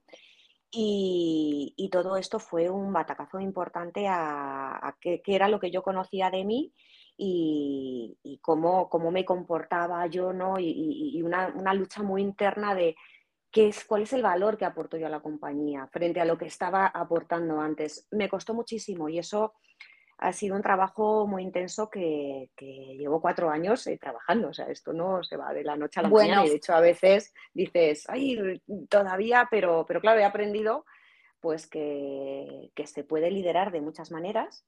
Y, 0.76 1.88
todo 1.92 2.16
esto 2.16 2.40
fue 2.40 2.68
un 2.68 2.92
batacazo 2.92 3.38
importante 3.38 4.08
a, 4.08 4.96
qué 5.00 5.22
era 5.26 5.48
lo 5.48 5.60
que 5.60 5.70
yo 5.70 5.82
conocía 5.82 6.30
de 6.30 6.44
mí 6.44 6.72
y, 7.16 8.38
cómo, 8.42 8.88
cómo, 8.88 9.10
me 9.10 9.24
comportaba 9.24 10.06
yo, 10.06 10.32
¿no? 10.32 10.58
Y, 10.58 11.22
una, 11.22 11.52
una, 11.54 11.74
lucha 11.74 12.02
muy 12.02 12.22
interna 12.22 12.74
de 12.74 12.96
qué 13.50 13.68
es, 13.68 13.84
cuál 13.84 14.02
es 14.02 14.12
el 14.12 14.22
valor 14.22 14.56
que 14.58 14.64
aporto 14.64 14.96
yo 14.96 15.06
a 15.06 15.10
la 15.10 15.20
compañía 15.20 15.86
frente 15.86 16.20
a 16.20 16.24
lo 16.24 16.36
que 16.36 16.46
estaba 16.46 16.86
aportando 16.86 17.60
antes. 17.60 18.08
Me 18.10 18.28
costó 18.28 18.54
muchísimo 18.54 19.08
y 19.08 19.18
eso 19.18 19.54
ha 20.18 20.32
sido 20.32 20.56
un 20.56 20.62
trabajo 20.62 21.26
muy 21.26 21.42
intenso 21.42 21.90
que, 21.90 22.50
que 22.56 22.96
llevo 22.96 23.20
cuatro 23.20 23.50
años 23.50 23.86
eh, 23.86 23.98
trabajando. 23.98 24.48
O 24.48 24.54
sea, 24.54 24.66
esto 24.66 24.92
no 24.92 25.22
se 25.22 25.36
va 25.36 25.52
de 25.52 25.64
la 25.64 25.76
noche 25.76 26.00
a 26.00 26.04
la 26.04 26.08
mañana 26.08 26.46
y 26.46 26.50
de 26.50 26.56
hecho 26.56 26.74
a 26.74 26.80
veces 26.80 27.32
dices, 27.52 28.04
ay, 28.08 28.62
todavía, 28.88 29.48
pero, 29.50 29.84
pero 29.86 30.00
claro, 30.00 30.20
he 30.20 30.24
aprendido 30.24 30.84
pues 31.40 31.66
que, 31.66 32.70
que 32.74 32.86
se 32.86 33.04
puede 33.04 33.30
liderar 33.30 33.70
de 33.70 33.82
muchas 33.82 34.10
maneras 34.10 34.64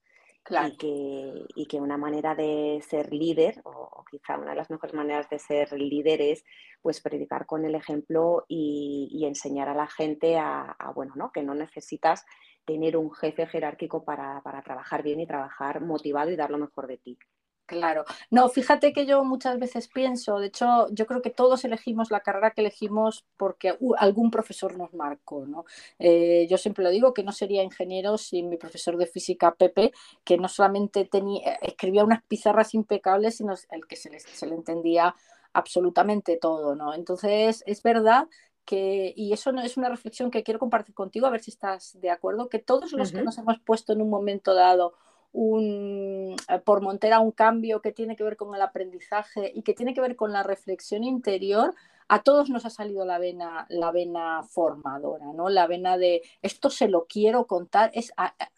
y, 0.49 0.77
que, 0.77 1.45
y, 1.55 1.65
que, 1.65 1.77
una 1.77 1.97
manera 1.97 2.35
de 2.35 2.81
ser 2.87 3.11
líder, 3.11 3.61
o, 3.63 4.03
quizá 4.09 4.37
una 4.37 4.51
de 4.51 4.57
las 4.57 4.69
mejores 4.69 4.93
maneras 4.93 5.29
de 5.29 5.39
ser 5.39 5.73
líder 5.73 6.21
es 6.21 6.45
pues 6.81 7.01
predicar 7.01 7.45
con 7.45 7.65
el 7.65 7.75
ejemplo 7.75 8.45
y, 8.47 9.25
enseñar 9.25 9.67
a 9.67 9.75
la 9.75 9.87
gente 9.87 10.37
a, 10.37 10.75
bueno, 10.95 11.13
¿no? 11.15 11.31
que 11.31 11.43
no 11.43 11.53
necesitas 11.53 12.25
tener 12.67 12.97
un 12.97 13.11
jefe 13.13 13.47
jerárquico 13.47 14.03
para, 14.03 14.41
para 14.43 14.61
trabajar 14.61 15.01
bien 15.01 15.21
y 15.21 15.25
trabajar 15.25 15.81
motivado 15.81 16.29
y 16.29 16.35
dar 16.35 16.51
lo 16.51 16.57
mejor 16.57 16.85
de 16.85 16.97
ti. 16.97 17.17
Claro. 17.65 18.05
No, 18.29 18.47
fíjate 18.47 18.93
que 18.93 19.05
yo 19.05 19.25
muchas 19.25 19.59
veces 19.59 19.89
pienso, 19.89 20.39
de 20.39 20.47
hecho, 20.47 20.87
yo 20.91 21.05
creo 21.05 21.21
que 21.21 21.31
todos 21.31 21.65
elegimos 21.65 22.11
la 22.11 22.21
carrera 22.21 22.51
que 22.51 22.61
elegimos 22.61 23.25
porque 23.35 23.77
algún 23.97 24.31
profesor 24.31 24.77
nos 24.77 24.93
marcó, 24.93 25.45
¿no? 25.45 25.65
Eh, 25.99 26.47
yo 26.49 26.57
siempre 26.57 26.83
lo 26.85 26.89
digo 26.91 27.13
que 27.13 27.23
no 27.23 27.33
sería 27.33 27.63
ingeniero 27.63 28.17
sin 28.17 28.47
mi 28.47 28.55
profesor 28.55 28.95
de 28.97 29.05
física 29.05 29.53
Pepe, 29.55 29.91
que 30.23 30.37
no 30.37 30.47
solamente 30.47 31.03
tenía, 31.05 31.55
escribía 31.61 32.05
unas 32.05 32.23
pizarras 32.23 32.73
impecables, 32.73 33.35
sino 33.37 33.53
el 33.71 33.85
que 33.85 33.97
se 33.97 34.11
le, 34.11 34.21
se 34.21 34.45
le 34.47 34.55
entendía 34.55 35.13
absolutamente 35.51 36.37
todo, 36.37 36.73
¿no? 36.75 36.93
Entonces, 36.93 37.63
es 37.65 37.83
verdad 37.83 38.27
que, 38.67 39.13
y 39.15 39.31
eso 39.31 39.53
no 39.53 39.61
es 39.61 39.77
una 39.77 39.87
reflexión 39.87 40.29
que 40.29 40.43
quiero 40.43 40.59
compartir 40.59 40.93
contigo, 40.93 41.25
a 41.25 41.29
ver 41.29 41.41
si 41.41 41.51
estás 41.51 41.97
de 42.01 42.11
acuerdo, 42.11 42.49
que 42.49 42.59
todos 42.59 42.91
los 42.91 43.13
que 43.13 43.23
nos 43.23 43.37
hemos 43.37 43.59
puesto 43.59 43.93
en 43.93 44.01
un 44.01 44.09
momento 44.09 44.53
dado 44.53 44.93
un, 45.31 46.35
eh, 46.49 46.59
por 46.59 46.81
Montera 46.81 47.21
un 47.21 47.31
cambio 47.31 47.81
que 47.81 47.93
tiene 47.93 48.17
que 48.17 48.25
ver 48.25 48.35
con 48.35 48.53
el 48.53 48.61
aprendizaje 48.61 49.53
y 49.55 49.61
que 49.61 49.73
tiene 49.73 49.93
que 49.93 50.01
ver 50.01 50.17
con 50.17 50.33
la 50.33 50.43
reflexión 50.43 51.05
interior, 51.05 51.75
a 52.09 52.23
todos 52.23 52.49
nos 52.49 52.65
ha 52.65 52.69
salido 52.69 53.05
la 53.05 53.19
vena, 53.19 53.67
la 53.69 53.91
vena 53.91 54.43
formadora, 54.43 55.27
¿no? 55.33 55.47
La 55.47 55.65
vena 55.65 55.97
de 55.97 56.21
esto 56.41 56.69
se 56.69 56.89
lo 56.89 57.05
quiero 57.05 57.47
contar, 57.47 57.91
es, 57.93 58.11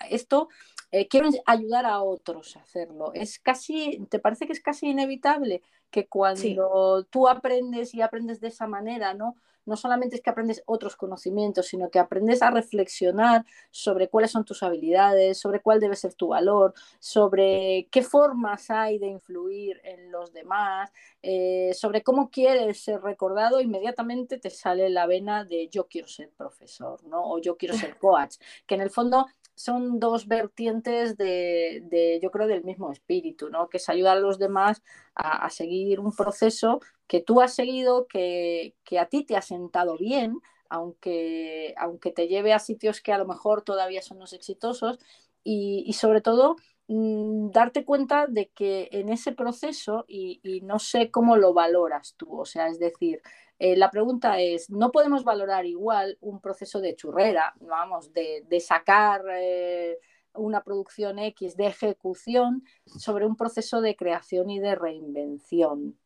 esto 0.10 0.50
eh, 0.92 1.08
quiero 1.08 1.30
ayudar 1.46 1.86
a 1.86 2.02
otros 2.02 2.58
a 2.58 2.62
hacerlo. 2.62 3.12
Es 3.14 3.38
casi, 3.38 4.04
¿te 4.10 4.18
parece 4.18 4.48
que 4.48 4.54
es 4.54 4.62
casi 4.62 4.90
inevitable 4.90 5.62
que 5.92 6.08
cuando 6.08 7.04
tú 7.12 7.28
aprendes 7.28 7.94
y 7.94 8.02
aprendes 8.02 8.40
de 8.40 8.48
esa 8.48 8.66
manera, 8.66 9.14
¿no? 9.14 9.36
No 9.70 9.78
solamente 9.78 10.18
es 10.18 10.22
que 10.22 10.30
aprendes 10.30 10.64
otros 10.66 10.96
conocimientos, 10.96 11.68
sino 11.68 11.90
que 11.90 12.00
aprendes 12.00 12.42
a 12.42 12.52
reflexionar 12.52 13.46
sobre 13.72 14.10
cuáles 14.10 14.32
son 14.32 14.44
tus 14.44 14.64
habilidades, 14.64 15.38
sobre 15.38 15.62
cuál 15.62 15.80
debe 15.80 15.96
ser 15.96 16.16
tu 16.16 16.30
valor, 16.30 16.74
sobre 17.00 17.88
qué 17.92 18.02
formas 18.02 18.70
hay 18.70 18.98
de 18.98 19.08
influir 19.08 19.80
en 19.84 20.12
los 20.12 20.34
demás, 20.34 20.92
eh, 21.22 21.72
sobre 21.74 22.02
cómo 22.02 22.30
quieres 22.30 22.84
ser 22.84 23.02
recordado, 23.02 23.62
inmediatamente 23.62 24.40
te 24.40 24.50
sale 24.50 24.90
la 24.90 25.06
vena 25.06 25.46
de 25.46 25.70
yo 25.70 25.88
quiero 25.88 26.08
ser 26.08 26.32
profesor, 26.32 27.04
¿no? 27.06 27.24
O 27.30 27.40
yo 27.40 27.56
quiero 27.56 27.76
ser 27.76 27.98
coach, 28.00 28.38
que 28.66 28.76
en 28.76 28.82
el 28.82 28.90
fondo 28.90 29.28
son 29.60 30.00
dos 30.00 30.30
vertientes 30.30 31.18
de, 31.18 32.18
yo 32.24 32.32
creo, 32.32 32.48
del 32.48 32.64
mismo 32.64 32.94
espíritu, 32.94 33.50
¿no? 33.50 33.68
Que 33.68 33.76
es 33.76 33.90
ayudar 33.90 34.16
a 34.16 34.22
los 34.22 34.40
demás 34.40 34.82
a, 35.16 35.50
seguir 35.50 36.00
un 36.00 36.16
proceso 36.16 36.80
que 37.08 37.20
tú 37.20 37.42
has 37.42 37.56
seguido, 37.56 38.08
que, 38.08 38.74
a 38.98 39.06
ti 39.08 39.26
te 39.26 39.36
ha 39.36 39.42
sentado 39.42 39.98
bien, 39.98 40.40
aunque, 40.70 41.74
aunque 41.78 42.12
te 42.12 42.30
lleve 42.30 42.54
a 42.54 42.60
sitios 42.60 43.02
que 43.02 43.12
a 43.12 43.18
lo 43.18 43.28
mejor 43.28 43.62
todavía 43.62 44.02
son 44.02 44.20
los 44.20 44.32
exitosos, 44.32 44.98
y, 45.44 45.92
sobre 45.92 46.22
todo 46.22 46.56
mm, 46.88 47.52
darte 47.52 47.84
cuenta 47.84 48.28
de 48.28 48.48
que 48.48 48.88
en 48.94 49.10
ese 49.10 49.34
proceso, 49.34 50.06
y, 50.08 50.62
no 50.64 50.80
sé 50.80 51.12
cómo 51.12 51.36
lo 51.36 51.54
valoras 51.54 52.16
tú, 52.16 52.40
o 52.40 52.46
sea, 52.46 52.68
es 52.70 52.80
decir, 52.80 53.22
eh, 53.60 53.76
la 53.76 53.92
pregunta 53.92 54.40
es, 54.40 54.70
¿no 54.70 54.92
podemos 54.92 55.24
valorar 55.24 55.66
igual 55.66 56.18
un 56.22 56.40
proceso 56.40 56.80
de 56.80 56.96
churrera, 56.96 57.54
vamos, 57.60 58.12
de, 58.14 58.60
sacar... 58.60 59.24
Eh, 59.32 60.00
una 60.36 60.64
producción 60.64 61.20
X 61.20 61.58
de 61.58 61.66
ejecución 61.66 62.64
sobre 62.86 63.26
un 63.26 63.36
proceso 63.36 63.82
de 63.82 63.96
creación 63.96 64.50
y 64.52 64.60
de 64.60 64.76
reinvención. 64.76 65.98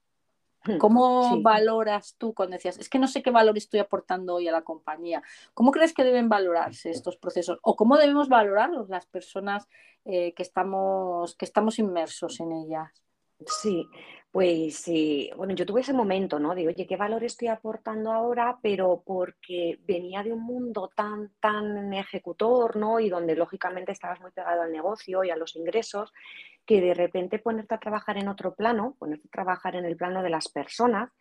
Hmm, 0.66 0.78
¿Cómo 0.78 1.42
valoras 1.42 2.16
tú 2.18 2.34
cuando 2.34 2.56
decías, 2.56 2.80
es 2.80 2.90
que 2.90 3.00
no 3.00 3.08
sé 3.08 3.22
qué 3.22 3.32
valor 3.32 3.58
estoy 3.58 3.82
aportando 3.82 4.36
hoy 4.36 4.48
a 4.48 4.52
la 4.52 4.62
compañía? 4.62 5.22
¿Cómo 5.54 5.72
crees 5.72 5.94
que 5.94 6.06
deben 6.06 6.30
valorarse 6.30 6.90
estos 6.90 7.18
procesos? 7.18 7.60
¿O 7.62 7.76
cómo 7.76 7.98
debemos 7.98 8.30
valorarlos 8.30 8.90
las 8.90 9.06
personas 9.06 9.68
eh, 10.06 10.34
que, 10.34 10.44
estamos, 10.44 11.36
que 11.36 11.46
estamos 11.46 11.80
inmersos 11.80 12.40
en 12.40 12.54
ellas? 12.54 13.04
Sí, 13.46 13.90
pues 14.32 14.78
sí, 14.78 15.30
bueno, 15.36 15.54
yo 15.54 15.66
tuve 15.66 15.82
ese 15.82 15.94
momento, 15.94 16.40
¿no? 16.40 16.56
De, 16.56 16.68
oye, 16.68 16.88
¿qué 16.88 16.96
valor 16.96 17.24
estoy 17.24 17.50
aportando 17.50 18.12
ahora? 18.12 18.58
Pero 18.62 19.04
porque 19.06 19.80
venía 19.86 20.24
de 20.24 20.32
un 20.32 20.44
mundo 20.44 20.90
tan, 20.96 21.30
tan 21.40 21.94
ejecutor, 21.94 22.78
¿no? 22.78 23.00
Y 23.00 23.10
donde 23.10 23.36
lógicamente 23.36 23.92
estabas 23.92 24.22
muy 24.22 24.32
pegado 24.32 24.62
al 24.62 24.72
negocio 24.72 25.24
y 25.24 25.30
a 25.30 25.36
los 25.36 25.56
ingresos, 25.56 26.14
que 26.66 26.80
de 26.80 26.94
repente 26.94 27.40
ponerte 27.40 27.76
a 27.76 27.80
trabajar 27.80 28.18
en 28.18 28.30
otro 28.30 28.56
plano, 28.56 28.96
ponerte 28.98 29.28
a 29.28 29.32
trabajar 29.32 29.76
en 29.76 29.86
el 29.86 29.98
plano 29.98 30.24
de 30.24 30.30
las 30.30 30.48
personas, 30.50 31.12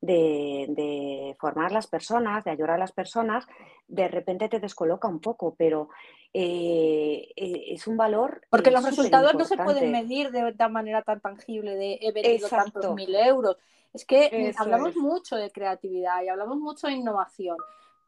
de, 0.00 1.36
formar 1.38 1.72
las 1.72 1.86
personas, 1.86 2.44
de 2.44 2.50
ayudar 2.50 2.72
a 2.72 2.78
las 2.78 2.92
personas, 2.92 3.46
de 3.86 4.08
repente 4.08 4.48
te 4.48 4.60
descoloca 4.60 5.08
un 5.08 5.20
poco, 5.20 5.54
pero 5.56 5.88
eh, 6.32 7.28
eh, 7.36 7.64
es 7.68 7.86
un 7.86 7.96
valor. 7.96 8.42
Porque 8.50 8.70
los 8.70 8.84
resultados 8.84 9.34
no 9.34 9.44
se 9.44 9.56
pueden 9.56 9.90
medir 9.90 10.30
de 10.30 10.68
manera 10.68 11.02
tan 11.02 11.20
tangible 11.20 11.74
de 11.74 11.98
he 12.00 12.12
vendido 12.12 12.48
tantos 12.48 12.94
mil 12.94 13.14
euros. 13.14 13.56
Es 13.92 14.04
que 14.04 14.52
hablamos 14.58 14.96
mucho 14.96 15.36
de 15.36 15.50
creatividad 15.50 16.22
y 16.22 16.28
hablamos 16.28 16.58
mucho 16.58 16.86
de 16.86 16.94
innovación, 16.94 17.56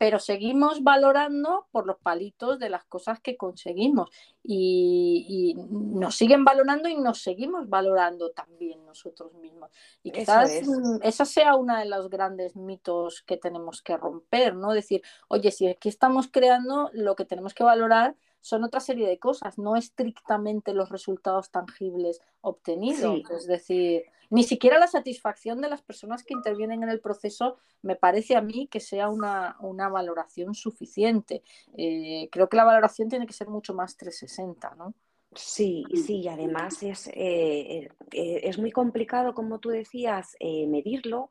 pero 0.01 0.19
seguimos 0.19 0.83
valorando 0.83 1.67
por 1.71 1.87
los 1.87 1.99
palitos 1.99 2.59
de 2.59 2.71
las 2.71 2.87
cosas 2.87 3.21
que 3.21 3.37
conseguimos 3.37 4.09
y, 4.43 5.55
nos 5.69 6.17
siguen 6.17 6.43
valorando 6.43 6.89
y 6.89 6.97
nos 6.97 7.21
seguimos 7.21 7.69
valorando 7.69 8.31
también 8.31 8.83
nosotros 8.87 9.35
mismos. 9.35 9.71
Y 10.03 10.11
quizás 10.11 10.63
esa 11.03 11.25
sea 11.27 11.55
una 11.55 11.81
de 11.81 11.85
los 11.85 12.09
grandes 12.09 12.57
mitos 12.57 13.21
que 13.27 13.37
tenemos 13.37 13.83
que 13.83 13.99
romper, 13.99 14.57
¿no? 14.57 14.73
Decir, 14.73 15.03
oye, 15.29 15.51
si 15.51 15.67
aquí 15.67 15.91
estamos 15.91 16.29
creando, 16.33 16.89
lo 16.95 17.15
que 17.15 17.27
tenemos 17.27 17.53
que 17.53 17.65
valorar 17.65 18.17
son 18.41 18.65
otra 18.65 18.81
serie 18.81 19.07
de 19.07 19.19
cosas, 19.19 19.59
no 19.59 19.77
estrictamente 19.77 20.73
los 20.73 20.89
resultados 20.89 21.51
tangibles 21.51 22.23
obtenidos. 22.41 23.31
Es 23.31 23.47
decir, 23.47 24.05
ni 24.31 24.45
siquiera 24.45 24.79
la 24.79 24.87
satisfacción 24.87 25.61
de 25.61 25.69
las 25.69 25.83
personas 25.83 26.23
que 26.23 26.35
intervienen 26.35 26.85
en 26.85 26.89
el 26.89 27.01
proceso 27.01 27.59
me 27.83 27.97
parece 27.97 28.37
a 28.37 28.41
mí 28.41 28.69
que 28.69 28.81
sea 28.81 29.09
una, 29.09 29.57
valoración 29.91 30.55
suficiente. 30.55 31.43
Eh, 31.77 32.29
creo 32.31 32.49
que 32.49 32.57
la 32.57 32.65
valoración 32.65 33.09
tiene 33.09 33.27
que 33.27 33.33
ser 33.33 33.49
mucho 33.49 33.75
más 33.75 33.97
360, 33.97 34.75
¿no? 34.77 34.95
Sí, 35.35 35.85
sí, 35.95 36.23
y 36.23 36.29
además 36.29 36.83
es, 36.83 37.09
eh, 37.09 37.89
eh, 38.13 38.41
es 38.43 38.59
muy 38.59 38.73
complicado, 38.73 39.33
como 39.33 39.61
tú 39.61 39.69
decías, 39.69 40.37
medirlo 40.41 41.31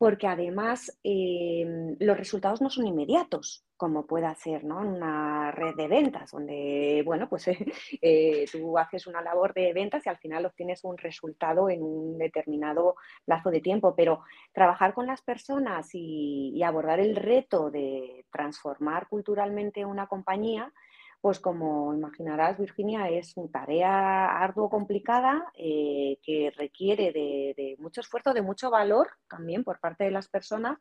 porque 0.00 0.26
además 0.26 0.98
em, 1.04 1.94
los 1.98 2.16
resultados 2.16 2.62
no 2.62 2.70
son 2.70 2.86
inmediatos, 2.86 3.66
como 3.76 4.06
puede 4.06 4.24
hacer 4.24 4.64
¿no? 4.64 4.78
una 4.78 5.50
red 5.50 5.74
de 5.74 5.88
ventas, 5.88 6.30
donde 6.30 7.02
bueno, 7.04 7.28
pues, 7.28 7.48
eh, 8.00 8.46
tú 8.50 8.78
haces 8.78 9.06
una 9.06 9.20
labor 9.20 9.52
de 9.52 9.74
ventas 9.74 10.06
y 10.06 10.08
al 10.08 10.16
final 10.16 10.46
obtienes 10.46 10.84
un 10.84 10.96
resultado 10.96 11.68
en 11.68 11.82
un 11.82 12.16
determinado 12.16 12.94
plazo 13.26 13.50
de 13.50 13.60
tiempo. 13.60 13.94
Pero 13.94 14.22
trabajar 14.54 14.94
con 14.94 15.06
las 15.06 15.20
personas 15.20 15.90
y 15.92 16.62
abordar 16.62 16.98
el 16.98 17.14
reto 17.14 17.70
de 17.70 18.24
transformar 18.32 19.06
culturalmente 19.06 19.84
una 19.84 20.06
compañía, 20.06 20.72
pues 21.20 21.38
como 21.38 21.92
imaginarás, 21.94 22.58
Virginia, 22.58 23.10
es 23.10 23.36
una 23.36 23.50
tarea 23.50 24.42
arduo, 24.42 24.70
complicada, 24.70 25.52
eh, 25.54 26.18
que 26.22 26.50
requiere 26.56 27.12
de, 27.12 27.76
mucho 27.78 28.00
esfuerzo, 28.00 28.32
de 28.32 28.40
mucho 28.40 28.70
valor 28.70 29.08
también 29.28 29.62
por 29.62 29.80
parte 29.80 30.04
de 30.04 30.10
las 30.10 30.28
personas 30.28 30.78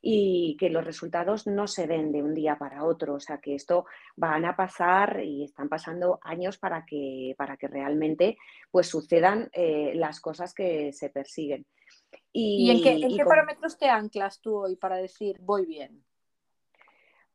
y 0.00 0.56
que 0.58 0.70
los 0.70 0.84
resultados 0.84 1.46
no 1.46 1.66
se 1.66 1.86
ven 1.86 2.10
de 2.10 2.22
un 2.22 2.32
día 2.32 2.56
para 2.56 2.84
otro. 2.84 3.14
O 3.14 3.20
sea, 3.20 3.38
que 3.38 3.54
esto 3.54 3.84
van 4.16 4.46
a 4.46 4.56
pasar 4.56 5.20
y 5.22 5.44
están 5.44 5.68
pasando 5.68 6.18
años 6.22 6.56
para 6.56 6.86
que, 6.86 7.34
para 7.36 7.58
que 7.58 7.68
realmente 7.68 8.38
pues, 8.70 8.88
sucedan 8.88 9.50
eh, 9.52 9.92
las 9.94 10.20
cosas 10.20 10.54
que 10.54 10.92
se 10.94 11.10
persiguen. 11.10 11.66
¿Y, 12.32 12.70
en 12.70 13.16
qué, 13.16 13.24
parámetros 13.24 13.76
te 13.76 13.88
anclas 13.90 14.40
tú 14.40 14.56
hoy 14.56 14.76
para 14.76 14.96
decir 14.96 15.36
voy 15.40 15.66
bien? 15.66 16.02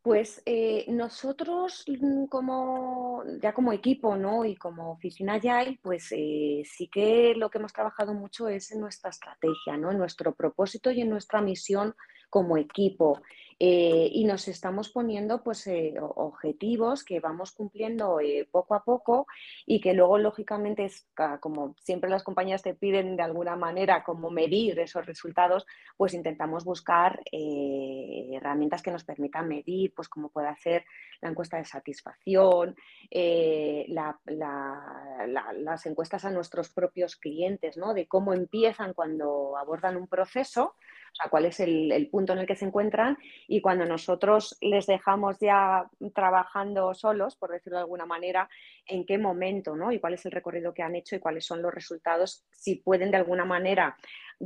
Pues 0.08 0.42
eh, 0.46 0.86
nosotros 0.88 1.84
mm, 1.86 2.28
como 2.28 3.26
ya 3.42 3.52
como 3.52 3.74
equipo 3.74 4.16
¿no? 4.16 4.46
y 4.46 4.56
como 4.56 4.94
oficina 4.94 5.34
Agile, 5.34 5.80
pues 5.84 6.14
eh, 6.14 6.62
sí 6.64 6.88
que 6.88 7.34
lo 7.36 7.50
que 7.50 7.58
hemos 7.58 7.74
trabajado 7.74 8.14
mucho 8.14 8.48
es 8.48 8.72
en 8.72 8.80
nuestra 8.80 9.10
estrategia, 9.10 9.76
¿no? 9.76 9.92
en 9.92 9.98
nuestro 9.98 10.34
propósito 10.34 10.92
y 10.92 11.02
en 11.02 11.10
nuestra 11.10 11.42
misión 11.42 11.94
como 12.38 12.56
equipo. 12.56 13.20
Eh, 13.60 14.12
y 14.14 14.26
nos 14.26 14.48
estamos 14.48 14.90
poniendo 14.90 15.42
pues, 15.42 15.66
eh, 15.66 15.96
objetivos 16.00 17.04
que 17.04 17.20
vamos 17.20 17.52
cumpliendo 17.52 18.20
eh, 18.20 18.48
poco 18.52 18.76
a 18.76 18.84
poco 18.84 19.26
y 19.66 19.82
que 19.82 19.96
luego, 19.96 20.20
lógicamente, 20.20 20.86
es 20.86 21.08
como 21.40 21.74
siempre 21.82 22.12
las 22.12 22.22
compañías 22.22 22.62
te 22.62 22.76
piden 22.76 23.16
de 23.16 23.24
alguna 23.24 23.56
manera 23.56 24.04
como 24.04 24.30
medir 24.30 24.78
esos 24.78 25.08
resultados, 25.08 25.66
pues 25.98 26.14
intentamos 26.14 26.64
buscar 26.66 27.20
herramientas 27.32 28.84
que 28.84 28.92
nos 28.92 29.04
permitan 29.04 29.48
medir, 29.48 29.92
pues 29.96 30.08
como 30.08 30.30
puede 30.30 30.56
ser 30.58 30.86
la 31.22 31.30
encuesta 31.30 31.58
de 31.58 31.66
satisfacción, 31.66 32.76
las 33.88 35.86
encuestas 35.88 36.26
a 36.26 36.30
nuestros 36.30 36.70
propios 36.70 37.16
clientes, 37.16 37.78
¿no? 37.78 37.96
de 37.96 38.06
cómo 38.06 38.36
empiezan 38.36 38.94
cuando 38.94 39.58
abordan 39.58 39.98
un 39.98 40.08
proceso 40.08 40.76
o 41.12 41.16
sea, 41.16 41.30
cuál 41.30 41.46
es 41.46 41.60
el, 41.60 42.08
punto 42.12 42.34
en 42.34 42.40
el 42.40 42.48
que 42.48 42.56
se 42.56 42.66
encuentran 42.66 43.18
y 43.48 43.62
cuando 43.62 43.86
nosotros 43.86 44.58
les 44.62 44.86
dejamos 44.86 45.38
ya 45.40 45.90
trabajando 46.14 46.94
solos, 46.94 47.36
por 47.36 47.52
decirlo 47.52 47.78
de 47.78 47.84
alguna 47.84 48.06
manera, 48.06 48.50
en 48.86 49.06
qué 49.06 49.18
momento, 49.18 49.76
¿no? 49.76 49.92
Y 49.92 50.00
cuál 50.00 50.14
es 50.14 50.26
el 50.26 50.32
recorrido 50.32 50.74
que 50.74 50.84
han 50.84 50.96
hecho 50.96 51.16
y 51.16 51.20
cuáles 51.20 51.46
son 51.46 51.62
los 51.62 51.74
resultados, 51.74 52.46
si 52.52 52.76
pueden 52.76 53.12
de 53.12 53.18
alguna 53.18 53.46
manera 53.46 53.98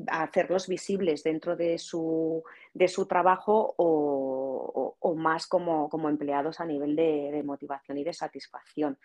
hacerlos 0.07 0.67
visibles 0.67 1.23
dentro 1.23 1.55
de 1.55 1.77
su, 1.77 2.43
de 2.73 2.87
su 2.87 3.07
trabajo 3.07 3.73
o, 3.77 5.15
más 5.15 5.45
como, 5.47 5.89
empleados 6.09 6.59
a 6.59 6.65
nivel 6.65 6.95
de, 6.95 7.41
motivación 7.43 7.97
y 7.97 8.03
de 8.03 8.13
satisfacción. 8.13 8.97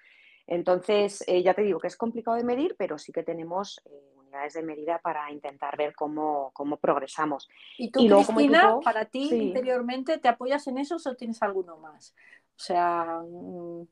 Entonces, 0.46 1.24
eh, 1.26 1.42
ya 1.42 1.54
te 1.54 1.62
digo 1.62 1.80
que 1.80 1.88
es 1.88 1.96
complicado 1.96 2.36
de 2.36 2.44
medir, 2.44 2.76
pero 2.78 2.98
sí 2.98 3.12
que 3.12 3.24
tenemos 3.24 3.82
eh, 3.84 4.15
de 4.54 4.62
medida 4.62 4.98
para 4.98 5.30
intentar 5.30 5.76
ver 5.76 5.94
cómo, 5.94 6.52
progresamos. 6.80 7.48
¿Y 7.78 7.90
tú, 7.90 8.06
Cristina, 8.06 8.78
para 8.82 9.04
ti 9.04 9.28
interiormente, 9.32 10.18
te 10.18 10.28
apoyas 10.28 10.66
en 10.66 10.78
eso 10.78 10.96
o 11.04 11.14
tienes 11.14 11.42
alguno 11.42 11.76
más? 11.78 12.14
O 12.56 12.58
sea... 12.58 13.22
Mm, 13.24 13.82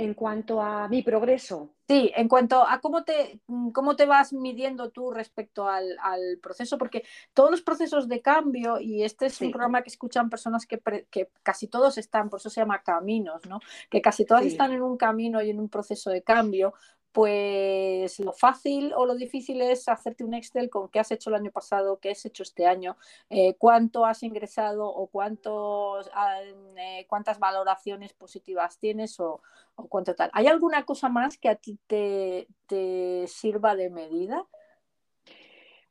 En 0.00 0.14
cuanto 0.14 0.62
a 0.62 0.86
mi 0.86 1.02
progreso. 1.02 1.74
Sí, 1.88 2.12
en 2.14 2.28
cuanto 2.28 2.62
a 2.64 2.80
cómo 2.80 3.02
te, 3.02 3.40
cómo 3.72 3.96
te 3.96 4.06
vas 4.06 4.32
midiendo 4.32 4.90
tú 4.90 5.10
respecto 5.10 5.68
al, 5.68 6.38
proceso, 6.40 6.78
porque 6.78 7.02
todos 7.34 7.50
los 7.50 7.62
procesos 7.62 8.06
de 8.06 8.22
cambio, 8.22 8.78
y 8.78 9.02
este 9.02 9.26
es 9.26 9.40
un 9.40 9.50
programa 9.50 9.82
que 9.82 9.88
escuchan 9.88 10.30
personas 10.30 10.66
que, 10.66 10.80
que, 11.10 11.30
casi 11.42 11.66
todos 11.66 11.98
están, 11.98 12.30
por 12.30 12.38
eso 12.38 12.48
se 12.48 12.60
llama 12.60 12.80
caminos, 12.84 13.44
¿no? 13.46 13.58
Que 13.90 14.00
casi 14.00 14.24
todas 14.24 14.46
están 14.46 14.70
en 14.70 14.82
un 14.82 14.96
camino 14.96 15.42
y 15.42 15.50
en 15.50 15.58
un 15.58 15.68
proceso 15.68 16.10
de 16.10 16.22
cambio, 16.22 16.74
pues 17.12 18.18
lo 18.20 18.32
fácil 18.32 18.92
o 18.94 19.06
lo 19.06 19.14
difícil 19.14 19.60
es 19.62 19.88
hacerte 19.88 20.24
un 20.24 20.34
Excel 20.34 20.70
con 20.70 20.88
qué 20.88 21.00
has 21.00 21.10
hecho 21.10 21.30
el 21.30 21.36
año 21.36 21.50
pasado, 21.50 21.98
qué 22.00 22.10
has 22.10 22.24
hecho 22.24 22.42
este 22.42 22.66
año, 22.66 22.96
eh, 23.30 23.54
cuánto 23.58 24.04
has 24.04 24.22
ingresado 24.22 24.86
o 24.86 25.06
cuántos, 25.08 26.10
ah, 26.14 26.40
eh, 26.76 27.06
cuántas 27.08 27.38
valoraciones 27.38 28.12
positivas 28.12 28.78
tienes 28.78 29.18
o, 29.20 29.40
cuánto 29.88 30.14
tal. 30.14 30.30
¿Hay 30.32 30.46
alguna 30.48 30.84
cosa 30.84 31.08
más 31.08 31.38
que 31.38 31.48
a 31.48 31.54
ti 31.56 31.78
te 31.86 33.26
sirva 33.28 33.74
de 33.74 33.90
medida? 33.90 34.46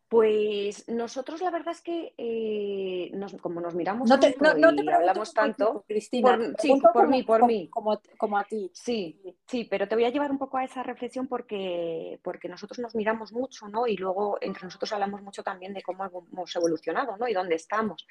Pues 0.10 0.88
nosotros 0.88 1.42
la 1.42 1.52
verdad 1.52 1.74
es 1.74 1.82
que 1.82 2.14
eh, 2.18 3.12
como 3.42 3.60
nos 3.60 3.76
miramos 3.76 4.10
no 4.10 4.18
te, 4.18 4.38
y 4.40 4.90
hablamos 4.90 5.34
tanto, 5.34 5.84
Cristina, 5.86 6.38
por, 6.38 6.56
sí, 6.62 6.82
por 6.94 7.10
mí, 7.10 7.24
por 7.24 7.46
mí. 7.46 7.68
Como, 7.70 8.00
como, 8.18 8.38
a 8.38 8.46
ti. 8.46 8.72
Sí, 8.74 9.20
sí, 9.46 9.66
pero 9.70 9.86
te 9.86 9.96
voy 9.96 10.06
a 10.06 10.10
llevar 10.10 10.32
un 10.32 10.38
poco 10.38 10.58
a 10.58 10.64
esa 10.64 10.82
reflexión 10.82 11.28
porque, 11.28 12.22
porque 12.24 12.48
nosotros 12.48 12.80
nos 12.80 12.96
miramos 12.96 13.34
mucho, 13.34 13.68
¿no? 13.68 13.86
Y 13.86 13.98
luego 13.98 14.38
entre 14.40 14.64
nosotros 14.64 14.94
hablamos 14.94 15.22
mucho 15.22 15.44
también 15.44 15.74
de 15.74 15.82
cómo 15.82 16.06
hemos 16.06 16.56
evolucionado, 16.56 17.18
¿no? 17.18 17.28
Y 17.28 17.34
dónde 17.34 17.56
estamos. 17.56 18.08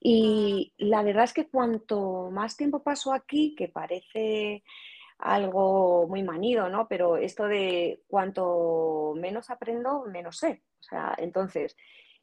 Y 0.00 0.72
la 0.78 1.02
verdad 1.02 1.24
es 1.24 1.34
que 1.34 1.48
cuanto 1.48 2.30
más 2.30 2.56
tiempo 2.56 2.82
paso 2.82 3.12
aquí, 3.12 3.54
que 3.54 3.68
parece 3.68 4.62
algo 5.24 6.06
muy 6.06 6.22
manido, 6.22 6.68
¿no? 6.68 6.86
Pero 6.86 7.16
esto 7.16 7.46
de 7.46 8.02
cuanto 8.06 9.14
menos 9.16 9.48
aprendo, 9.50 10.04
menos 10.04 10.36
sé. 10.36 10.62
O 10.80 10.82
sea, 10.82 11.14
entonces, 11.16 11.76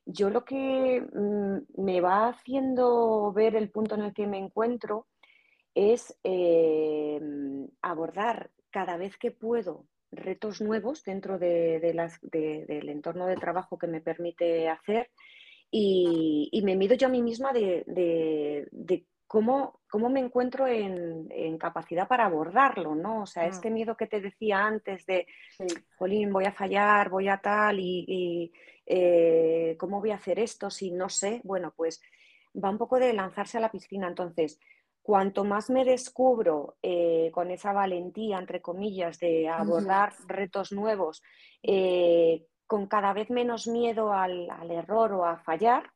yo 0.06 0.30
lo 0.30 0.46
que 0.46 1.02
mm, 1.02 1.82
me 1.84 2.00
va 2.00 2.28
haciendo 2.30 3.34
ver 3.34 3.56
el 3.56 3.72
punto 3.72 3.96
en 3.96 4.04
el 4.04 4.14
que 4.14 4.28
me 4.28 4.38
encuentro 4.38 5.08
es 5.74 6.16
eh, 6.24 7.20
abordar 7.82 8.52
cada 8.70 8.98
vez 8.98 9.18
que 9.18 9.32
puedo 9.32 9.88
retos 10.12 10.62
nuevos 10.62 11.04
dentro 11.04 11.40
de, 11.40 11.80
del 11.80 12.90
entorno 12.90 13.26
de 13.26 13.36
trabajo 13.36 13.80
que 13.80 13.88
me 13.88 14.02
permite 14.02 14.70
hacer 14.70 15.10
y, 15.72 16.62
me 16.64 16.76
mido 16.76 16.96
yo 16.96 17.08
a 17.08 17.10
mí 17.10 17.22
misma 17.22 17.54
de, 17.54 19.06
cómo, 19.32 19.80
cómo, 19.90 20.10
me 20.10 20.20
encuentro 20.20 20.68
en, 20.68 21.58
capacidad 21.58 22.06
para 22.06 22.26
abordarlo, 22.26 22.96
¿no? 22.96 23.22
O 23.22 23.26
sea, 23.26 23.46
este 23.46 23.70
mm. 23.70 23.74
miedo 23.74 23.96
que 23.96 24.06
te 24.06 24.20
decía 24.20 24.58
antes 24.58 25.06
de, 25.06 25.26
Jolín, 25.98 26.34
voy 26.34 26.44
a 26.44 26.52
fallar, 26.52 27.10
voy 27.10 27.30
a 27.30 27.38
tal, 27.38 27.80
y, 27.80 28.52
eh, 28.86 29.78
cómo 29.80 30.02
voy 30.02 30.12
a 30.12 30.16
hacer 30.16 30.38
esto 30.38 30.70
si 30.70 30.92
no 30.92 31.08
sé, 31.08 31.40
bueno, 31.46 31.74
pues 31.78 32.02
va 32.62 32.72
un 32.72 32.78
poco 32.78 33.00
de 33.00 33.14
lanzarse 33.14 33.58
a 33.58 33.62
la 33.62 33.72
piscina. 33.72 34.10
Entonces, 34.10 34.60
cuanto 35.02 35.46
más 35.46 35.70
me 35.70 35.86
descubro 35.86 36.76
eh, 36.82 37.32
con 37.34 37.52
esa 37.52 37.72
valentía, 37.72 38.38
entre 38.38 38.60
comillas, 38.60 39.18
de 39.18 39.48
abordar 39.48 40.12
retos 40.28 40.74
nuevos, 40.74 41.24
eh, 41.64 42.48
con 42.68 42.86
cada 42.88 43.14
vez 43.14 43.30
menos 43.30 43.66
miedo 43.66 44.12
al, 44.12 44.50
al 44.50 44.72
error 44.72 45.14
o 45.14 45.26
a 45.26 45.38
fallar, 45.38 45.90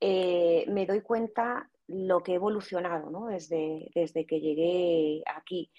me 0.00 0.86
doy 0.86 1.02
cuenta 1.02 1.68
lo 1.90 2.22
que 2.22 2.32
he 2.32 2.36
evolucionado 2.36 3.10
¿no? 3.10 3.26
desde, 3.26 3.90
desde 3.94 4.26
que 4.26 4.40
llegué 4.40 5.22
aquí. 5.26 5.70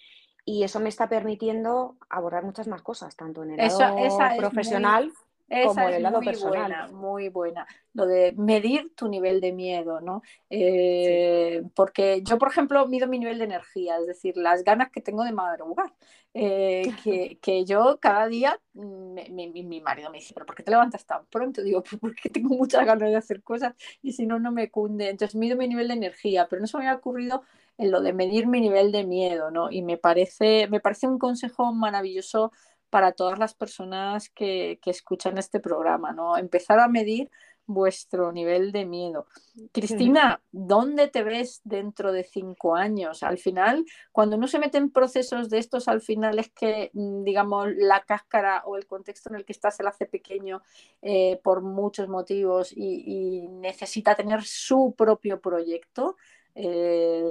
Y 0.43 0.63
eso 0.63 0.79
me 0.79 0.89
está 0.89 1.07
permitiendo 1.07 1.97
abordar 2.09 2.43
muchas 2.43 2.67
más 2.67 2.81
cosas, 2.81 3.15
tanto 3.15 3.43
en 3.43 3.51
el 3.51 3.67
lado 3.67 4.37
profesional 4.37 5.11
en 5.51 5.93
el 5.93 6.03
lado 6.03 6.17
muy 6.17 6.25
personal. 6.25 6.59
Buena, 6.59 6.87
muy 6.87 7.29
buena. 7.29 7.67
Lo 7.93 8.05
de 8.05 8.33
medir 8.37 8.93
tu 8.95 9.09
nivel 9.09 9.41
de 9.41 9.51
miedo, 9.51 9.99
¿no? 9.99 10.21
Eh, 10.49 11.61
porque 11.75 12.21
yo, 12.23 12.37
por 12.37 12.49
ejemplo, 12.49 12.87
mido 12.87 13.07
mi 13.07 13.19
nivel 13.19 13.37
de 13.37 13.45
energía, 13.45 13.97
es 13.97 14.07
decir, 14.07 14.37
las 14.37 14.63
ganas 14.63 14.91
que 14.91 15.01
tengo 15.01 15.23
de 15.23 15.33
madrugar. 15.33 15.93
Eh, 16.33 16.83
que, 17.03 17.37
que, 17.41 17.65
yo 17.65 17.99
cada 17.99 18.27
día, 18.27 18.57
mm, 18.73 19.15
mi, 19.33 19.81
marido 19.81 20.09
me 20.09 20.19
dice, 20.19 20.33
¿pero 20.33 20.45
por 20.45 20.55
qué 20.55 20.63
te 20.63 20.71
levantas 20.71 21.05
tan 21.05 21.25
pronto? 21.25 21.61
Digo, 21.61 21.83
pues 21.83 21.99
porque 21.99 22.29
tengo 22.29 22.55
muchas 22.55 22.85
ganas 22.85 23.09
de 23.09 23.17
hacer 23.17 23.43
cosas 23.43 23.73
y 24.01 24.13
si 24.13 24.25
no, 24.25 24.39
no 24.39 24.51
me 24.51 24.71
cunde. 24.71 25.09
Entonces 25.09 25.35
mido 25.35 25.57
mi 25.57 25.67
nivel 25.67 25.89
de 25.89 25.95
energía, 25.95 26.47
pero 26.49 26.61
no 26.61 26.67
se 26.67 26.77
me 26.77 26.87
había 26.87 26.97
ocurrido 26.97 27.43
en 27.77 27.91
lo 27.91 28.01
de 28.01 28.13
medir 28.13 28.47
mi 28.47 28.61
nivel 28.61 28.91
de 28.91 29.03
miedo, 29.03 29.51
¿no? 29.51 29.71
Y 29.71 29.81
me 29.81 29.97
parece, 29.97 30.67
me 30.69 30.79
parece 30.79 31.07
un 31.07 31.17
consejo 31.17 31.73
maravilloso 31.73 32.51
para 32.91 33.13
todas 33.13 33.39
las 33.39 33.55
personas 33.55 34.29
que, 34.29 34.79
que 34.83 34.91
escuchan 34.91 35.39
este 35.39 35.59
programa, 35.59 36.11
¿no? 36.11 36.37
Empezar 36.37 36.79
a 36.79 36.87
medir 36.87 37.31
vuestro 37.65 38.31
nivel 38.31 38.71
de 38.71 38.85
miedo. 38.85 39.25
Cristina, 39.71 40.41
¿dónde 40.51 41.07
te 41.07 41.23
ves 41.23 41.61
dentro 41.63 42.11
de 42.11 42.23
cinco 42.23 42.75
años? 42.75 43.23
Al 43.23 43.37
final, 43.37 43.85
cuando 44.11 44.35
uno 44.35 44.47
se 44.47 44.59
mete 44.59 44.77
en 44.77 44.91
procesos 44.91 45.49
de 45.49 45.59
estos, 45.59 45.87
al 45.87 46.01
final 46.01 46.39
es 46.39 46.49
que, 46.49 46.91
mm, 46.93 47.23
digamos, 47.23 47.69
la 47.75 48.01
cáscara 48.01 48.63
o 48.65 48.77
el 48.77 48.85
contexto 48.85 49.29
en 49.29 49.35
el 49.35 49.45
que 49.45 49.53
estás 49.53 49.77
se 49.77 49.83
lo 49.83 49.89
hace 49.89 50.05
pequeño 50.05 50.61
eh, 51.01 51.39
por 51.43 51.61
muchos 51.61 52.07
motivos 52.07 52.71
y, 52.75 53.47
necesita 53.61 54.15
tener 54.15 54.43
su 54.43 54.93
propio 54.97 55.39
proyecto. 55.39 56.17
Eh, 56.55 57.29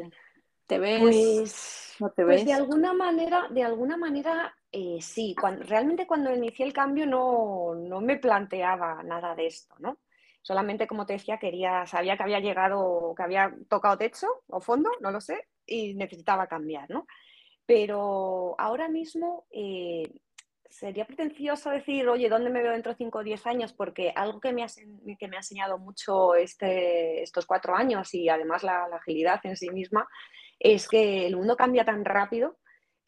¿Te 0.66 0.78
ves? 0.78 1.00
Pues, 1.00 1.96
¿No 1.98 2.10
te 2.10 2.24
pues 2.24 2.44
de 2.44 2.52
alguna 2.52 2.92
manera, 2.92 3.48
de 3.50 3.64
alguna 3.64 3.96
manera 3.96 4.54
eh, 4.72 4.98
sí. 5.00 5.34
realmente 5.60 6.06
cuando 6.06 6.32
inicié 6.34 6.66
el 6.66 6.72
cambio 6.72 7.06
no, 7.06 7.74
no 7.74 8.00
me 8.00 8.16
planteaba 8.16 9.02
nada 9.02 9.34
de 9.34 9.46
esto, 9.46 9.74
¿no? 9.78 9.98
Solamente, 10.42 10.86
como 10.86 11.04
te 11.04 11.14
decía, 11.14 11.38
quería, 11.38 11.86
sabía 11.86 12.16
que 12.16 12.22
había 12.22 12.40
llegado, 12.40 13.14
que 13.16 13.22
había 13.22 13.54
tocado 13.68 13.98
techo 13.98 14.26
o 14.48 14.60
fondo, 14.60 14.90
no 15.00 15.10
lo 15.10 15.20
sé, 15.20 15.48
y 15.66 15.94
necesitaba 15.94 16.46
cambiar, 16.46 16.88
¿no? 16.88 17.06
Pero 17.66 18.54
ahora 18.58 18.88
mismo 18.88 19.46
eh, 19.50 20.10
sería 20.70 21.04
pretencioso 21.04 21.70
decir, 21.70 22.08
oye, 22.08 22.28
¿dónde 22.28 22.48
me 22.48 22.62
veo 22.62 22.72
dentro 22.72 22.92
de 22.92 22.96
5 22.96 23.18
o 23.18 23.24
10 23.24 23.46
años? 23.46 23.72
Porque 23.72 24.12
algo 24.14 24.40
que 24.40 24.52
me 24.52 24.62
ha, 24.62 24.66
que 25.18 25.28
me 25.28 25.36
ha 25.36 25.40
enseñado 25.40 25.78
mucho 25.78 26.34
este, 26.34 27.22
estos 27.22 27.44
cuatro 27.44 27.74
años 27.74 28.14
y 28.14 28.28
además 28.28 28.62
la, 28.62 28.84
agilidad 28.84 29.40
en 29.44 29.56
sí 29.56 29.70
misma 29.70 30.08
es 30.58 30.88
que 30.88 31.26
el 31.26 31.36
mundo 31.36 31.56
cambia 31.56 31.84
tan 31.84 32.04
rápido 32.04 32.56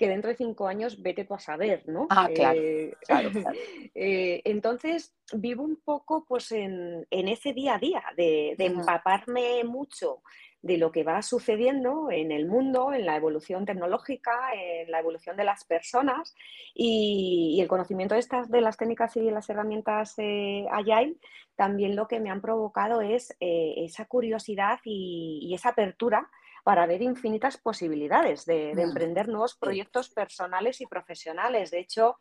que 0.03 0.09
dentro 0.09 0.31
de 0.31 0.37
cinco 0.37 0.67
años 0.67 1.01
vete 1.01 1.25
tú 1.25 1.33
a 1.35 1.39
saber, 1.39 1.85
¿no? 1.87 2.09
Ah, 2.11 2.29
claro. 2.35 2.61
Eh, 2.61 2.93
eh, 3.95 4.43
entonces, 4.45 5.15
vivo 5.33 5.63
un 5.63 5.77
poco 5.77 6.25
pues 6.27 6.51
en, 6.51 7.07
ese 7.09 7.53
día 7.53 7.77
a 7.77 7.79
día, 7.79 8.03
de, 8.17 8.57
empaparme 8.59 9.63
mucho 9.63 10.25
de 10.61 10.77
lo 10.77 10.91
que 10.91 11.05
va 11.05 11.23
sucediendo 11.23 12.11
en 12.11 12.33
el 12.33 12.49
mundo, 12.49 12.93
en 12.93 13.07
la 13.07 13.15
evolución 13.15 13.65
tecnológica, 13.65 14.33
en 14.57 14.91
la 14.91 14.99
evolución 14.99 15.37
de 15.37 15.45
las 15.45 15.63
personas 15.63 16.35
y, 16.75 17.61
el 17.61 17.69
conocimiento 17.69 18.15
de, 18.15 18.21
estas, 18.23 18.51
de 18.51 18.61
las 18.61 18.77
técnicas 18.77 19.17
y 19.17 19.31
las 19.31 19.49
herramientas 19.51 20.15
eh, 20.19 20.67
Agile, 20.73 21.15
también 21.55 21.95
lo 21.95 22.09
que 22.09 22.19
me 22.19 22.31
han 22.31 22.41
provocado 22.41 23.03
es 23.03 23.37
esa 23.39 24.07
curiosidad 24.07 24.81
y 24.85 25.53
esa 25.55 25.69
apertura 25.69 26.29
para 26.63 26.87
ver 26.87 27.03
infinitas 27.03 27.57
posibilidades 27.57 28.45
de, 28.45 28.71
emprender 28.71 29.29
nuevos 29.29 29.57
proyectos 29.57 30.11
personales 30.11 30.81
y 30.81 30.87
profesionales. 30.87 31.71
De 31.71 31.81
hecho, 31.81 32.19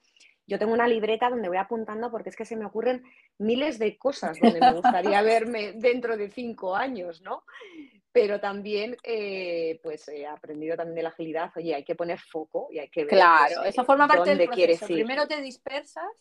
yo 0.48 0.58
tengo 0.58 0.74
una 0.74 0.88
libreta 0.88 1.30
donde 1.30 1.48
voy 1.48 1.58
apuntando 1.58 2.10
porque 2.10 2.30
es 2.30 2.36
que 2.36 2.46
se 2.46 2.56
me 2.56 2.66
ocurren 2.66 3.04
miles 3.38 3.78
de 3.78 3.98
cosas 3.98 4.40
donde 4.40 4.60
me 4.60 4.74
gustaría 4.74 5.22
verme 5.22 5.74
dentro 5.74 6.18
de 6.18 6.30
cinco 6.30 6.76
años, 6.76 7.22
¿no? 7.22 7.44
Pero 8.12 8.42
también, 8.42 8.98
eh, 9.04 9.80
pues 9.84 10.08
he 10.10 10.26
aprendido 10.26 10.76
también 10.76 10.96
de 10.96 11.04
la 11.04 11.10
agilidad, 11.10 11.52
oye, 11.56 11.76
hay 11.76 11.86
que 11.86 11.96
poner 11.96 12.20
foco 12.20 12.68
y 12.72 12.80
hay 12.80 12.90
que 12.90 13.06
ver. 13.06 13.14
Claro, 13.14 13.56
pues, 13.58 13.70
eso 13.70 13.86
forma 13.86 14.08
parte 14.08 14.36
del 14.36 14.50
proceso. 14.50 14.88
Primero 14.88 15.28
te 15.28 15.40
dispersas 15.40 16.12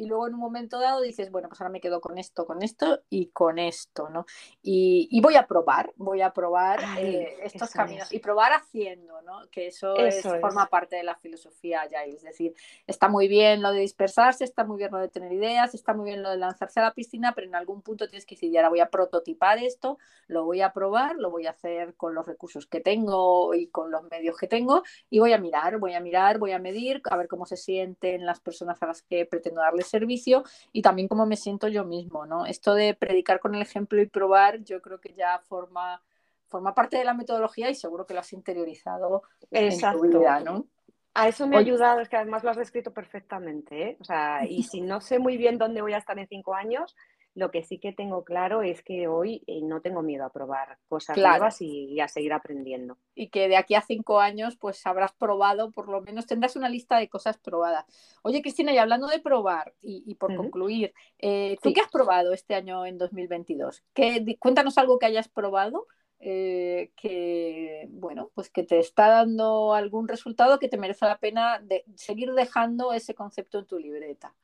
y 0.00 0.06
luego 0.06 0.26
en 0.26 0.34
un 0.34 0.40
momento 0.40 0.80
dado 0.80 1.02
dices, 1.02 1.30
bueno, 1.30 1.48
pues 1.48 1.60
ahora 1.60 1.70
me 1.70 1.80
quedo 1.80 2.00
con 2.00 2.16
esto, 2.16 2.46
con 2.46 2.62
esto 2.62 3.02
y 3.10 3.26
con 3.26 3.58
esto, 3.58 4.08
¿no? 4.08 4.24
Y, 4.62 5.20
voy 5.20 5.36
a 5.36 5.46
probar, 5.46 5.92
voy 5.96 6.22
a 6.22 6.32
probar 6.32 6.80
eh, 6.98 7.36
estos 7.42 7.70
caminos 7.70 8.10
y 8.10 8.18
probar 8.18 8.54
haciendo, 8.54 9.20
¿no? 9.20 9.42
Que 9.50 9.66
eso, 9.66 9.94
forma 10.40 10.66
parte 10.68 10.96
de 10.96 11.02
la 11.02 11.16
filosofía 11.16 11.86
ya, 11.86 12.04
es 12.04 12.22
decir, 12.22 12.54
está 12.86 13.08
muy 13.08 13.28
bien 13.28 13.60
lo 13.60 13.72
de 13.72 13.80
dispersarse, 13.80 14.44
está 14.44 14.64
muy 14.64 14.78
bien 14.78 14.90
lo 14.90 14.98
de 14.98 15.08
tener 15.08 15.30
ideas, 15.32 15.74
está 15.74 15.92
muy 15.92 16.06
bien 16.06 16.22
lo 16.22 16.30
de 16.30 16.38
lanzarse 16.38 16.80
a 16.80 16.84
la 16.84 16.94
piscina, 16.94 17.34
pero 17.34 17.46
en 17.46 17.54
algún 17.54 17.82
punto 17.82 18.08
tienes 18.08 18.24
que 18.24 18.36
decir, 18.36 18.56
ahora 18.56 18.70
voy 18.70 18.80
a 18.80 18.88
prototipar 18.88 19.58
esto, 19.58 19.98
lo 20.28 20.46
voy 20.46 20.62
a 20.62 20.72
probar, 20.72 21.16
lo 21.16 21.30
voy 21.30 21.46
a 21.46 21.50
hacer 21.50 21.94
con 21.96 22.14
los 22.14 22.26
recursos 22.26 22.66
que 22.66 22.80
tengo 22.80 23.52
y 23.54 23.66
con 23.66 23.90
los 23.90 24.04
medios 24.04 24.38
que 24.38 24.46
tengo 24.46 24.82
y 25.10 25.18
voy 25.18 25.34
a 25.34 25.38
mirar, 25.38 25.78
voy 25.78 25.92
a 25.92 26.00
mirar, 26.00 26.38
voy 26.38 26.52
a 26.52 26.58
medir, 26.58 27.02
a 27.10 27.18
ver 27.18 27.28
cómo 27.28 27.44
se 27.44 27.58
sienten 27.58 28.24
las 28.24 28.40
personas 28.40 28.82
a 28.82 28.86
las 28.86 29.02
que 29.02 29.26
pretendo 29.26 29.60
darles 29.60 29.89
servicio 29.90 30.44
y 30.72 30.82
también 30.82 31.08
cómo 31.08 31.26
me 31.26 31.36
siento 31.36 31.68
yo 31.68 31.84
mismo, 31.84 32.26
¿no? 32.26 32.46
Esto 32.46 32.74
de 32.74 32.94
predicar 32.94 33.40
con 33.40 33.54
el 33.54 33.62
ejemplo 33.62 34.00
y 34.00 34.06
probar, 34.06 34.62
yo 34.64 34.80
creo 34.80 35.00
que 35.00 35.12
ya 35.12 35.38
forma, 35.40 36.02
forma 36.46 36.74
parte 36.74 36.96
de 36.96 37.04
la 37.04 37.14
metodología 37.14 37.68
y 37.68 37.74
seguro 37.74 38.06
que 38.06 38.14
lo 38.14 38.20
has 38.20 38.32
interiorizado 38.32 39.22
en 39.50 39.78
tu 39.78 40.00
vida, 40.08 40.40
¿no? 40.40 40.66
A 41.12 41.28
eso 41.28 41.46
me 41.46 41.56
ha 41.56 41.60
ayudado, 41.60 42.00
es 42.00 42.08
que 42.08 42.16
además 42.16 42.44
lo 42.44 42.50
has 42.50 42.56
descrito 42.56 42.92
perfectamente, 42.92 43.82
¿eh? 43.82 43.96
O 44.00 44.04
sea, 44.04 44.46
y 44.48 44.62
si 44.70 44.80
no 44.80 45.00
sé 45.00 45.18
muy 45.18 45.36
bien 45.36 45.58
dónde 45.58 45.82
voy 45.82 45.92
a 45.92 45.98
estar 45.98 46.18
en 46.18 46.28
cinco 46.28 46.54
años, 46.54 46.96
lo 47.40 47.50
que 47.50 47.62
sí 47.64 47.78
que 47.78 47.92
tengo 47.92 48.22
claro 48.22 48.62
es 48.62 48.82
que 48.82 49.08
hoy 49.08 49.42
eh, 49.46 49.60
no 49.62 49.80
tengo 49.80 50.02
miedo 50.02 50.24
a 50.26 50.30
probar 50.30 50.78
cosas 50.88 51.16
nuevas 51.16 51.62
y, 51.62 51.98
a 51.98 52.06
seguir 52.06 52.34
aprendiendo. 52.34 52.98
Y 53.14 53.28
que 53.28 53.48
de 53.48 53.56
aquí 53.56 53.74
a 53.74 53.80
cinco 53.80 54.20
años, 54.20 54.56
pues 54.56 54.86
habrás 54.86 55.12
probado, 55.12 55.70
por 55.70 55.88
lo 55.88 56.02
menos 56.02 56.26
tendrás 56.26 56.54
una 56.54 56.68
lista 56.68 56.98
de 56.98 57.08
cosas 57.08 57.38
probadas. 57.38 57.86
Oye, 58.22 58.42
Cristina, 58.42 58.72
y 58.72 58.78
hablando 58.78 59.06
de 59.06 59.20
probar, 59.20 59.72
y, 59.80 60.14
por 60.16 60.36
concluir, 60.36 60.92
eh, 61.18 61.56
¿tú 61.62 61.72
qué 61.72 61.80
has 61.80 61.90
probado 61.90 62.34
este 62.34 62.54
año 62.54 62.84
en 62.84 62.98
2022? 62.98 63.82
¿Qué, 63.94 64.36
cuéntanos 64.38 64.76
algo 64.76 64.98
que 64.98 65.06
hayas 65.06 65.28
probado. 65.28 65.86
Eh, 66.22 66.92
que 66.96 67.88
bueno 67.88 68.30
pues 68.34 68.50
que 68.50 68.62
te 68.62 68.78
está 68.78 69.08
dando 69.08 69.72
algún 69.72 70.06
resultado 70.06 70.58
que 70.58 70.68
te 70.68 70.76
merece 70.76 71.06
la 71.06 71.16
pena 71.16 71.60
de 71.60 71.82
seguir 71.94 72.34
dejando 72.34 72.92
ese 72.92 73.14
concepto 73.14 73.58
en 73.58 73.64
tu 73.64 73.78
libreta. 73.78 74.34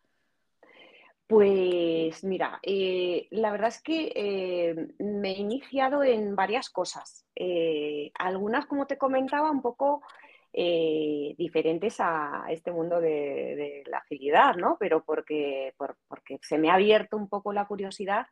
Pues 1.27 2.23
mira, 2.23 2.61
eh, 2.63 3.27
la 3.33 3.51
verdad 3.51 3.69
es 3.69 3.83
que 3.83 4.13
eh, 4.15 4.75
me 5.01 5.33
he 5.33 5.39
iniciado 5.39 6.05
en 6.05 6.37
varias 6.37 6.71
cosas. 6.71 7.27
Eh, 7.35 8.13
algunas, 8.15 8.67
como 8.67 8.87
te 8.87 8.97
comentaba, 8.97 9.51
un 9.51 9.63
poco 9.63 10.03
diferentes 10.59 11.97
a 12.01 12.47
este 12.49 12.73
mundo 12.73 12.99
de, 12.99 13.83
la 13.89 13.99
agilidad, 13.99 14.55
¿no? 14.57 14.79
Pero 14.81 15.05
porque, 15.05 15.75
porque 15.77 16.39
se 16.41 16.57
me 16.57 16.71
ha 16.71 16.75
abierto 16.75 17.19
un 17.19 17.29
poco 17.29 17.53
la 17.53 17.67
curiosidad 17.67 18.27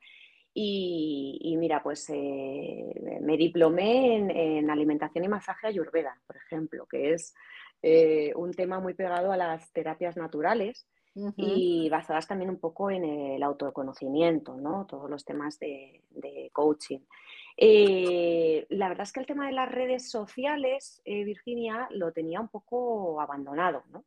y, 0.54 1.54
mira, 1.58 1.82
pues 1.82 2.08
me 2.08 3.36
diplomé 3.36 4.16
en, 4.16 4.30
en, 4.30 4.70
alimentación 4.70 5.24
y 5.24 5.28
masaje 5.28 5.66
ayurveda, 5.66 6.18
por 6.26 6.36
ejemplo, 6.38 6.86
que 6.86 7.12
es 7.12 7.34
un 8.36 8.54
tema 8.54 8.80
muy 8.80 8.94
pegado 8.94 9.30
a 9.30 9.36
las 9.36 9.70
terapias 9.72 10.16
naturales 10.16 10.86
y 11.36 11.88
basadas 11.88 12.26
también 12.26 12.50
un 12.50 12.58
poco 12.58 12.90
en 12.90 13.04
el 13.04 13.42
autoconocimiento, 13.42 14.56
¿no? 14.56 14.86
Todos 14.86 15.08
los 15.08 15.24
temas 15.24 15.58
de, 15.58 16.00
coaching. 16.52 17.00
Eh, 17.56 18.66
la 18.70 18.88
verdad 18.88 19.04
es 19.04 19.12
que 19.12 19.20
el 19.20 19.26
tema 19.26 19.46
de 19.46 19.52
las 19.52 19.70
redes 19.70 20.10
sociales, 20.10 21.00
eh, 21.04 21.24
Virginia, 21.24 21.86
lo 21.90 22.12
tenía 22.12 22.40
un 22.40 22.48
poco 22.48 23.20
abandonado, 23.20 23.84
¿no? 23.92 24.04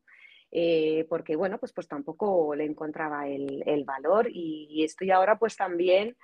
Eh, 0.51 1.05
porque 1.09 1.35
bueno, 1.35 1.57
pues, 1.57 1.73
pues 1.73 1.87
tampoco 1.87 2.55
le 2.55 2.65
encontraba 2.65 3.27
el, 3.27 3.83
valor 3.85 4.27
y, 4.31 4.83
estoy 4.83 5.11
ahora 5.11 5.37
pues 5.37 5.55
también 5.55 6.15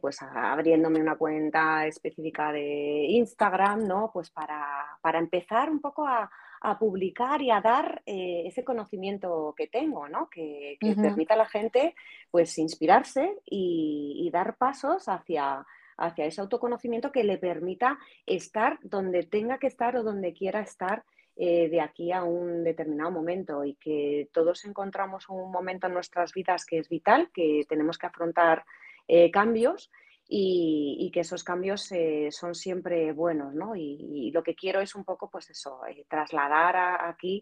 pues 0.00 0.22
abriéndome 0.22 1.00
una 1.00 1.16
cuenta 1.16 1.86
específica 1.86 2.50
de 2.50 3.06
Instagram, 3.10 3.86
¿no? 3.86 4.10
Pues 4.12 4.30
para, 4.30 4.86
para 5.02 5.18
empezar 5.18 5.70
un 5.70 5.80
poco 5.80 6.06
a, 6.06 6.30
a 6.66 6.78
publicar 6.78 7.42
y 7.42 7.50
a 7.50 7.60
dar 7.60 8.02
eh, 8.06 8.44
ese 8.46 8.64
conocimiento 8.64 9.54
que 9.54 9.66
tengo, 9.66 10.08
¿no? 10.08 10.30
que, 10.30 10.78
permita 10.80 11.34
a 11.34 11.36
la 11.36 11.46
gente 11.46 11.94
pues 12.30 12.56
inspirarse 12.56 13.36
y, 13.44 14.30
dar 14.32 14.56
pasos 14.56 15.06
hacia, 15.08 15.66
hacia 15.98 16.24
ese 16.24 16.40
autoconocimiento 16.40 17.12
que 17.12 17.22
le 17.22 17.36
permita 17.36 17.98
estar 18.24 18.78
donde 18.82 19.24
tenga 19.24 19.58
que 19.58 19.66
estar 19.66 19.94
o 19.96 20.02
donde 20.02 20.32
quiera 20.32 20.62
estar 20.62 21.04
eh, 21.36 21.68
de 21.68 21.82
aquí 21.82 22.12
a 22.12 22.24
un 22.24 22.64
determinado 22.64 23.10
momento 23.10 23.62
y 23.62 23.74
que 23.74 24.30
todos 24.32 24.64
encontramos 24.64 25.28
un 25.28 25.52
momento 25.52 25.86
en 25.86 25.92
nuestras 25.92 26.32
vidas 26.32 26.64
que 26.64 26.78
es 26.78 26.88
vital, 26.88 27.28
que 27.34 27.66
tenemos 27.68 27.98
que 27.98 28.06
afrontar 28.06 28.64
eh, 29.06 29.30
cambios 29.30 29.90
y, 30.26 31.10
que 31.12 31.20
esos 31.20 31.44
cambios 31.44 31.90
eh, 31.92 32.28
son 32.30 32.54
siempre 32.54 33.12
buenos, 33.12 33.54
¿no? 33.54 33.76
Y, 33.76 34.30
lo 34.32 34.42
que 34.42 34.54
quiero 34.54 34.80
es 34.80 34.94
un 34.94 35.04
poco, 35.04 35.30
pues 35.30 35.50
eso, 35.50 35.80
eh, 35.86 36.06
trasladar 36.08 36.76
aquí 37.08 37.40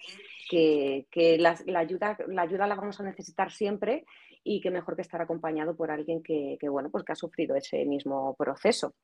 que, 0.51 1.07
la, 1.39 1.57
ayuda, 1.79 2.17
la 2.29 2.43
ayuda 2.43 2.67
la 2.67 2.75
vamos 2.75 3.01
a 3.01 3.05
necesitar 3.05 3.51
siempre 3.51 4.05
y 4.45 4.61
que 4.61 4.71
mejor 4.71 4.97
que 4.97 5.03
estar 5.03 5.23
acompañado 5.23 5.77
por 5.77 5.91
alguien 5.91 6.23
que, 6.23 6.57
que, 6.61 6.69
bueno, 6.69 6.91
pues 6.91 7.05
que 7.05 7.13
ha 7.13 7.17
sufrido 7.17 7.57
ese 7.57 7.85
mismo 7.85 8.35
proceso. 8.37 8.95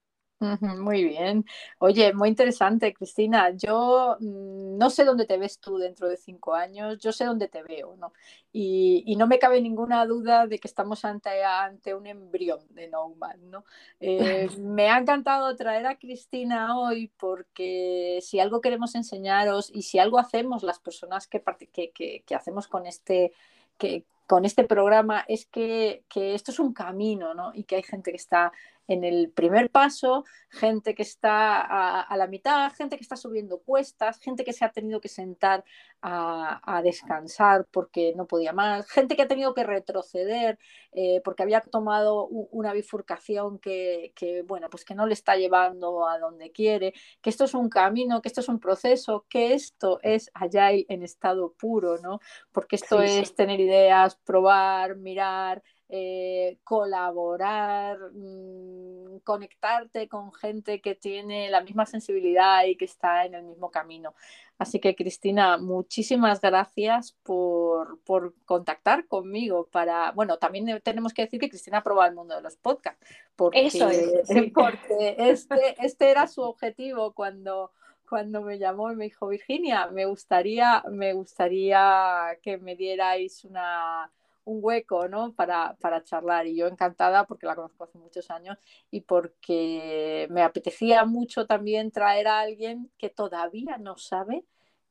Muy 0.40 1.02
bien. 1.04 1.44
Oye, 1.78 2.12
muy 2.12 2.28
interesante, 2.28 2.94
Cristina. 2.94 3.50
Yo 3.50 4.16
mm, 4.20 4.78
no 4.78 4.88
sé 4.90 5.04
dónde 5.04 5.26
te 5.26 5.36
ves 5.36 5.58
tú 5.58 5.78
dentro 5.78 6.08
de 6.08 6.16
cinco 6.16 6.54
años, 6.54 6.98
yo 7.00 7.12
sé 7.12 7.24
dónde 7.24 7.48
te 7.48 7.62
veo, 7.64 7.96
¿no? 7.96 8.12
Y, 8.52 9.16
no 9.16 9.26
me 9.26 9.40
cabe 9.40 9.60
ninguna 9.60 10.06
duda 10.06 10.46
de 10.46 10.60
que 10.60 10.68
estamos 10.68 11.04
ante, 11.04 11.44
ante 11.44 11.92
un 11.94 12.06
embrión 12.06 12.60
de 12.70 12.88
Nomad, 12.88 13.36
¿no? 13.38 13.64
Eh, 13.98 14.48
me 14.60 14.88
ha 14.88 14.98
encantado 14.98 15.54
traer 15.56 15.86
a 15.86 15.98
Cristina 15.98 16.78
hoy 16.78 17.08
porque 17.18 18.20
si 18.22 18.38
algo 18.38 18.60
queremos 18.60 18.94
enseñaros 18.94 19.70
y 19.74 19.82
si 19.82 19.98
algo 19.98 20.18
hacemos 20.20 20.62
las 20.62 20.78
personas 20.78 21.26
que, 21.26 21.42
que, 21.72 22.22
que 22.24 22.34
hacemos 22.34 22.68
con 22.68 22.86
este, 22.86 23.32
que, 23.76 24.04
con 24.28 24.44
este 24.44 24.64
programa 24.64 25.24
es 25.26 25.46
que, 25.46 26.04
que, 26.08 26.34
esto 26.34 26.50
es 26.52 26.58
un 26.58 26.74
camino, 26.74 27.32
¿no? 27.32 27.50
Y 27.54 27.64
que 27.64 27.76
hay 27.76 27.82
gente 27.82 28.10
que 28.10 28.18
está 28.18 28.52
en 28.88 29.04
el 29.04 29.30
primer 29.30 29.70
paso, 29.70 30.24
gente 30.48 30.94
que 30.94 31.02
está 31.02 32.00
a, 32.00 32.16
la 32.16 32.26
mitad, 32.26 32.72
gente 32.72 32.96
que 32.96 33.02
está 33.02 33.16
subiendo 33.16 33.60
cuestas, 33.60 34.18
gente 34.18 34.44
que 34.44 34.54
se 34.54 34.64
ha 34.64 34.72
tenido 34.72 35.00
que 35.00 35.08
sentar 35.08 35.62
a, 36.00 36.80
descansar 36.82 37.66
porque 37.70 38.14
no 38.16 38.26
podía 38.26 38.52
más, 38.52 38.88
gente 38.90 39.14
que 39.14 39.22
ha 39.22 39.28
tenido 39.28 39.52
que 39.52 39.64
retroceder 39.64 40.58
eh, 40.92 41.20
porque 41.22 41.42
había 41.42 41.60
tomado 41.60 42.26
una 42.26 42.72
bifurcación 42.72 43.58
que, 43.58 44.12
bueno, 44.46 44.70
pues 44.70 44.84
que 44.86 44.94
no 44.94 45.06
le 45.06 45.12
está 45.12 45.36
llevando 45.36 46.08
a 46.08 46.18
donde 46.18 46.50
quiere, 46.50 46.94
que 47.20 47.28
esto 47.28 47.44
es 47.44 47.52
un 47.52 47.68
camino, 47.68 48.22
que 48.22 48.28
esto 48.28 48.40
es 48.40 48.48
un 48.48 48.58
proceso, 48.58 49.26
que 49.28 49.52
esto 49.52 50.00
es 50.02 50.30
Agile 50.32 50.86
en 50.88 51.02
estado 51.02 51.52
puro, 51.52 51.98
¿no? 51.98 52.20
Porque 52.52 52.76
esto 52.76 53.02
es 53.02 53.34
tener 53.34 53.60
ideas, 53.60 54.17
probar, 54.24 54.96
mirar, 54.96 55.62
eh, 55.88 56.58
colaborar, 56.64 57.98
mm, 58.12 59.20
conectarte 59.24 60.06
con 60.06 60.32
gente 60.34 60.80
que 60.82 60.94
tiene 60.94 61.48
la 61.48 61.62
misma 61.62 61.86
sensibilidad 61.86 62.64
y 62.64 62.76
que 62.76 62.84
está 62.84 63.24
en 63.24 63.34
el 63.34 63.44
mismo 63.44 63.70
camino. 63.70 64.14
Así 64.58 64.80
que 64.80 64.94
Cristina, 64.94 65.56
muchísimas 65.56 66.40
gracias 66.40 67.16
por, 67.22 68.00
contactar 68.44 69.06
conmigo 69.06 69.68
para, 69.70 70.12
bueno, 70.12 70.36
también 70.38 70.80
tenemos 70.82 71.14
que 71.14 71.22
decir 71.22 71.40
que 71.40 71.48
Cristina 71.48 71.78
ha 71.78 71.82
probado 71.82 72.10
el 72.10 72.16
mundo 72.16 72.34
de 72.34 72.42
los 72.42 72.56
podcasts, 72.56 73.06
porque, 73.36 73.66
Eso 73.66 73.88
es, 73.88 74.28
porque 74.54 75.16
este, 75.16 75.76
este 75.78 76.10
era 76.10 76.26
su 76.26 76.42
objetivo 76.42 77.14
cuando 77.14 77.70
cuando 78.08 78.42
me 78.42 78.58
llamó 78.58 78.90
y 78.90 78.96
me 78.96 79.04
dijo, 79.04 79.28
Virginia, 79.28 79.88
me 79.88 80.06
gustaría, 80.06 80.82
me 80.90 81.12
gustaría 81.12 82.38
que 82.42 82.58
me 82.58 82.76
dierais 82.76 83.44
una, 83.44 84.10
un 84.44 84.58
hueco 84.62 85.08
¿no? 85.08 85.32
para, 85.34 85.76
para 85.80 86.02
charlar 86.02 86.46
y 86.46 86.56
yo 86.56 86.66
encantada 86.66 87.26
porque 87.26 87.46
la 87.46 87.54
conozco 87.54 87.84
hace 87.84 87.98
muchos 87.98 88.30
años 88.30 88.56
y 88.90 89.02
porque 89.02 90.26
me 90.30 90.42
apetecía 90.42 91.04
mucho 91.04 91.46
también 91.46 91.90
traer 91.90 92.28
a 92.28 92.40
alguien 92.40 92.90
que 92.98 93.10
todavía 93.10 93.76
no 93.78 93.98
sabe 93.98 94.44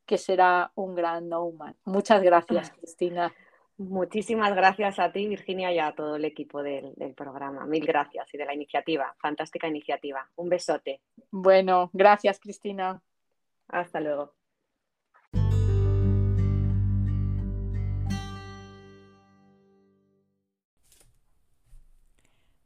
que 0.05 0.17
será 0.17 0.71
un 0.75 0.95
gran 0.95 1.27
nomad. 1.27 1.75
Muchas 1.83 2.21
gracias, 2.21 2.71
Cristina. 2.79 3.33
Muchísimas 3.77 4.55
gracias 4.55 4.97
a 4.97 5.11
ti, 5.11 5.27
Virginia, 5.27 5.71
y 5.71 5.77
a 5.77 5.91
todo 5.91 6.15
el 6.15 6.25
equipo 6.25 6.63
del, 6.63 6.95
del, 6.95 7.13
programa. 7.13 7.65
Mil 7.67 7.85
gracias 7.85 8.33
y 8.33 8.37
de 8.37 8.45
la 8.45 8.55
iniciativa. 8.55 9.15
Fantástica 9.19 9.67
iniciativa. 9.67 10.27
Un 10.35 10.49
besote. 10.49 11.01
Bueno, 11.29 11.91
gracias, 11.93 12.39
Cristina. 12.39 13.03
Hasta 13.67 13.99
luego. 13.99 14.33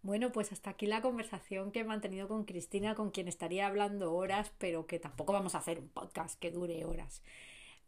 Bueno, 0.03 0.31
pues 0.31 0.51
hasta 0.51 0.71
aquí 0.71 0.87
la 0.87 1.01
conversación 1.01 1.71
que 1.71 1.81
he 1.81 1.83
mantenido 1.83 2.27
con 2.27 2.45
Cristina, 2.45 2.95
con 2.95 3.11
quien 3.11 3.27
estaría 3.27 3.67
hablando 3.67 4.13
horas, 4.13 4.51
pero 4.57 4.87
que 4.87 4.97
tampoco 4.97 5.33
vamos 5.33 5.53
a 5.55 5.59
hacer 5.59 5.79
un 5.79 5.89
podcast 5.89 6.39
que 6.39 6.51
dure 6.51 6.85
horas. 6.85 7.21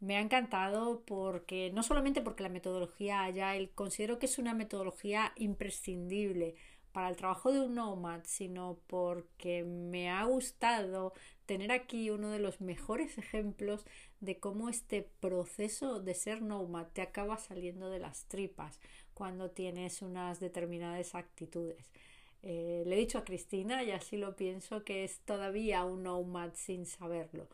Me 0.04 0.18
ha 0.18 0.20
encantado 0.20 1.02
porque, 1.06 1.70
no 1.72 1.82
solamente 1.82 2.20
porque 2.20 2.42
la 2.42 2.50
metodología 2.50 3.24
Agile 3.24 3.70
considero 3.74 4.18
que 4.18 4.26
es 4.26 4.38
una 4.38 4.52
metodología 4.52 5.32
imprescindible 5.36 6.56
para 6.92 7.08
el 7.08 7.16
trabajo 7.16 7.50
de 7.50 7.60
un 7.60 7.76
nomad, 7.76 8.20
sino 8.24 8.78
porque 8.86 9.64
me 9.64 10.10
ha 10.10 10.24
gustado 10.24 11.14
tener 11.46 11.72
aquí 11.72 12.10
uno 12.10 12.28
de 12.30 12.38
los 12.38 12.60
mejores 12.60 13.16
ejemplos 13.24 13.86
de 14.20 14.38
cómo 14.38 14.68
este 14.68 15.08
proceso 15.20 16.00
de 16.00 16.12
ser 16.12 16.42
nomad 16.42 16.88
te 16.92 17.00
acaba 17.00 17.38
saliendo 17.38 17.88
de 17.88 18.00
las 18.00 18.26
tripas 18.26 18.80
cuando 19.14 19.52
tienes 19.52 20.02
unas 20.02 20.38
determinadas 20.38 21.14
actitudes. 21.14 21.90
Eh, 22.42 22.82
le 22.86 22.96
he 22.96 22.98
dicho 22.98 23.16
a 23.16 23.24
Cristina, 23.24 23.82
y 23.82 23.90
así 23.90 24.18
lo 24.18 24.36
pienso, 24.36 24.84
que 24.84 25.04
es 25.04 25.20
todavía 25.20 25.82
un 25.84 26.02
nomad 26.02 26.50
sin 26.52 26.84
saberlo. 26.84 27.48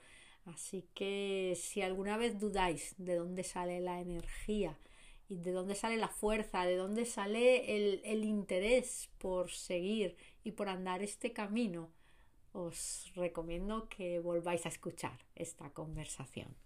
Así 0.54 0.88
que 0.94 1.54
si 1.56 1.82
alguna 1.82 2.16
vez 2.16 2.38
dudáis 2.38 2.94
de 2.98 3.16
dónde 3.16 3.44
sale 3.44 3.80
la 3.80 4.00
energía 4.00 4.76
y 5.28 5.36
de 5.36 5.52
dónde 5.52 5.74
sale 5.74 5.96
la 5.96 6.08
fuerza, 6.08 6.64
de 6.64 6.76
dónde 6.76 7.04
sale 7.04 7.76
el, 7.76 8.24
interés 8.24 9.10
por 9.18 9.50
seguir 9.50 10.16
y 10.42 10.52
por 10.52 10.68
andar 10.68 11.02
este 11.02 11.32
camino, 11.32 11.90
os 12.52 13.12
recomiendo 13.14 13.88
que 13.88 14.18
volváis 14.18 14.66
a 14.66 14.70
escuchar 14.70 15.18
esta 15.36 15.70
conversación. 15.70 16.56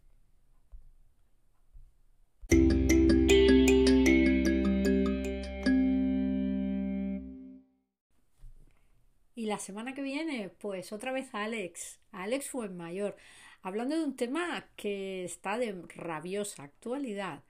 Y 9.37 9.47
la 9.47 9.59
semana 9.59 9.93
que 9.93 10.01
viene, 10.01 10.49
pues 10.49 10.93
otra 10.93 11.13
vez 11.13 11.35
a 11.35 11.45
Alex, 11.45 12.01
fue 12.11 12.21
Alex 12.21 12.49
Fuenmayor 12.49 13.17
hablando 13.65 13.97
de 13.97 14.05
un 14.05 14.15
tema 14.15 14.67
que 14.77 15.25
está 15.25 15.59
de 15.59 15.73
rabiosa 15.97 16.65
actualidad 16.65 17.43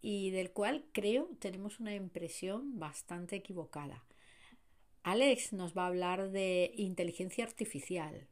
y 0.00 0.30
del 0.30 0.50
cual 0.50 0.86
creo 0.92 1.28
tenemos 1.38 1.78
una 1.78 1.94
impresión 1.94 2.78
bastante 2.78 3.36
equivocada. 3.36 4.02
Alex 5.02 5.52
nos 5.52 5.76
va 5.76 5.84
a 5.84 5.88
hablar 5.88 6.30
de 6.30 6.72
inteligencia 6.76 7.44
artificial. 7.44 8.26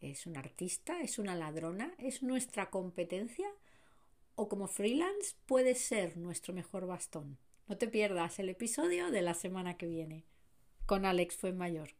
¿Es 0.00 0.26
un 0.26 0.36
artista? 0.36 1.00
¿Es 1.00 1.20
una 1.20 1.36
ladrona? 1.36 1.94
¿Es 1.98 2.24
nuestra 2.24 2.70
competencia? 2.70 3.48
¿O 4.34 4.48
como 4.48 4.66
freelance 4.66 5.36
puede 5.46 5.76
ser 5.76 6.16
nuestro 6.16 6.52
mejor 6.52 6.86
bastón? 6.86 7.38
No 7.68 7.76
te 7.76 7.86
pierdas 7.86 8.40
el 8.40 8.48
episodio 8.48 9.12
de 9.12 9.22
la 9.22 9.34
semana 9.34 9.76
que 9.76 9.86
viene. 9.86 10.24
Con 10.86 11.04
Alex 11.04 11.36
fue 11.36 11.52
mayor. 11.52 11.99